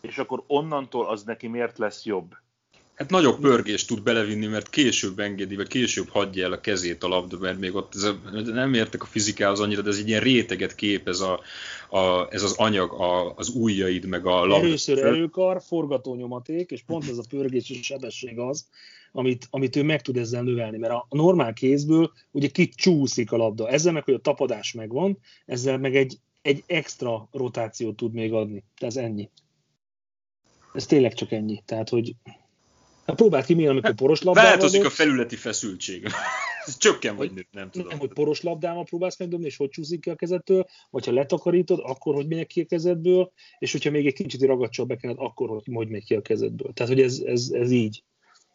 és 0.00 0.18
akkor 0.18 0.44
onnantól 0.46 1.06
az 1.06 1.22
neki 1.22 1.46
miért 1.46 1.78
lesz 1.78 2.04
jobb? 2.04 2.36
Hát 2.94 3.10
nagyobb 3.10 3.40
pörgést 3.40 3.88
tud 3.88 4.02
belevinni, 4.02 4.46
mert 4.46 4.70
később 4.70 5.18
engedi, 5.18 5.56
vagy 5.56 5.68
később 5.68 6.08
hagyja 6.08 6.44
el 6.44 6.52
a 6.52 6.60
kezét 6.60 7.02
a 7.02 7.08
labda, 7.08 7.38
mert 7.38 7.58
még 7.58 7.74
ott 7.74 7.94
ez 7.94 8.02
a, 8.02 8.20
nem 8.44 8.74
értek 8.74 9.02
a 9.02 9.06
fizikához 9.06 9.60
annyira, 9.60 9.82
de 9.82 9.88
ez 9.88 9.98
egy 9.98 10.08
ilyen 10.08 10.20
réteget 10.20 10.74
kép 10.74 11.08
ez, 11.08 11.20
a, 11.20 11.40
a, 11.90 12.26
ez 12.30 12.42
az 12.42 12.54
anyag, 12.56 12.92
a, 12.92 13.34
az 13.34 13.48
ujjaid, 13.48 14.06
meg 14.06 14.26
a 14.26 14.46
labda. 14.46 14.66
Először 14.66 14.98
erőkar, 14.98 15.62
forgatónyomaték, 15.62 16.70
és 16.70 16.82
pont 16.86 17.08
ez 17.08 17.18
a 17.18 17.24
pörgési 17.28 17.82
sebesség 17.82 18.38
az, 18.38 18.66
amit, 19.12 19.46
amit 19.50 19.76
ő 19.76 19.82
meg 19.82 20.02
tud 20.02 20.16
ezzel 20.16 20.42
növelni, 20.42 20.78
mert 20.78 20.92
a 20.92 21.06
normál 21.10 21.52
kézből 21.52 22.12
ugye 22.30 22.48
kicsúszik 22.48 23.32
a 23.32 23.36
labda. 23.36 23.68
Ezzel 23.68 23.92
meg, 23.92 24.04
hogy 24.04 24.14
a 24.14 24.18
tapadás 24.18 24.72
megvan, 24.72 25.18
ezzel 25.46 25.78
meg 25.78 25.96
egy, 25.96 26.18
egy 26.42 26.62
extra 26.66 27.28
rotációt 27.32 27.96
tud 27.96 28.12
még 28.12 28.32
adni. 28.32 28.64
Tehát 28.78 28.96
ez 28.96 29.02
ennyi. 29.02 29.30
Ez 30.74 30.86
tényleg 30.86 31.14
csak 31.14 31.32
ennyi. 31.32 31.62
Tehát, 31.64 31.88
hogy 31.88 32.14
Hát 33.06 33.16
próbáld 33.16 33.44
ki, 33.44 33.54
milyen, 33.54 33.70
amikor 33.70 33.94
poros 33.94 34.22
labdával... 34.22 34.50
Változik 34.50 34.84
a 34.84 34.90
felületi 34.90 35.36
feszültség. 35.36 36.06
Csökken 36.78 37.16
vagy 37.16 37.32
nő, 37.32 37.46
nem 37.50 37.70
tudom. 37.70 37.88
Nem, 37.88 37.98
hogy 37.98 38.12
poros 38.12 38.42
labdával 38.42 38.84
próbálsz 38.84 39.18
megdobni, 39.18 39.46
és 39.46 39.56
hogy 39.56 39.68
csúszik 39.68 40.00
ki 40.00 40.10
a 40.10 40.14
kezedtől, 40.14 40.66
vagy 40.90 41.04
ha 41.06 41.12
letakarítod, 41.12 41.80
akkor 41.82 42.14
hogy 42.14 42.26
megy 42.28 42.46
ki 42.46 42.60
a 42.60 42.64
kezedből, 42.64 43.32
és 43.58 43.72
hogyha 43.72 43.90
még 43.90 44.06
egy 44.06 44.14
kicsit 44.14 44.42
ragadcsal 44.42 44.86
bekened, 44.86 45.16
akkor 45.18 45.48
hogy, 45.48 45.62
hogy 45.72 45.88
megy 45.88 46.04
ki 46.04 46.14
a 46.14 46.22
kezedből. 46.22 46.72
Tehát, 46.72 46.92
hogy 46.92 47.02
ez, 47.02 47.18
ez, 47.24 47.48
ez 47.52 47.70
így. 47.70 48.02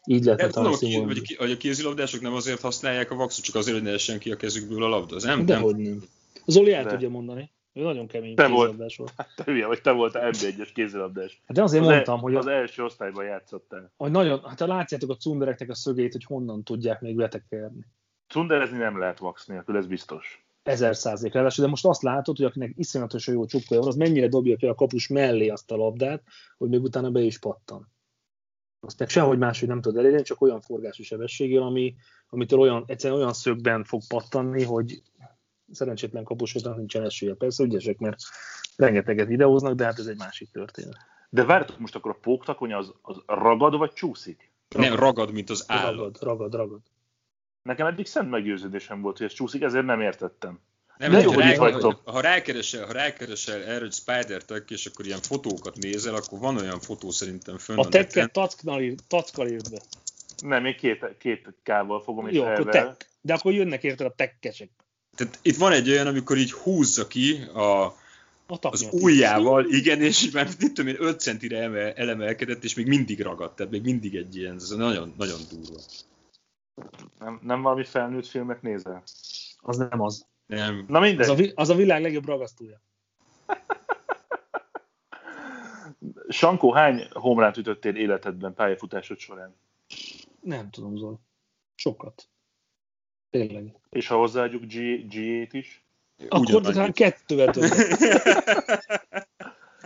Így 0.06 0.24
lehet 0.24 0.52
tudom, 0.52 0.72
hogy, 0.72 0.94
hogy, 0.94 1.36
hogy 1.38 1.50
a 1.50 1.56
kézilabdások 1.56 2.20
nem 2.20 2.34
azért 2.34 2.60
használják 2.60 3.10
a 3.10 3.14
vaxot, 3.14 3.44
csak 3.44 3.54
azért, 3.54 3.76
hogy 3.76 3.86
ne 3.86 3.92
essen 3.92 4.18
ki 4.18 4.30
a 4.30 4.36
kezükből 4.36 4.82
a 4.84 4.88
labda. 4.88 5.16
Az 5.16 5.22
nem, 5.22 5.46
Dehogy 5.46 5.76
nem. 5.76 5.82
nem. 5.82 6.04
Zoli 6.46 6.72
el 6.72 6.84
De. 6.84 6.90
tudja 6.90 7.08
mondani. 7.08 7.50
Ő 7.80 7.82
nagyon 7.82 8.06
kemény 8.06 8.34
te 8.34 8.46
kézilabdás 8.46 8.96
volt. 8.96 9.12
Hát 9.16 9.32
te 9.36 9.42
hülye 9.44 9.66
vagy, 9.66 9.80
te 9.80 9.90
voltál 9.90 10.30
MB1-es 10.32 10.70
kézilabdás. 10.74 11.40
Hát 11.46 11.56
de 11.56 11.62
azért 11.62 11.82
az 11.82 11.88
mondtam, 11.88 12.14
el, 12.14 12.20
hogy... 12.20 12.34
Az 12.34 12.46
a... 12.46 12.50
első 12.50 12.84
osztályban 12.84 13.24
játszottál. 13.24 13.92
Hogy 13.96 14.10
nagyon, 14.10 14.40
hát 14.44 14.60
látjátok 14.60 15.10
a 15.10 15.16
cundereknek 15.16 15.70
a 15.70 15.74
szögét, 15.74 16.12
hogy 16.12 16.24
honnan 16.24 16.62
tudják 16.62 17.00
még 17.00 17.16
betekerni. 17.16 17.86
Cunderezni 18.28 18.78
nem 18.78 18.98
lehet 18.98 19.18
vax 19.18 19.46
nélkül, 19.46 19.76
ez 19.76 19.86
biztos. 19.86 20.44
Ezer 20.62 20.96
százalék 20.96 21.32
ráadásul, 21.32 21.64
de 21.64 21.70
most 21.70 21.86
azt 21.86 22.02
látod, 22.02 22.36
hogy 22.36 22.46
akinek 22.46 22.72
iszonyatosan 22.76 23.34
jó 23.34 23.46
csukkolja 23.46 23.82
van, 23.82 23.92
az 23.92 23.98
mennyire 23.98 24.28
dobja 24.28 24.56
ki 24.56 24.66
a 24.66 24.74
kapus 24.74 25.08
mellé 25.08 25.48
azt 25.48 25.70
a 25.70 25.76
labdát, 25.76 26.22
hogy 26.58 26.68
még 26.68 26.82
utána 26.82 27.10
be 27.10 27.20
is 27.20 27.38
pattan. 27.38 27.88
Azt 28.86 28.98
meg 28.98 29.08
sehogy 29.08 29.38
máshogy 29.38 29.68
nem 29.68 29.80
tud 29.80 29.96
elérni, 29.96 30.22
csak 30.22 30.40
olyan 30.40 30.60
forgási 30.60 31.02
sebességgel, 31.02 31.62
ami, 31.62 31.94
amitől 32.28 32.58
olyan, 32.58 32.84
egyszerűen 32.86 33.20
olyan 33.20 33.32
szögben 33.32 33.84
fog 33.84 34.02
pattanni, 34.08 34.62
hogy 34.62 35.02
szerencsétlen 35.72 36.24
kapusoknak 36.24 36.76
nincsen 36.76 37.04
esélye. 37.04 37.34
Persze 37.34 37.64
ügyesek, 37.64 37.98
mert 37.98 38.18
rengeteget 38.76 39.26
videóznak, 39.26 39.74
de 39.74 39.84
hát 39.84 39.98
ez 39.98 40.06
egy 40.06 40.18
másik 40.18 40.50
történet. 40.50 40.96
De 41.28 41.44
vártok 41.44 41.78
most 41.78 41.94
akkor 41.94 42.10
a 42.10 42.18
póktakony 42.20 42.72
az, 42.72 42.92
az 43.02 43.16
ragad 43.26 43.76
vagy 43.76 43.92
csúszik? 43.92 44.50
Ragad. 44.68 44.90
Nem, 44.90 44.98
ragad, 44.98 45.32
mint 45.32 45.50
az 45.50 45.64
állat. 45.66 45.94
Ragad, 45.94 46.22
ragad, 46.22 46.54
ragad. 46.54 46.80
Nekem 47.62 47.86
eddig 47.86 48.06
szent 48.06 48.30
meggyőződésem 48.30 49.00
volt, 49.00 49.16
hogy 49.16 49.26
ez 49.26 49.32
csúszik, 49.32 49.62
ezért 49.62 49.84
nem 49.84 50.00
értettem. 50.00 50.60
Nem, 50.96 51.10
nem, 51.10 51.24
hogy 51.24 51.36
rá, 51.36 51.70
ha, 52.04 52.20
rákeresel, 52.20 52.86
ha 52.86 52.92
rákeresel 52.92 53.62
erre, 53.62 53.80
hogy 53.80 53.92
spider 53.92 54.42
és 54.68 54.86
akkor 54.86 55.06
ilyen 55.06 55.20
fotókat 55.20 55.76
nézel, 55.76 56.14
akkor 56.14 56.38
van 56.38 56.56
olyan 56.56 56.80
fotó 56.80 57.10
szerintem 57.10 57.58
fönn. 57.58 57.78
A 57.78 57.88
tekket 57.88 58.32
tackal 58.32 59.48
írd 59.48 59.70
be. 59.70 59.80
Nem, 60.42 60.64
én 60.64 60.76
két, 60.76 61.16
két 61.18 61.48
kával 61.62 62.02
fogom 62.02 62.28
is 62.28 62.34
Jó, 62.34 62.44
akkor 62.44 62.66
tek. 62.66 63.08
De 63.20 63.34
akkor 63.34 63.52
jönnek 63.52 63.82
érted 63.82 64.06
a 64.06 64.14
tekkesek. 64.16 64.70
Tehát 65.20 65.38
itt 65.42 65.56
van 65.56 65.72
egy 65.72 65.90
olyan, 65.90 66.06
amikor 66.06 66.36
így 66.36 66.52
húzza 66.52 67.06
ki 67.06 67.42
a, 67.42 67.94
az 68.46 68.88
ujjával, 68.90 69.64
igen, 69.64 70.02
és 70.02 70.30
már 70.30 70.48
mit 70.58 70.72
tudom 70.72 70.90
én, 70.90 70.96
5 70.98 71.20
centire 71.20 71.62
emel, 71.62 71.92
elemelkedett, 71.92 72.64
és 72.64 72.74
még 72.74 72.86
mindig 72.86 73.20
ragadt, 73.20 73.56
tehát 73.56 73.72
még 73.72 73.82
mindig 73.82 74.14
egy 74.14 74.36
ilyen, 74.36 74.54
ez 74.54 74.70
nagyon, 74.70 75.14
nagyon 75.16 75.38
durva. 75.50 75.80
Nem, 77.18 77.40
nem 77.42 77.62
valami 77.62 77.84
felnőtt 77.84 78.26
filmet 78.26 78.62
nézel? 78.62 79.02
Az 79.60 79.76
nem 79.76 80.00
az. 80.00 80.26
Nem. 80.46 80.84
Na 80.88 81.00
mindegy. 81.00 81.28
Az 81.28 81.40
a, 81.40 81.44
az 81.54 81.68
a 81.68 81.74
világ 81.74 82.02
legjobb 82.02 82.26
ragasztója. 82.26 82.80
Sankó, 86.28 86.72
hány 86.72 87.08
homránt 87.12 87.56
ütöttél 87.56 87.96
életedben 87.96 88.54
pályafutásod 88.54 89.18
során? 89.18 89.54
Nem 90.40 90.70
tudom, 90.70 90.96
Zol. 90.96 91.20
Sokat. 91.74 92.28
Tényleg. 93.30 93.64
És 93.90 94.06
ha 94.06 94.16
hozzáadjuk 94.16 94.62
G-t 94.62 95.52
is? 95.52 95.82
Akkor 96.28 96.62
talán 96.62 96.92
kettővel 96.92 97.52
több. 97.52 97.62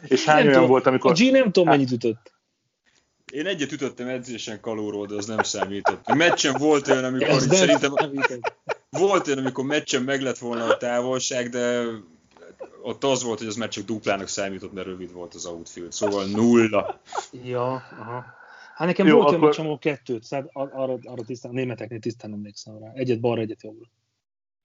És 0.09 0.25
hány 0.25 0.37
nem 0.37 0.47
olyan 0.47 0.53
tudom, 0.53 0.69
volt, 0.69 0.87
amikor... 0.87 1.11
A 1.11 1.15
G 1.15 1.31
nem 1.31 1.53
tudom, 1.53 1.69
mennyit 1.69 1.91
ütött. 1.91 2.33
Én 3.33 3.47
egyet 3.47 3.73
ütöttem 3.73 4.09
edzésen 4.09 4.61
kalóról, 4.61 5.07
de 5.07 5.15
az 5.15 5.27
nem 5.27 5.43
számított. 5.43 6.01
A 6.05 6.15
meccsen 6.15 6.55
volt 6.59 6.89
olyan, 6.89 7.05
amikor 7.05 7.41
szerintem... 7.41 7.95
Volt 8.91 9.27
olyan, 9.27 9.39
amikor 9.39 9.65
meccsen 9.65 10.03
meg 10.03 10.23
lett 10.23 10.39
volna 10.39 10.65
a 10.65 10.77
távolság, 10.77 11.49
de 11.49 11.85
ott 12.83 13.05
az 13.05 13.23
volt, 13.23 13.39
hogy 13.39 13.49
az 13.49 13.57
már 13.57 13.69
csak 13.69 13.85
duplának 13.85 14.29
számított, 14.29 14.73
mert 14.73 14.87
rövid 14.87 15.13
volt 15.13 15.35
az 15.35 15.47
outfield, 15.47 15.93
szóval 15.93 16.25
nulla. 16.25 17.01
Ja, 17.45 17.73
aha. 17.73 18.25
Hát 18.75 18.89
nekem 18.89 19.07
Jó, 19.07 19.15
volt 19.15 19.27
akkor... 19.27 19.41
olyan 19.41 19.53
csomó 19.53 19.79
kettőt, 19.79 20.23
szóval 20.23 20.51
arra, 20.53 20.99
arra 21.03 21.25
tisztán, 21.25 21.53
németeknél 21.53 21.99
tisztán 21.99 22.33
emlékszem 22.33 22.79
rá. 22.79 22.93
Egyet 22.95 23.21
balra, 23.21 23.41
egyet 23.41 23.63
jobbra. 23.63 23.87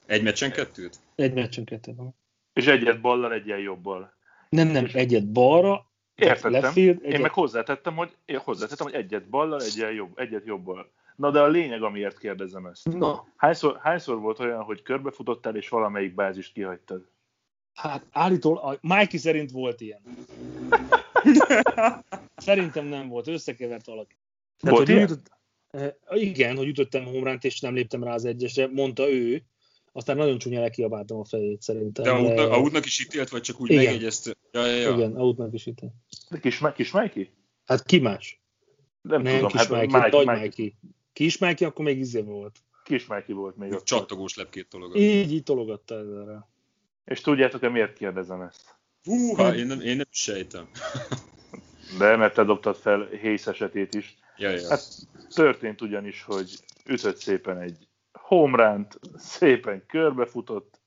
Egy 0.05 0.23
meccsen 0.23 0.51
kettőt? 0.51 0.99
Egy 1.15 1.33
meccsen 1.33 1.65
kettőt. 1.65 1.95
És 2.53 2.67
egyet 2.67 3.01
ballal, 3.01 3.33
egyet 3.33 3.61
jobbal. 3.61 4.13
Nem, 4.49 4.67
nem, 4.67 4.85
és... 4.85 4.93
egyet 4.93 5.31
balra, 5.31 5.87
Értettem. 6.15 6.71
Field, 6.71 6.97
egyet... 7.01 7.13
Én 7.13 7.21
meg 7.21 7.33
hozzátettem, 7.33 7.95
hogy, 7.95 8.15
én 8.25 8.37
hozzátettem, 8.37 8.85
hogy 8.85 8.95
egyet 8.95 9.29
ballal, 9.29 9.61
egyet, 9.61 9.93
jobb, 9.93 10.19
egyet 10.19 10.45
jobbal. 10.45 10.91
Na 11.15 11.31
de 11.31 11.39
a 11.39 11.47
lényeg, 11.47 11.83
amiért 11.83 12.17
kérdezem 12.17 12.65
ezt. 12.65 12.97
Na. 12.97 13.27
Hányszor, 13.35 13.79
hányszor 13.81 14.19
volt 14.19 14.39
olyan, 14.39 14.63
hogy 14.63 14.81
körbefutottál, 14.81 15.55
és 15.55 15.69
valamelyik 15.69 16.15
bázist 16.15 16.53
kihagytad? 16.53 17.07
Hát 17.73 18.05
állítól, 18.11 18.79
Mikey 18.81 19.17
szerint 19.17 19.51
volt 19.51 19.81
ilyen. 19.81 20.01
Szerintem 22.36 22.86
nem 22.86 23.08
volt, 23.08 23.27
összekevert 23.27 23.86
valaki. 23.86 24.15
Tehát, 24.60 24.77
volt 24.77 24.88
hogy 24.88 24.97
ilyen? 24.97 25.21
Eh, 25.69 25.91
igen, 26.10 26.58
hogy 26.58 26.67
ütöttem 26.67 27.08
a 27.08 27.10
homránt, 27.10 27.43
és 27.43 27.60
nem 27.60 27.73
léptem 27.73 28.03
rá 28.03 28.13
az 28.13 28.25
egyesre, 28.25 28.67
mondta 28.67 29.10
ő, 29.10 29.43
aztán 29.91 30.17
nagyon 30.17 30.38
csúnya 30.38 30.62
lekiabáltam 30.62 31.19
a 31.19 31.25
fejét 31.25 31.62
szerintem. 31.62 32.25
De 32.36 32.41
a 32.41 32.60
útnak 32.60 32.86
is 32.86 32.99
ítélt, 32.99 33.29
vagy 33.29 33.41
csak 33.41 33.62
úgy 33.62 33.69
igen. 33.69 33.84
megjegyezte? 33.84 34.36
Ja, 34.51 34.65
ja, 34.65 34.75
ja. 34.75 34.93
Igen, 34.93 35.15
a 35.15 35.25
útnak 35.25 35.53
is 35.53 35.65
ítélt. 35.65 35.91
De 36.29 36.39
kis, 36.39 36.62
kis 36.75 36.91
Mikey? 36.91 37.29
Hát 37.65 37.84
ki 37.84 37.99
más? 37.99 38.41
Nem, 39.01 39.21
nem 39.21 39.34
tudom, 39.34 39.49
kis 39.49 39.60
hát 39.60 39.69
Mikey, 39.69 40.01
Mikey, 40.01 40.25
Mikey. 40.25 40.41
Mikey. 40.41 40.75
Kis 41.13 41.38
Mikey, 41.38 41.67
akkor 41.67 41.86
még 41.86 41.97
izé 41.97 42.21
volt. 42.21 42.60
Kis 42.84 43.08
Mikey 43.08 43.36
volt 43.36 43.58
még. 43.58 43.73
Ott 43.73 43.84
Csattogós 43.84 44.36
lepkét 44.36 44.69
tologat. 44.69 44.97
Így, 44.97 45.32
így 45.32 45.43
tologatta 45.43 45.95
ezzel. 45.95 46.49
És 47.05 47.21
tudjátok-e, 47.21 47.69
miért 47.69 47.93
kérdezem 47.93 48.41
ezt? 48.41 48.78
Húha, 49.03 49.55
én 49.55 49.65
nem, 49.65 49.81
én 49.81 49.95
nem 49.95 50.05
sejtem. 50.09 50.69
De 51.97 52.15
mert 52.15 52.33
te 52.33 52.43
dobtad 52.43 52.75
fel 52.75 53.05
Hész 53.21 53.47
esetét 53.47 53.93
is. 53.93 54.17
Ja, 54.38 54.49
ja. 54.49 54.69
Hát 54.69 54.83
történt 55.33 55.81
ugyanis, 55.81 56.23
hogy 56.23 56.55
ütött 56.85 57.17
szépen 57.17 57.57
egy 57.57 57.88
homeránt, 58.12 58.99
szépen 59.15 59.85
körbefutott, 59.88 60.81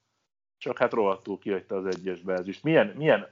csak 0.58 0.78
hát 0.78 0.92
rohadtul 0.92 1.38
kihagyta 1.38 1.76
az 1.76 1.86
egyes 1.86 2.20
bázist. 2.20 2.62
Milyen, 2.62 2.94
milyen 2.96 3.28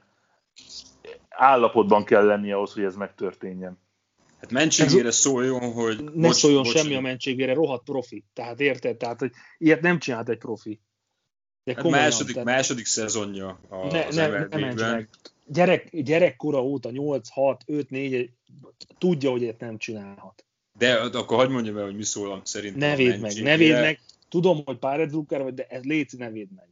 állapotban 1.29 2.03
kell 2.03 2.25
lennie 2.25 2.55
ahhoz, 2.55 2.73
hogy 2.73 2.83
ez 2.83 2.95
megtörténjen? 2.95 3.79
Hát 4.39 4.51
mentségére 4.51 5.11
szóljon, 5.11 5.73
hogy... 5.73 6.03
Ne 6.03 6.27
bocs, 6.27 6.35
szóljon 6.35 6.63
bocs, 6.63 6.77
semmi 6.77 6.95
a 6.95 7.01
mentségére, 7.01 7.53
rohadt 7.53 7.83
profi. 7.83 8.23
Tehát 8.33 8.59
érted? 8.59 8.97
Tehát, 8.97 9.19
hogy 9.19 9.31
ilyet 9.57 9.81
nem 9.81 9.99
csinált 9.99 10.29
egy 10.29 10.37
profi. 10.37 10.79
De 11.63 11.73
hát 11.75 11.89
második, 11.89 12.33
tehát... 12.33 12.47
második 12.47 12.85
szezonja 12.85 13.59
a, 13.69 13.91
ne, 13.91 14.05
az 14.05 14.15
ne, 14.15 14.27
MLB-ben. 14.27 15.09
gyerek, 15.45 15.89
gyerekkora 15.91 16.63
óta 16.63 16.91
8, 16.91 17.29
6, 17.29 17.63
5, 17.65 17.89
4, 17.89 18.29
tudja, 18.97 19.29
hogy 19.31 19.41
ilyet 19.41 19.59
nem 19.59 19.77
csinálhat. 19.77 20.45
De 20.77 20.93
akkor 20.93 21.37
hagyd 21.37 21.51
mondjam 21.51 21.77
el, 21.77 21.83
hogy 21.83 21.95
mi 21.95 22.03
szól 22.03 22.41
szerintem. 22.43 22.89
Ne 22.89 22.95
védd 22.95 23.19
meg, 23.19 23.41
ne 23.41 23.57
védd 23.57 23.79
meg. 23.79 23.99
Tudom, 24.29 24.61
hogy 24.65 24.77
Pirate 24.77 25.05
Drucker 25.05 25.41
vagy, 25.41 25.53
de 25.53 25.65
ez 25.69 25.83
léci, 25.83 26.17
ne 26.17 26.29
védd 26.29 26.49
meg. 26.55 26.65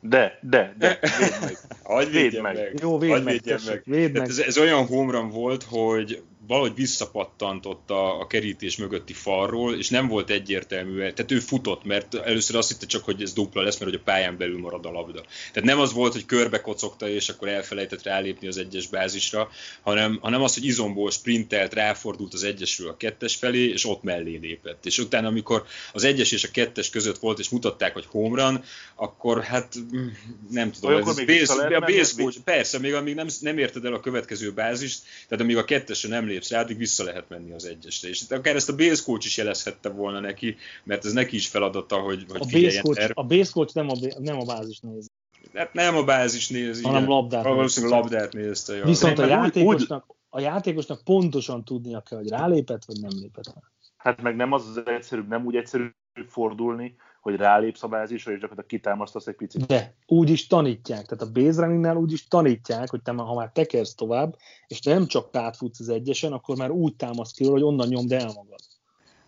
De, 0.00 0.38
de, 0.42 0.74
de, 0.78 0.98
védd 1.18 1.40
meg. 1.40 1.58
Hagyj 1.82 2.10
védd 2.10 2.40
meg. 2.40 2.54
meg. 2.54 2.78
Jó, 2.80 2.98
védd 2.98 3.22
meg, 3.22 3.40
tessék, 3.40 3.84
védd 3.84 4.18
meg. 4.18 4.28
Ez, 4.28 4.38
ez, 4.38 4.58
olyan 4.58 4.86
homran 4.86 5.30
volt, 5.30 5.62
hogy 5.62 6.22
valahogy 6.46 6.74
visszapattant 6.74 7.66
a, 7.66 8.20
a 8.20 8.26
kerítés 8.26 8.76
mögötti 8.76 9.12
falról, 9.12 9.76
és 9.76 9.88
nem 9.88 10.08
volt 10.08 10.30
egyértelmű, 10.30 10.98
tehát 10.98 11.30
ő 11.30 11.38
futott, 11.38 11.84
mert 11.84 12.14
először 12.14 12.56
azt 12.56 12.68
hitte 12.68 12.86
csak, 12.86 13.04
hogy 13.04 13.22
ez 13.22 13.32
dupla 13.32 13.62
lesz, 13.62 13.78
mert 13.78 13.90
hogy 13.90 14.00
a 14.00 14.04
pályán 14.04 14.36
belül 14.36 14.58
marad 14.58 14.86
a 14.86 14.90
labda. 14.90 15.20
Tehát 15.52 15.68
nem 15.68 15.80
az 15.80 15.92
volt, 15.92 16.12
hogy 16.12 16.26
körbe 16.26 16.60
kocogta, 16.60 17.08
és 17.08 17.28
akkor 17.28 17.48
elfelejtett 17.48 18.02
rálépni 18.02 18.46
az 18.46 18.56
egyes 18.56 18.86
bázisra, 18.86 19.50
hanem, 19.80 20.18
hanem 20.22 20.42
az, 20.42 20.54
hogy 20.54 20.64
izomból 20.64 21.10
sprintelt, 21.10 21.74
ráfordult 21.74 22.34
az 22.34 22.42
egyesről 22.42 22.88
a 22.88 22.96
kettes 22.96 23.34
felé, 23.34 23.68
és 23.68 23.86
ott 23.86 24.02
mellé 24.02 24.36
lépett. 24.36 24.86
És 24.86 24.98
utána, 24.98 25.28
amikor 25.28 25.64
az 25.92 26.04
egyes 26.04 26.32
és 26.32 26.44
a 26.44 26.50
kettes 26.50 26.90
között 26.90 27.18
volt, 27.18 27.38
és 27.38 27.48
mutatták, 27.48 27.92
hogy 27.92 28.06
home 28.06 28.42
run, 28.42 28.64
akkor 28.94 29.42
hát 29.42 29.74
mm, 29.94 30.06
nem 30.50 30.70
tudom, 30.70 30.90
Olyankor 30.90 31.14
ez 31.28 31.46
base, 31.46 31.76
a 31.76 31.80
base 31.80 32.14
coach, 32.16 32.38
persze, 32.44 32.78
még 32.78 32.94
amíg 32.94 33.14
nem, 33.14 33.26
nem 33.40 33.58
érted 33.58 33.84
el 33.84 33.94
a 33.94 34.00
következő 34.00 34.52
bázist, 34.52 35.02
tehát 35.28 35.44
amíg 35.44 35.56
a 35.56 35.64
kettesre 35.64 36.08
nem 36.08 36.30
lépsz 36.32 36.50
rá, 36.50 36.60
addig 36.60 36.76
vissza 36.76 37.04
lehet 37.04 37.28
menni 37.28 37.52
az 37.52 37.64
egyesre. 37.64 38.08
És 38.08 38.22
akár 38.30 38.56
ezt 38.56 38.68
a 38.68 38.76
base 38.76 39.02
coach 39.04 39.26
is 39.26 39.36
jelezhette 39.36 39.88
volna 39.88 40.20
neki, 40.20 40.56
mert 40.84 41.04
ez 41.04 41.12
neki 41.12 41.36
is 41.36 41.48
feladata, 41.48 41.96
hogy, 41.96 42.24
hogy 42.28 42.40
a 42.40 42.60
base 42.60 42.80
coach, 42.80 43.10
a 43.14 43.24
base 43.24 43.50
coach 43.52 43.74
nem 43.74 43.88
a, 43.88 43.94
nem 44.18 44.40
a 44.40 44.44
bázis 44.44 44.80
nézi. 44.80 45.08
Hát 45.54 45.72
nem 45.72 45.96
a 45.96 46.04
bázis 46.04 46.48
nézi, 46.48 46.82
hanem 46.82 47.08
labdát. 47.08 47.44
Valószínűleg 47.44 48.00
labdát 48.00 48.32
nézte. 48.32 48.74
Ja. 48.74 48.84
Viszont 48.84 49.18
a 49.18 49.26
játékosnak, 49.26 50.06
a 50.28 50.40
játékosnak 50.40 51.04
pontosan 51.04 51.64
tudnia 51.64 52.00
kell, 52.00 52.18
hogy 52.18 52.28
rálépett, 52.28 52.84
vagy 52.84 53.00
nem 53.00 53.20
lépett. 53.20 53.54
Hát 53.96 54.22
meg 54.22 54.36
nem 54.36 54.52
az 54.52 54.66
az 54.68 54.82
egyszerűbb, 54.86 55.28
nem 55.28 55.46
úgy 55.46 55.56
egyszerű 55.56 55.86
fordulni, 56.28 56.94
hogy 57.22 57.36
rálépsz 57.36 57.82
a 57.82 57.88
bázisra, 57.88 58.32
és 58.32 58.40
gyakorlatilag 58.40 58.82
kitámasztasz 58.82 59.26
egy 59.26 59.34
picit. 59.34 59.66
De 59.66 59.94
úgy 60.06 60.30
is 60.30 60.46
tanítják, 60.46 61.06
tehát 61.06 61.22
a 61.22 61.30
base 61.30 61.60
runningnál 61.60 61.96
úgy 61.96 62.12
is 62.12 62.28
tanítják, 62.28 62.90
hogy 62.90 63.02
te 63.02 63.12
már, 63.12 63.26
ha 63.26 63.34
már 63.34 63.50
tekersz 63.52 63.94
tovább, 63.94 64.36
és 64.66 64.78
te 64.78 64.92
nem 64.92 65.06
csak 65.06 65.36
átfutsz 65.36 65.80
az 65.80 65.88
egyesen, 65.88 66.32
akkor 66.32 66.56
már 66.56 66.70
úgy 66.70 66.94
támaszt 66.96 67.36
ki, 67.36 67.46
hogy 67.46 67.62
onnan 67.62 67.88
nyomd 67.88 68.12
el 68.12 68.26
magad. 68.26 68.60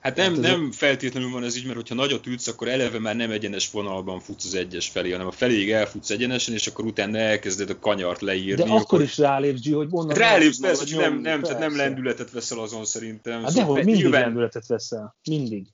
Hát 0.00 0.16
nem, 0.16 0.34
nem 0.34 0.70
feltétlenül 0.72 1.30
van 1.30 1.44
ez 1.44 1.56
így, 1.56 1.64
mert 1.64 1.76
hogyha 1.76 1.94
nagyot 1.94 2.26
ütsz, 2.26 2.46
akkor 2.46 2.68
eleve 2.68 2.98
már 2.98 3.16
nem 3.16 3.30
egyenes 3.30 3.70
vonalban 3.70 4.20
futsz 4.20 4.44
az 4.44 4.54
egyes 4.54 4.88
felé, 4.88 5.10
hanem 5.10 5.26
a 5.26 5.30
feléig 5.30 5.70
elfutsz 5.70 6.10
egyenesen, 6.10 6.54
és 6.54 6.66
akkor 6.66 6.84
utána 6.84 7.18
elkezded 7.18 7.70
a 7.70 7.78
kanyart 7.78 8.20
leírni. 8.20 8.62
De 8.62 8.68
akkor, 8.68 8.80
akkor 8.80 9.02
is 9.02 9.18
rálépsz, 9.18 9.68
G, 9.68 9.74
hogy 9.74 9.88
onnan... 9.90 10.16
Rálépsz, 10.16 10.60
persze, 10.60 10.84
hogy 10.84 11.02
nem, 11.02 11.20
nem, 11.20 11.42
tehát 11.42 11.58
nem 11.58 11.76
lendületet 11.76 12.30
veszel 12.30 12.58
azon 12.58 12.84
szerintem. 12.84 13.42
Hát 13.42 13.50
szóval 13.50 13.66
dehogy, 13.66 13.84
mindig 13.84 14.02
nyilván... 14.02 14.20
lendületet 14.20 14.66
veszel. 14.66 15.16
Mindig. 15.28 15.66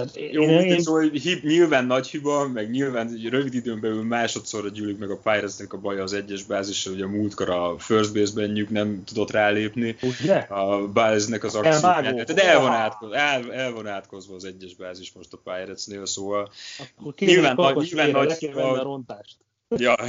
Tehát 0.00 0.32
Jó, 0.32 0.42
én, 0.42 0.60
én... 0.60 0.80
Szóval, 0.80 1.00
hogy 1.00 1.20
hib, 1.20 1.44
nyilván 1.44 1.84
nagy 1.84 2.06
hiba, 2.06 2.48
meg 2.48 2.70
nyilván 2.70 3.08
egy 3.08 3.28
rövid 3.28 3.54
időn 3.54 3.80
belül 3.80 4.02
másodszorra 4.02 4.68
gyűlik 4.68 4.98
meg 4.98 5.10
a 5.10 5.16
pirates 5.16 5.66
a 5.68 5.76
baja 5.76 6.02
az 6.02 6.12
egyes 6.12 6.44
bázisra, 6.44 6.92
hogy 6.92 7.02
a 7.02 7.08
múltkor 7.08 7.50
a 7.50 7.78
first 7.78 8.14
base-ben 8.14 8.66
nem 8.70 9.04
tudott 9.04 9.30
rálépni 9.30 9.96
Ugye? 10.02 10.34
a 10.34 10.88
bázisnek 10.88 11.44
az 11.44 11.54
akcióját. 11.54 12.26
Tehát 12.26 12.38
el 12.38 12.60
van, 12.60 12.72
átkozva, 12.72 13.16
el, 13.16 13.52
el 13.52 13.72
van 13.72 13.86
átkozva 13.86 14.34
az 14.34 14.44
egyes 14.44 14.74
bázis 14.74 15.12
most 15.12 15.32
a 15.32 15.36
Pirates-nél, 15.44 16.06
szóval 16.06 16.50
Akkor 16.96 17.14
nyilván, 17.18 17.54
nagy, 17.56 17.76
nyilván 17.76 18.10
nagy 18.10 18.32
hiba. 18.32 18.70
A 18.70 18.82
rontást. 18.82 19.36
Ja. 19.68 19.96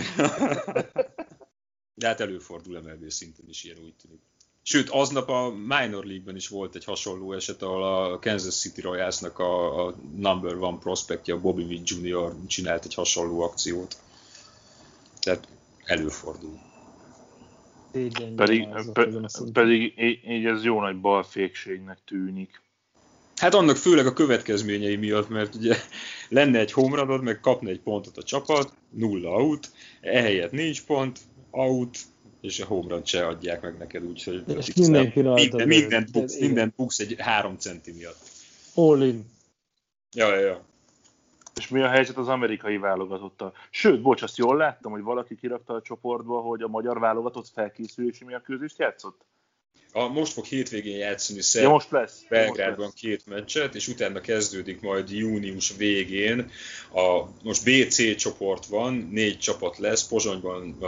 De 1.93 2.07
hát 2.07 2.19
előfordul 2.19 2.81
MLB 2.81 3.09
szinten 3.09 3.45
is 3.49 3.63
ilyen 3.63 3.77
úgy 3.83 3.93
tűnik. 4.01 4.21
Sőt, 4.63 4.89
aznap 4.89 5.29
a 5.29 5.49
Minor 5.49 6.05
League-ben 6.05 6.35
is 6.35 6.47
volt 6.47 6.75
egy 6.75 6.85
hasonló 6.85 7.33
eset, 7.33 7.61
ahol 7.61 7.83
a 7.83 8.19
Kansas 8.19 8.59
City 8.59 8.81
Royals-nak 8.81 9.39
a, 9.39 9.85
a 9.87 9.95
number 10.15 10.55
one 10.55 10.77
prospektje, 10.77 11.33
a 11.33 11.39
Bobby 11.39 11.63
Witt 11.63 11.89
Jr. 11.89 12.33
csinált 12.47 12.85
egy 12.85 12.93
hasonló 12.93 13.41
akciót. 13.41 13.95
Tehát 15.19 15.47
előfordul. 15.83 16.59
Pedig, 18.35 18.67
pe, 18.93 19.07
pedig 19.53 19.93
így 20.27 20.45
ez 20.45 20.63
jó 20.63 20.81
nagy 20.81 20.99
balfékségnek 20.99 21.97
tűnik. 22.05 22.61
Hát 23.35 23.53
annak 23.53 23.75
főleg 23.75 24.05
a 24.05 24.13
következményei 24.13 24.95
miatt, 24.95 25.29
mert 25.29 25.55
ugye 25.55 25.75
lenne 26.29 26.59
egy 26.59 26.71
homeradod, 26.71 27.23
meg 27.23 27.39
kapna 27.39 27.69
egy 27.69 27.79
pontot 27.79 28.17
a 28.17 28.23
csapat, 28.23 28.73
nulla 28.89 29.29
out, 29.29 29.71
ehelyett 30.01 30.51
nincs 30.51 30.83
pont, 30.83 31.19
out, 31.51 31.97
és 32.41 32.59
a 32.59 32.65
home 32.65 32.87
run 32.89 33.05
se 33.05 33.27
adják 33.27 33.61
meg 33.61 33.77
neked, 33.77 34.03
úgyhogy 34.03 34.43
minden, 34.75 35.11
minden, 35.13 35.67
mindent, 35.67 36.11
buksz, 36.11 36.39
mindent 36.39 36.75
buksz 36.75 36.99
egy 36.99 37.15
három 37.17 37.57
centi 37.57 37.91
miatt. 37.91 38.29
All 38.75 39.01
in. 39.01 39.25
Ja, 40.15 40.35
ja, 40.35 40.39
ja. 40.39 40.65
És 41.55 41.67
mi 41.67 41.81
a 41.81 41.87
helyzet 41.87 42.17
az 42.17 42.27
amerikai 42.27 42.77
válogatottal? 42.77 43.53
Sőt, 43.69 44.01
bocs, 44.01 44.21
azt 44.21 44.37
jól 44.37 44.57
láttam, 44.57 44.91
hogy 44.91 45.01
valaki 45.01 45.35
kirakta 45.35 45.73
a 45.73 45.81
csoportba, 45.81 46.39
hogy 46.39 46.61
a 46.61 46.67
magyar 46.67 46.99
válogatott 46.99 47.47
felkészülési 47.47 48.25
közést 48.43 48.77
játszott? 48.77 49.25
A, 49.93 50.07
most 50.07 50.33
fog 50.33 50.45
hétvégén 50.45 50.97
játszani 50.97 51.41
Szerb, 51.41 51.65
ja, 51.65 51.71
most 51.71 51.91
lesz. 51.91 52.21
Belgrádban 52.29 52.85
most 52.85 53.03
lesz. 53.03 53.11
két 53.11 53.25
meccset, 53.25 53.75
és 53.75 53.87
utána 53.87 54.21
kezdődik 54.21 54.81
majd 54.81 55.09
június 55.09 55.73
végén. 55.77 56.51
A, 56.93 57.23
most 57.43 57.63
BC 57.63 58.15
csoport 58.15 58.65
van, 58.65 59.09
négy 59.11 59.39
csapat 59.39 59.77
lesz, 59.77 60.07
Pozsonyban 60.07 60.77
uh, 60.79 60.87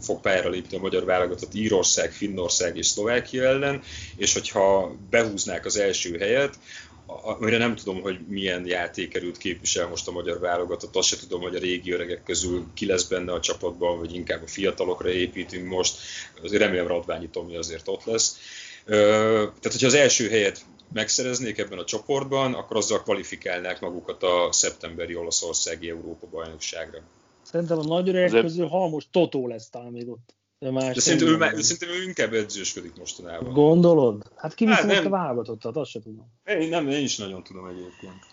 fog 0.00 0.20
pályára 0.20 0.48
lépni 0.48 0.76
a 0.76 0.80
magyar 0.80 1.04
válogatott 1.04 1.54
Írország, 1.54 2.12
Finnország 2.12 2.76
és 2.76 2.86
Szlovákia 2.86 3.44
ellen, 3.44 3.82
és 4.16 4.32
hogyha 4.32 4.96
behúznák 5.10 5.64
az 5.64 5.76
első 5.76 6.18
helyet, 6.18 6.58
amire 7.06 7.58
nem 7.58 7.74
tudom, 7.74 8.00
hogy 8.00 8.18
milyen 8.28 8.66
játékerült 8.66 9.36
képvisel 9.36 9.88
most 9.88 10.08
a 10.08 10.12
magyar 10.12 10.40
válogatott, 10.40 10.96
azt 10.96 11.08
se 11.08 11.16
tudom, 11.16 11.40
hogy 11.40 11.54
a 11.54 11.58
régi 11.58 11.92
öregek 11.92 12.22
közül 12.22 12.66
ki 12.74 12.86
lesz 12.86 13.04
benne 13.04 13.32
a 13.32 13.40
csapatban, 13.40 13.98
vagy 13.98 14.14
inkább 14.14 14.42
a 14.42 14.46
fiatalokra 14.46 15.10
építünk 15.10 15.68
most, 15.68 15.98
azért 16.42 16.62
remélem 16.62 16.86
Radványi 16.86 17.28
Tomi 17.28 17.56
azért 17.56 17.88
ott 17.88 18.04
lesz. 18.04 18.38
Tehát, 18.86 19.62
hogyha 19.62 19.86
az 19.86 19.94
első 19.94 20.28
helyet 20.28 20.64
megszereznék 20.92 21.58
ebben 21.58 21.78
a 21.78 21.84
csoportban, 21.84 22.54
akkor 22.54 22.76
azzal 22.76 23.02
kvalifikálnák 23.02 23.80
magukat 23.80 24.22
a 24.22 24.48
szeptemberi 24.50 25.16
olaszországi 25.16 25.88
Európa 25.88 26.26
bajnokságra. 26.26 27.00
Szerintem 27.42 27.78
a 27.78 27.84
nagy 27.84 28.08
öregek 28.08 28.40
közül 28.40 28.66
Halmos 28.66 29.04
Totó 29.10 29.46
lesz 29.46 29.70
talán 29.70 29.92
még 29.92 30.08
ott. 30.08 30.34
De, 30.62 30.70
más 30.70 30.94
De 30.94 31.00
szerintem, 31.00 31.28
ő, 31.28 31.56
ő, 31.56 31.60
szerintem 31.60 31.88
ő 31.88 32.02
inkább 32.02 32.32
edzősködik 32.32 32.96
mostanában. 32.96 33.52
Gondolod? 33.52 34.30
Hát 34.36 34.54
ki 34.54 34.66
hát 34.66 34.86
most 34.86 35.04
a 35.04 35.08
válogatottat, 35.08 35.76
azt 35.76 35.90
sem 35.90 36.02
tudom. 36.02 36.32
Én, 36.44 36.68
nem, 36.68 36.88
én 36.88 37.02
is 37.02 37.16
nagyon 37.16 37.42
tudom 37.42 37.66
egyébként. 37.66 38.26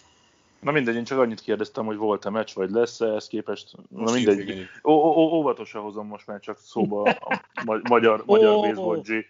Na 0.60 0.72
mindegy, 0.72 0.96
én 0.96 1.04
csak 1.04 1.20
annyit 1.20 1.42
kérdeztem, 1.42 1.86
hogy 1.86 1.98
volt-e 1.98 2.30
meccs, 2.30 2.54
vagy 2.54 2.70
lesz-e, 2.70 3.06
ez 3.06 3.28
képest. 3.28 3.76
Na 3.90 4.12
mindegy. 4.12 4.68
Ó, 4.84 4.92
ó, 4.92 5.38
óvatosan 5.38 5.82
hozom 5.82 6.08
most 6.08 6.28
már 6.28 6.40
csak 6.40 6.60
szóba 6.64 7.02
a 7.04 7.42
magyar, 7.90 8.24
magyar 8.26 8.54
oh, 8.54 8.62
baseball 8.62 9.02
G. 9.02 9.26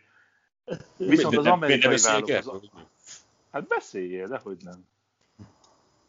Viszont 0.98 1.38
az 1.38 1.46
amerikai 1.46 1.98
válogatott. 2.04 2.72
Hát 3.52 3.68
beszéljél, 3.68 4.28
de 4.28 4.40
hogy 4.44 4.58
nem. 4.64 4.86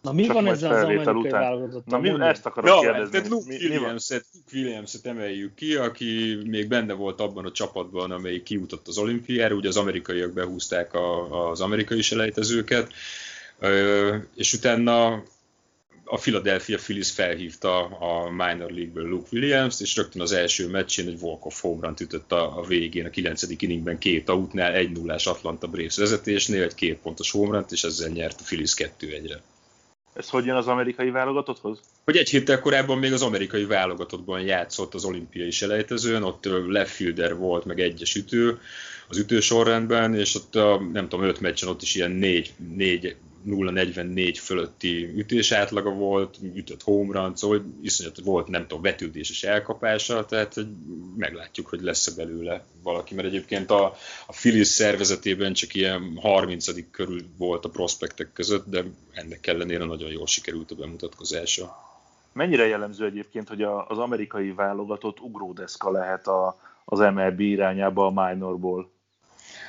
Na 0.03 0.12
mi 0.12 0.24
Csak 0.24 0.34
van 0.34 0.46
ezzel 0.46 0.72
az 0.72 0.82
amerikai 0.82 1.14
után. 1.14 1.40
válogatott? 1.40 1.86
Na 1.86 1.98
mi, 1.98 2.09
ezt 2.20 2.46
akarom 2.46 2.74
ja, 2.74 2.80
kérdezni. 2.80 3.11
Tehát 3.11 3.28
Luke 3.28 3.55
Williams-et, 3.55 4.24
Luke 4.34 4.59
Williams-et 4.59 5.07
emeljük 5.07 5.55
ki, 5.55 5.74
aki 5.74 6.38
még 6.44 6.68
benne 6.68 6.92
volt 6.92 7.20
abban 7.20 7.44
a 7.44 7.53
csapatban, 7.53 8.11
amelyik 8.11 8.42
kiutott 8.42 8.88
az 8.88 8.98
olimpiára, 8.98 9.55
ugye 9.55 9.68
az 9.68 9.76
amerikaiak 9.76 10.32
behúzták 10.32 10.94
a, 10.94 11.51
az 11.51 11.61
amerikai 11.61 12.03
selejtezőket, 12.03 12.92
és 14.34 14.53
utána 14.53 15.22
a 16.05 16.16
Philadelphia 16.16 16.76
Phillies 16.76 17.11
felhívta 17.11 17.84
a 17.84 18.30
minor 18.30 18.70
league-ből 18.70 19.09
Luke 19.09 19.28
Williams-t, 19.32 19.80
és 19.80 19.96
rögtön 19.96 20.22
az 20.22 20.32
első 20.32 20.68
meccsén 20.68 21.07
egy 21.07 21.18
walk-off 21.20 21.61
home 21.61 21.86
run 21.86 21.94
ütött 22.01 22.32
a, 22.32 22.59
a 22.59 22.62
végén, 22.62 23.07
a 23.07 23.11
9. 23.11 23.42
inningben 23.59 23.98
két 23.98 24.30
egy 24.55 24.90
nullás 24.90 25.26
Atlanta 25.26 25.66
Braves 25.66 25.96
vezetésnél, 25.96 26.62
egy 26.62 26.74
két 26.74 26.98
pontos 26.98 27.30
home 27.30 27.57
run 27.57 27.64
és 27.70 27.84
ezzel 27.84 28.09
nyert 28.09 28.40
a 28.40 28.44
Phillies 28.44 28.74
2-1-re. 28.76 29.40
Ez 30.12 30.28
hogy 30.28 30.44
jön 30.44 30.56
az 30.56 30.66
amerikai 30.66 31.11
válogatotthoz? 31.11 31.80
Hogy 32.04 32.16
egy 32.16 32.30
héttel 32.30 32.61
korábban 32.61 32.98
még 32.98 33.12
az 33.12 33.22
amerikai 33.22 33.64
válogatottban 33.64 34.40
játszott 34.40 34.94
az 34.94 35.04
olimpiai 35.04 35.50
selejtezőn, 35.50 36.22
ott 36.22 36.44
left 36.68 37.02
volt, 37.36 37.64
meg 37.64 37.80
egyes 37.80 38.14
ütő 38.14 38.61
az 39.08 39.18
ütősorrendben, 39.18 40.14
és 40.14 40.34
ott 40.34 40.56
a, 40.56 40.80
nem 40.92 41.08
tudom, 41.08 41.24
öt 41.24 41.40
meccsen 41.40 41.68
ott 41.68 41.82
is 41.82 41.94
ilyen 41.94 42.11
négy, 42.11 42.52
négy 42.76 43.16
0-44 43.47 44.36
fölötti 44.41 45.12
ütés 45.16 45.53
átlaga 45.53 45.91
volt, 45.91 46.38
ütött 46.55 46.82
home 46.82 47.20
run, 47.20 47.36
szóval 47.36 47.64
iszonyat 47.82 48.20
volt, 48.20 48.49
nem 48.49 48.66
tudom, 48.66 48.82
vetődéses 48.82 49.43
elkapása, 49.43 50.24
tehát 50.24 50.55
hogy 50.55 50.66
meglátjuk, 51.16 51.66
hogy 51.66 51.80
lesz-e 51.80 52.12
belőle 52.16 52.64
valaki, 52.82 53.14
mert 53.14 53.28
egyébként 53.28 53.70
a, 53.70 53.84
a 54.26 54.32
Phillies 54.32 54.66
szervezetében 54.66 55.53
csak 55.53 55.74
ilyen 55.74 56.18
30 56.20 56.91
körül 56.91 57.20
volt 57.36 57.64
a 57.64 57.68
prospektek 57.68 58.32
között, 58.32 58.68
de 58.68 58.84
ennek 59.12 59.47
ellenére 59.47 59.84
nagyon 59.84 60.11
jól 60.11 60.26
sikerült 60.26 60.70
a 60.70 60.74
bemutatkozása. 60.74 61.88
Mennyire 62.32 62.66
jellemző 62.66 63.05
egyébként, 63.05 63.49
hogy 63.49 63.62
az 63.62 63.99
amerikai 63.99 64.53
válogatott 64.53 65.20
ugródeszka 65.20 65.91
lehet 65.91 66.26
a, 66.26 66.59
az 66.84 66.99
MLB 66.99 67.41
irányába 67.41 68.07
a 68.07 68.28
minorból. 68.28 68.91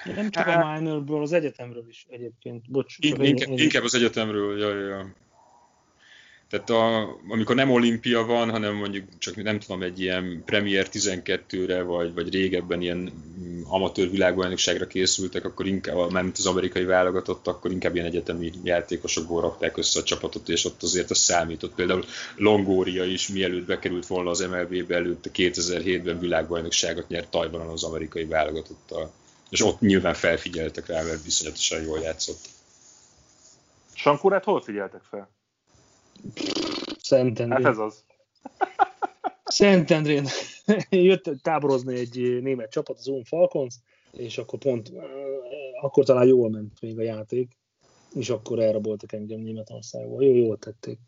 Nem 0.05 0.29
csak 0.29 0.47
a 0.47 0.79
minorből, 0.79 1.21
az 1.21 1.31
egyetemről 1.31 1.85
is 1.89 2.05
egyébként. 2.09 2.71
Bocs, 2.71 2.95
In, 2.99 3.21
inkább, 3.21 3.49
én, 3.49 3.57
inkább 3.57 3.83
az 3.83 3.95
egyetemről, 3.95 4.59
jaj, 4.59 4.79
jaj. 4.79 5.05
Tehát 6.51 6.69
a, 6.69 7.15
amikor 7.27 7.55
nem 7.55 7.71
olimpia 7.71 8.25
van, 8.25 8.49
hanem 8.49 8.75
mondjuk 8.75 9.05
csak 9.17 9.43
nem 9.43 9.59
tudom, 9.59 9.81
egy 9.81 9.99
ilyen 9.99 10.43
Premier 10.45 10.87
12-re, 10.91 11.81
vagy, 11.81 12.13
vagy 12.13 12.33
régebben 12.33 12.81
ilyen 12.81 13.11
amatőr 13.67 14.09
világbajnokságra 14.09 14.87
készültek, 14.87 15.45
akkor 15.45 15.67
inkább, 15.67 16.11
mert 16.11 16.37
az 16.37 16.45
amerikai 16.45 16.83
válogatott, 16.83 17.47
akkor 17.47 17.71
inkább 17.71 17.93
ilyen 17.93 18.05
egyetemi 18.05 18.51
játékosokból 18.63 19.41
rakták 19.41 19.77
össze 19.77 19.99
a 19.99 20.03
csapatot, 20.03 20.49
és 20.49 20.65
ott 20.65 20.83
azért 20.83 21.09
az 21.09 21.17
számított. 21.17 21.75
Például 21.75 22.03
Longoria 22.35 23.03
is, 23.03 23.27
mielőtt 23.27 23.65
bekerült 23.65 24.07
volna 24.07 24.29
az 24.29 24.39
MLB-be, 24.39 24.95
előtte 24.95 25.29
2007-ben 25.33 26.19
világbajnokságot 26.19 27.07
nyert 27.07 27.31
Tajvanon 27.31 27.67
az 27.67 27.83
amerikai 27.83 28.25
válogatottal. 28.25 29.11
És 29.51 29.63
ott 29.63 29.79
nyilván 29.79 30.13
felfigyeltek 30.13 30.87
rá, 30.87 31.03
mert 31.03 31.23
viszonyatosan 31.23 31.81
jól 31.81 31.99
játszott. 31.99 32.39
Sankurát 33.93 34.43
hol 34.43 34.61
figyeltek 34.61 35.01
fel? 35.01 35.29
Szentendrén. 37.01 37.63
Hát 37.63 37.71
ez 37.71 37.77
az. 37.77 38.03
Szentendrén 39.43 40.27
jött 40.89 41.29
táborozni 41.41 41.99
egy 41.99 42.41
német 42.41 42.71
csapat, 42.71 42.97
az 42.97 43.07
Own 43.07 43.23
Falcons, 43.23 43.75
és 44.11 44.37
akkor 44.37 44.59
pont, 44.59 44.91
akkor 45.81 46.05
talán 46.05 46.27
jól 46.27 46.49
ment 46.49 46.81
még 46.81 46.99
a 46.99 47.03
játék, 47.03 47.57
és 48.13 48.29
akkor 48.29 48.59
elraboltak 48.59 49.13
engem 49.13 49.39
Németországból. 49.39 50.23
Jó, 50.23 50.35
jól 50.35 50.57
tették. 50.57 50.99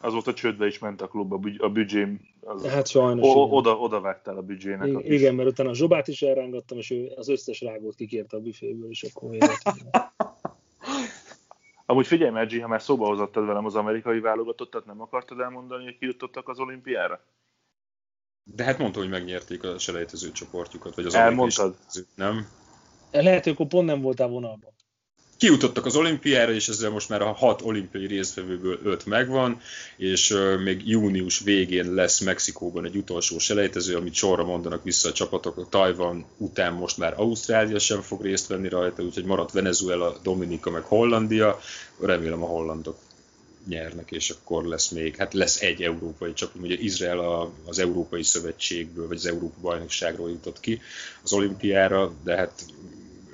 Azóta 0.00 0.34
csődbe 0.34 0.66
is 0.66 0.78
ment 0.78 1.00
a 1.00 1.08
klub, 1.08 1.32
a, 1.32 1.36
bügy, 1.36 1.60
a 1.60 1.68
büdzsém. 1.68 2.20
Az, 2.44 2.66
Hát 2.66 2.86
sajnos. 2.86 3.26
o, 3.26 3.56
oda, 3.56 3.78
oda 3.78 4.00
vágtál 4.00 4.36
a 4.36 4.42
büdzsének. 4.42 4.88
Igen, 4.88 5.00
igen, 5.04 5.34
mert 5.34 5.48
utána 5.48 5.70
a 5.70 5.74
zsobát 5.74 6.08
is 6.08 6.22
elrángattam, 6.22 6.78
és 6.78 6.90
ő 6.90 7.12
az 7.16 7.28
összes 7.28 7.60
rágót 7.60 7.94
kikérte 7.94 8.36
a 8.36 8.40
büféből, 8.40 8.90
és 8.90 9.02
akkor 9.02 9.30
véget. 9.30 9.62
Amúgy 11.86 12.06
figyelj, 12.06 12.30
Maggi, 12.30 12.60
ha 12.60 12.68
már 12.68 12.82
szóba 12.82 13.06
hozottad 13.06 13.46
velem 13.46 13.64
az 13.64 13.74
amerikai 13.74 14.20
válogatottat, 14.20 14.86
nem 14.86 15.00
akartad 15.00 15.40
elmondani, 15.40 15.84
hogy 15.84 15.98
kijutottak 15.98 16.48
az 16.48 16.58
olimpiára? 16.58 17.20
De 18.44 18.64
hát 18.64 18.78
mondta, 18.78 18.98
hogy 18.98 19.08
megnyerték 19.08 19.64
a 19.64 19.78
selejtező 19.78 20.32
csoportjukat, 20.32 20.94
vagy 20.94 21.06
az 21.06 21.14
Elmondtad? 21.14 21.64
amerikai 21.64 21.82
selejtező, 21.92 22.06
nem? 22.14 22.46
Lehet, 23.10 23.44
hogy 23.44 23.52
akkor 23.52 23.66
pont 23.66 23.86
nem 23.86 24.00
voltál 24.00 24.28
vonalban. 24.28 24.72
Kijutottak 25.42 25.86
az 25.86 25.96
olimpiára, 25.96 26.52
és 26.52 26.68
ezzel 26.68 26.90
most 26.90 27.08
már 27.08 27.22
a 27.22 27.32
hat 27.32 27.62
olimpiai 27.62 28.06
résztvevőből 28.06 28.78
öt 28.82 29.06
megvan, 29.06 29.60
és 29.96 30.34
még 30.64 30.88
június 30.88 31.40
végén 31.40 31.94
lesz 31.94 32.20
Mexikóban 32.20 32.84
egy 32.84 32.96
utolsó 32.96 33.38
selejtező, 33.38 33.96
amit 33.96 34.14
sorra 34.14 34.44
mondanak 34.44 34.84
vissza 34.84 35.08
a 35.08 35.12
csapatok. 35.12 35.56
A 35.56 35.68
Tajvan 35.68 36.24
után 36.36 36.72
most 36.72 36.98
már 36.98 37.14
Ausztrália 37.16 37.78
sem 37.78 38.00
fog 38.00 38.22
részt 38.22 38.46
venni 38.46 38.68
rajta, 38.68 39.02
úgyhogy 39.02 39.24
maradt 39.24 39.52
Venezuela, 39.52 40.18
Dominika, 40.22 40.70
meg 40.70 40.82
Hollandia. 40.82 41.60
Remélem 42.00 42.42
a 42.42 42.46
hollandok 42.46 42.98
nyernek, 43.68 44.10
és 44.10 44.30
akkor 44.30 44.64
lesz 44.64 44.88
még, 44.88 45.16
hát 45.16 45.34
lesz 45.34 45.60
egy 45.60 45.82
európai 45.82 46.32
csapat, 46.32 46.62
ugye 46.62 46.74
Izrael 46.78 47.18
a, 47.18 47.50
az 47.64 47.78
Európai 47.78 48.22
Szövetségből, 48.22 49.08
vagy 49.08 49.16
az 49.16 49.26
Európa 49.26 49.60
Bajnokságról 49.60 50.30
jutott 50.30 50.60
ki 50.60 50.80
az 51.22 51.32
olimpiára, 51.32 52.12
de 52.24 52.36
hát 52.36 52.52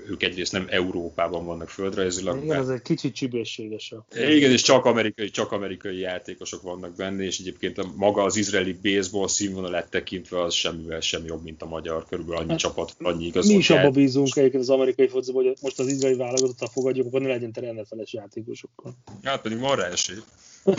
ők 0.08 0.22
egyrészt 0.22 0.52
nem 0.52 0.66
Európában 0.70 1.44
vannak 1.44 1.68
földrajzilag. 1.68 2.44
Igen, 2.44 2.60
ez 2.60 2.68
egy 2.68 2.82
kicsit 2.82 3.14
csibészséges. 3.14 3.94
Igen, 4.14 4.50
és 4.50 4.62
csak 4.62 4.84
amerikai, 4.84 5.30
csak 5.30 5.52
amerikai 5.52 5.98
játékosok 5.98 6.62
vannak 6.62 6.96
benne, 6.96 7.22
és 7.22 7.38
egyébként 7.38 7.78
a, 7.78 7.92
maga 7.96 8.22
az 8.22 8.36
izraeli 8.36 8.78
baseball 8.82 9.28
színvonalát 9.28 9.90
tekintve 9.90 10.42
az 10.42 10.54
semmivel 10.54 11.00
sem 11.00 11.24
jobb, 11.24 11.42
mint 11.42 11.62
a 11.62 11.66
magyar. 11.66 12.06
Körülbelül 12.08 12.42
annyi 12.42 12.56
csapat, 12.56 12.94
annyi 12.98 13.26
igaz. 13.26 13.48
Mi 13.48 13.54
is 13.54 13.70
abba 13.70 13.90
bízunk 13.90 14.36
egyébként 14.36 14.62
az 14.62 14.70
amerikai 14.70 15.08
focizba, 15.08 15.42
hogy 15.42 15.56
most 15.60 15.78
az 15.78 15.86
izraeli 15.86 16.16
válogatottal 16.16 16.68
fogadjuk, 16.68 17.06
akkor 17.06 17.20
ne 17.20 17.28
legyen 17.28 17.52
tele 17.52 17.72
NFL-es 17.72 18.12
játékosokkal. 18.12 18.94
Hát 19.22 19.40
pedig 19.40 19.58
van 19.58 19.76
rá 19.76 19.86
esély. 19.86 20.18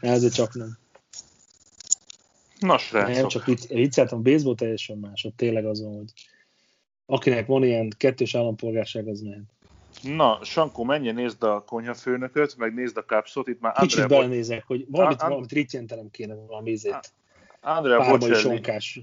Ez 0.00 0.32
csak 0.32 0.54
nem. 0.54 0.78
Na, 2.60 2.66
Nem, 2.66 2.78
srácok. 2.78 3.30
csak 3.30 3.44
vicc, 3.44 3.66
vicceltem, 3.66 4.18
a 4.18 4.20
baseball 4.20 4.54
teljesen 4.54 4.98
más, 4.98 5.24
ott 5.24 5.36
tényleg 5.36 5.66
azon, 5.66 5.96
hogy 5.96 6.12
akinek 7.10 7.46
van 7.46 7.64
ilyen 7.64 7.90
kettős 7.96 8.34
állampolgárság, 8.34 9.08
az 9.08 9.20
nem. 9.20 9.42
Na, 10.02 10.38
Sankó, 10.42 10.84
menjen 10.84 11.14
nézd 11.14 11.42
a 11.42 11.64
konyhafőnököt, 11.64 12.56
meg 12.56 12.74
nézd 12.74 12.96
a 12.96 13.04
kapszot, 13.04 13.48
itt 13.48 13.60
már 13.60 13.72
Kicsit 13.72 13.98
Andrea, 14.00 14.18
belenézek, 14.18 14.64
hogy 14.66 14.86
valamit, 14.88 15.22
á- 15.22 15.28
valamit 15.28 15.52
rittyentenem 15.52 16.10
kéne 16.10 16.34
valami 16.34 16.70
ízét. 16.70 17.12
Andrea 17.60 17.98
Párbai 17.98 18.34
sonkás 18.34 19.00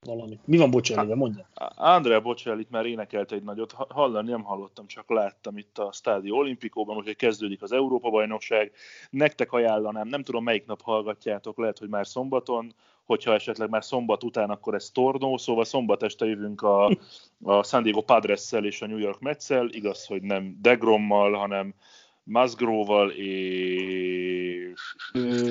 valami. 0.00 0.38
Mi 0.44 0.56
van 0.56 0.70
Bocellivel, 0.70 1.16
mondja? 1.16 1.48
Andrea 1.74 2.20
Bocelli 2.20 2.60
itt 2.60 2.70
már 2.70 2.86
énekelt 2.86 3.32
egy 3.32 3.42
nagyot, 3.42 3.72
Ha- 3.72 3.86
hallani 3.90 4.30
nem 4.30 4.42
hallottam, 4.42 4.86
csak 4.86 5.10
láttam 5.10 5.58
itt 5.58 5.78
a 5.78 5.92
Stádio 5.92 6.36
Olimpikóban, 6.36 6.96
úgyhogy 6.96 7.16
kezdődik 7.16 7.62
az 7.62 7.72
Európa-bajnokság. 7.72 8.72
Nektek 9.10 9.52
ajánlanám, 9.52 10.08
nem 10.08 10.22
tudom 10.22 10.44
melyik 10.44 10.66
nap 10.66 10.82
hallgatjátok, 10.82 11.58
lehet, 11.58 11.78
hogy 11.78 11.88
már 11.88 12.06
szombaton, 12.06 12.74
hogyha 13.04 13.34
esetleg 13.34 13.68
már 13.70 13.84
szombat 13.84 14.24
után, 14.24 14.50
akkor 14.50 14.74
ez 14.74 14.90
tornó, 14.90 15.36
szóval 15.36 15.64
szombat 15.64 16.02
este 16.02 16.26
jövünk 16.26 16.62
a, 16.62 16.98
a 17.42 17.62
San 17.62 17.82
Diego 17.82 18.00
Padres-szel 18.00 18.64
és 18.64 18.82
a 18.82 18.86
New 18.86 18.98
York 18.98 19.20
Mets-szel, 19.20 19.68
igaz, 19.70 20.06
hogy 20.06 20.22
nem 20.22 20.58
Degrommal, 20.60 21.32
hanem 21.32 21.74
Musgrove-val 22.22 23.10
és 23.10 24.94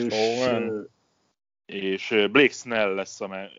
Owen. 0.09 0.89
és 1.65 2.27
Blake 2.31 2.53
Snell 2.53 2.93
lesz 2.93 3.21
a... 3.21 3.27
Me- 3.27 3.51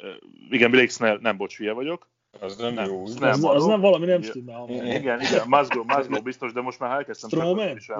igen, 0.50 0.70
Blake 0.70 0.90
Snell, 0.90 1.18
nem, 1.20 1.36
bocs, 1.36 1.56
hülye 1.56 1.72
vagyok. 1.72 2.11
Az 2.40 2.56
nem, 2.56 2.74
Nem, 2.74 2.84
jó. 2.84 3.02
az 3.04 3.16
Az, 3.20 3.22
az 3.22 3.40
való. 3.40 3.66
nem 3.66 3.80
valami 3.80 4.06
nem 4.06 4.20
Ja. 4.22 4.28
stimmel. 4.28 4.64
Igen, 4.68 5.20
igen, 5.20 5.48
Musgrove, 5.48 5.94
Musgrove 5.96 6.20
biztos, 6.20 6.52
de 6.52 6.60
most 6.60 6.78
már 6.78 6.90
elkezdtem 6.96 7.30
Vagy 7.30 7.38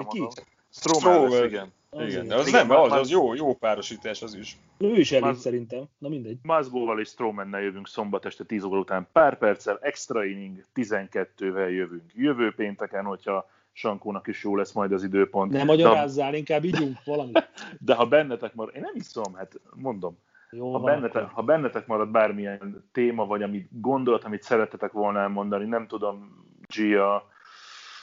ki? 0.07 0.23
Strowman 0.69 1.21
lesz, 1.21 1.29
Strowman. 1.29 1.45
igen. 1.47 1.71
Igen, 2.07 2.27
de 2.27 2.33
Az 2.35 2.39
az 2.41 2.47
Igen, 2.47 2.67
nem, 2.67 2.77
az, 2.77 2.89
már- 2.89 2.99
az 2.99 3.09
jó, 3.09 3.33
jó 3.33 3.55
párosítás 3.55 4.21
az 4.21 4.35
is. 4.35 4.57
ő 4.77 4.95
is 4.95 5.11
elit 5.11 5.25
Maz- 5.25 5.39
szerintem. 5.39 5.83
Na 5.97 6.09
mindegy. 6.09 6.37
Musgrove-val 6.43 6.99
és 6.99 7.07
Strowmannel 7.07 7.61
jövünk 7.61 7.87
szombat 7.87 8.25
este 8.25 8.43
10 8.43 8.63
óra 8.63 8.79
után 8.79 9.07
pár 9.11 9.37
perccel, 9.37 9.77
extra 9.81 10.25
inning 10.25 10.63
12-vel 10.75 11.69
jövünk 11.69 12.11
jövő 12.13 12.53
pénteken, 12.55 13.05
hogyha 13.05 13.49
Sankónak 13.71 14.27
is 14.27 14.43
jó 14.43 14.55
lesz 14.55 14.71
majd 14.71 14.91
az 14.91 15.03
időpont. 15.03 15.51
Ne 15.51 15.57
de, 15.57 15.63
magyarázzál, 15.63 16.33
inkább 16.33 16.63
ígyunk 16.63 16.97
valamit. 17.05 17.49
de 17.85 17.93
ha 17.93 18.05
bennetek 18.05 18.53
marad, 18.53 18.75
én 18.75 18.81
nem 18.81 18.95
iszom, 18.95 19.33
hát 19.33 19.59
mondom, 19.73 20.17
Jó 20.55 20.71
ha 20.71 20.79
bennetek, 20.79 21.29
ha 21.29 21.41
bennetek 21.41 21.87
marad 21.87 22.09
bármilyen 22.09 22.89
téma, 22.91 23.25
vagy 23.25 23.43
ami 23.43 23.67
gondolat, 23.71 24.23
amit 24.23 24.43
szeretetek 24.43 24.91
volna 24.91 25.19
elmondani, 25.19 25.65
nem 25.65 25.87
tudom, 25.87 26.45
Gia, 26.67 27.31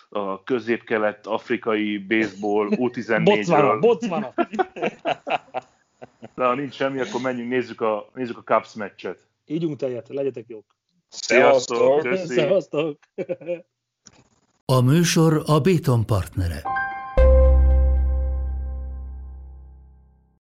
a 0.09 0.42
közép-kelet 0.42 1.26
afrikai 1.26 1.98
baseball 1.98 2.68
Botswana, 2.76 3.24
U14-ről, 3.24 3.76
Botswana. 3.80 4.34
de 6.34 6.44
ha 6.44 6.55
nincs 6.55 6.74
semmi, 6.74 7.01
akkor 7.01 7.20
menjünk, 7.20 7.51
nézzük 7.51 7.80
a, 7.80 8.07
nézzük 8.14 8.38
a 8.38 8.42
Cubs 8.42 8.74
meccset. 8.74 9.18
Ígyunk 9.46 9.76
tejet, 9.76 10.09
legyetek 10.09 10.44
jók. 10.48 10.64
Sziasztok! 11.09 12.01
Köszi! 12.01 12.34
Szevasztok! 12.34 12.98
A 14.64 14.80
műsor 14.80 15.42
a 15.46 15.61
Béton 15.61 16.07
partnere. 16.07 16.62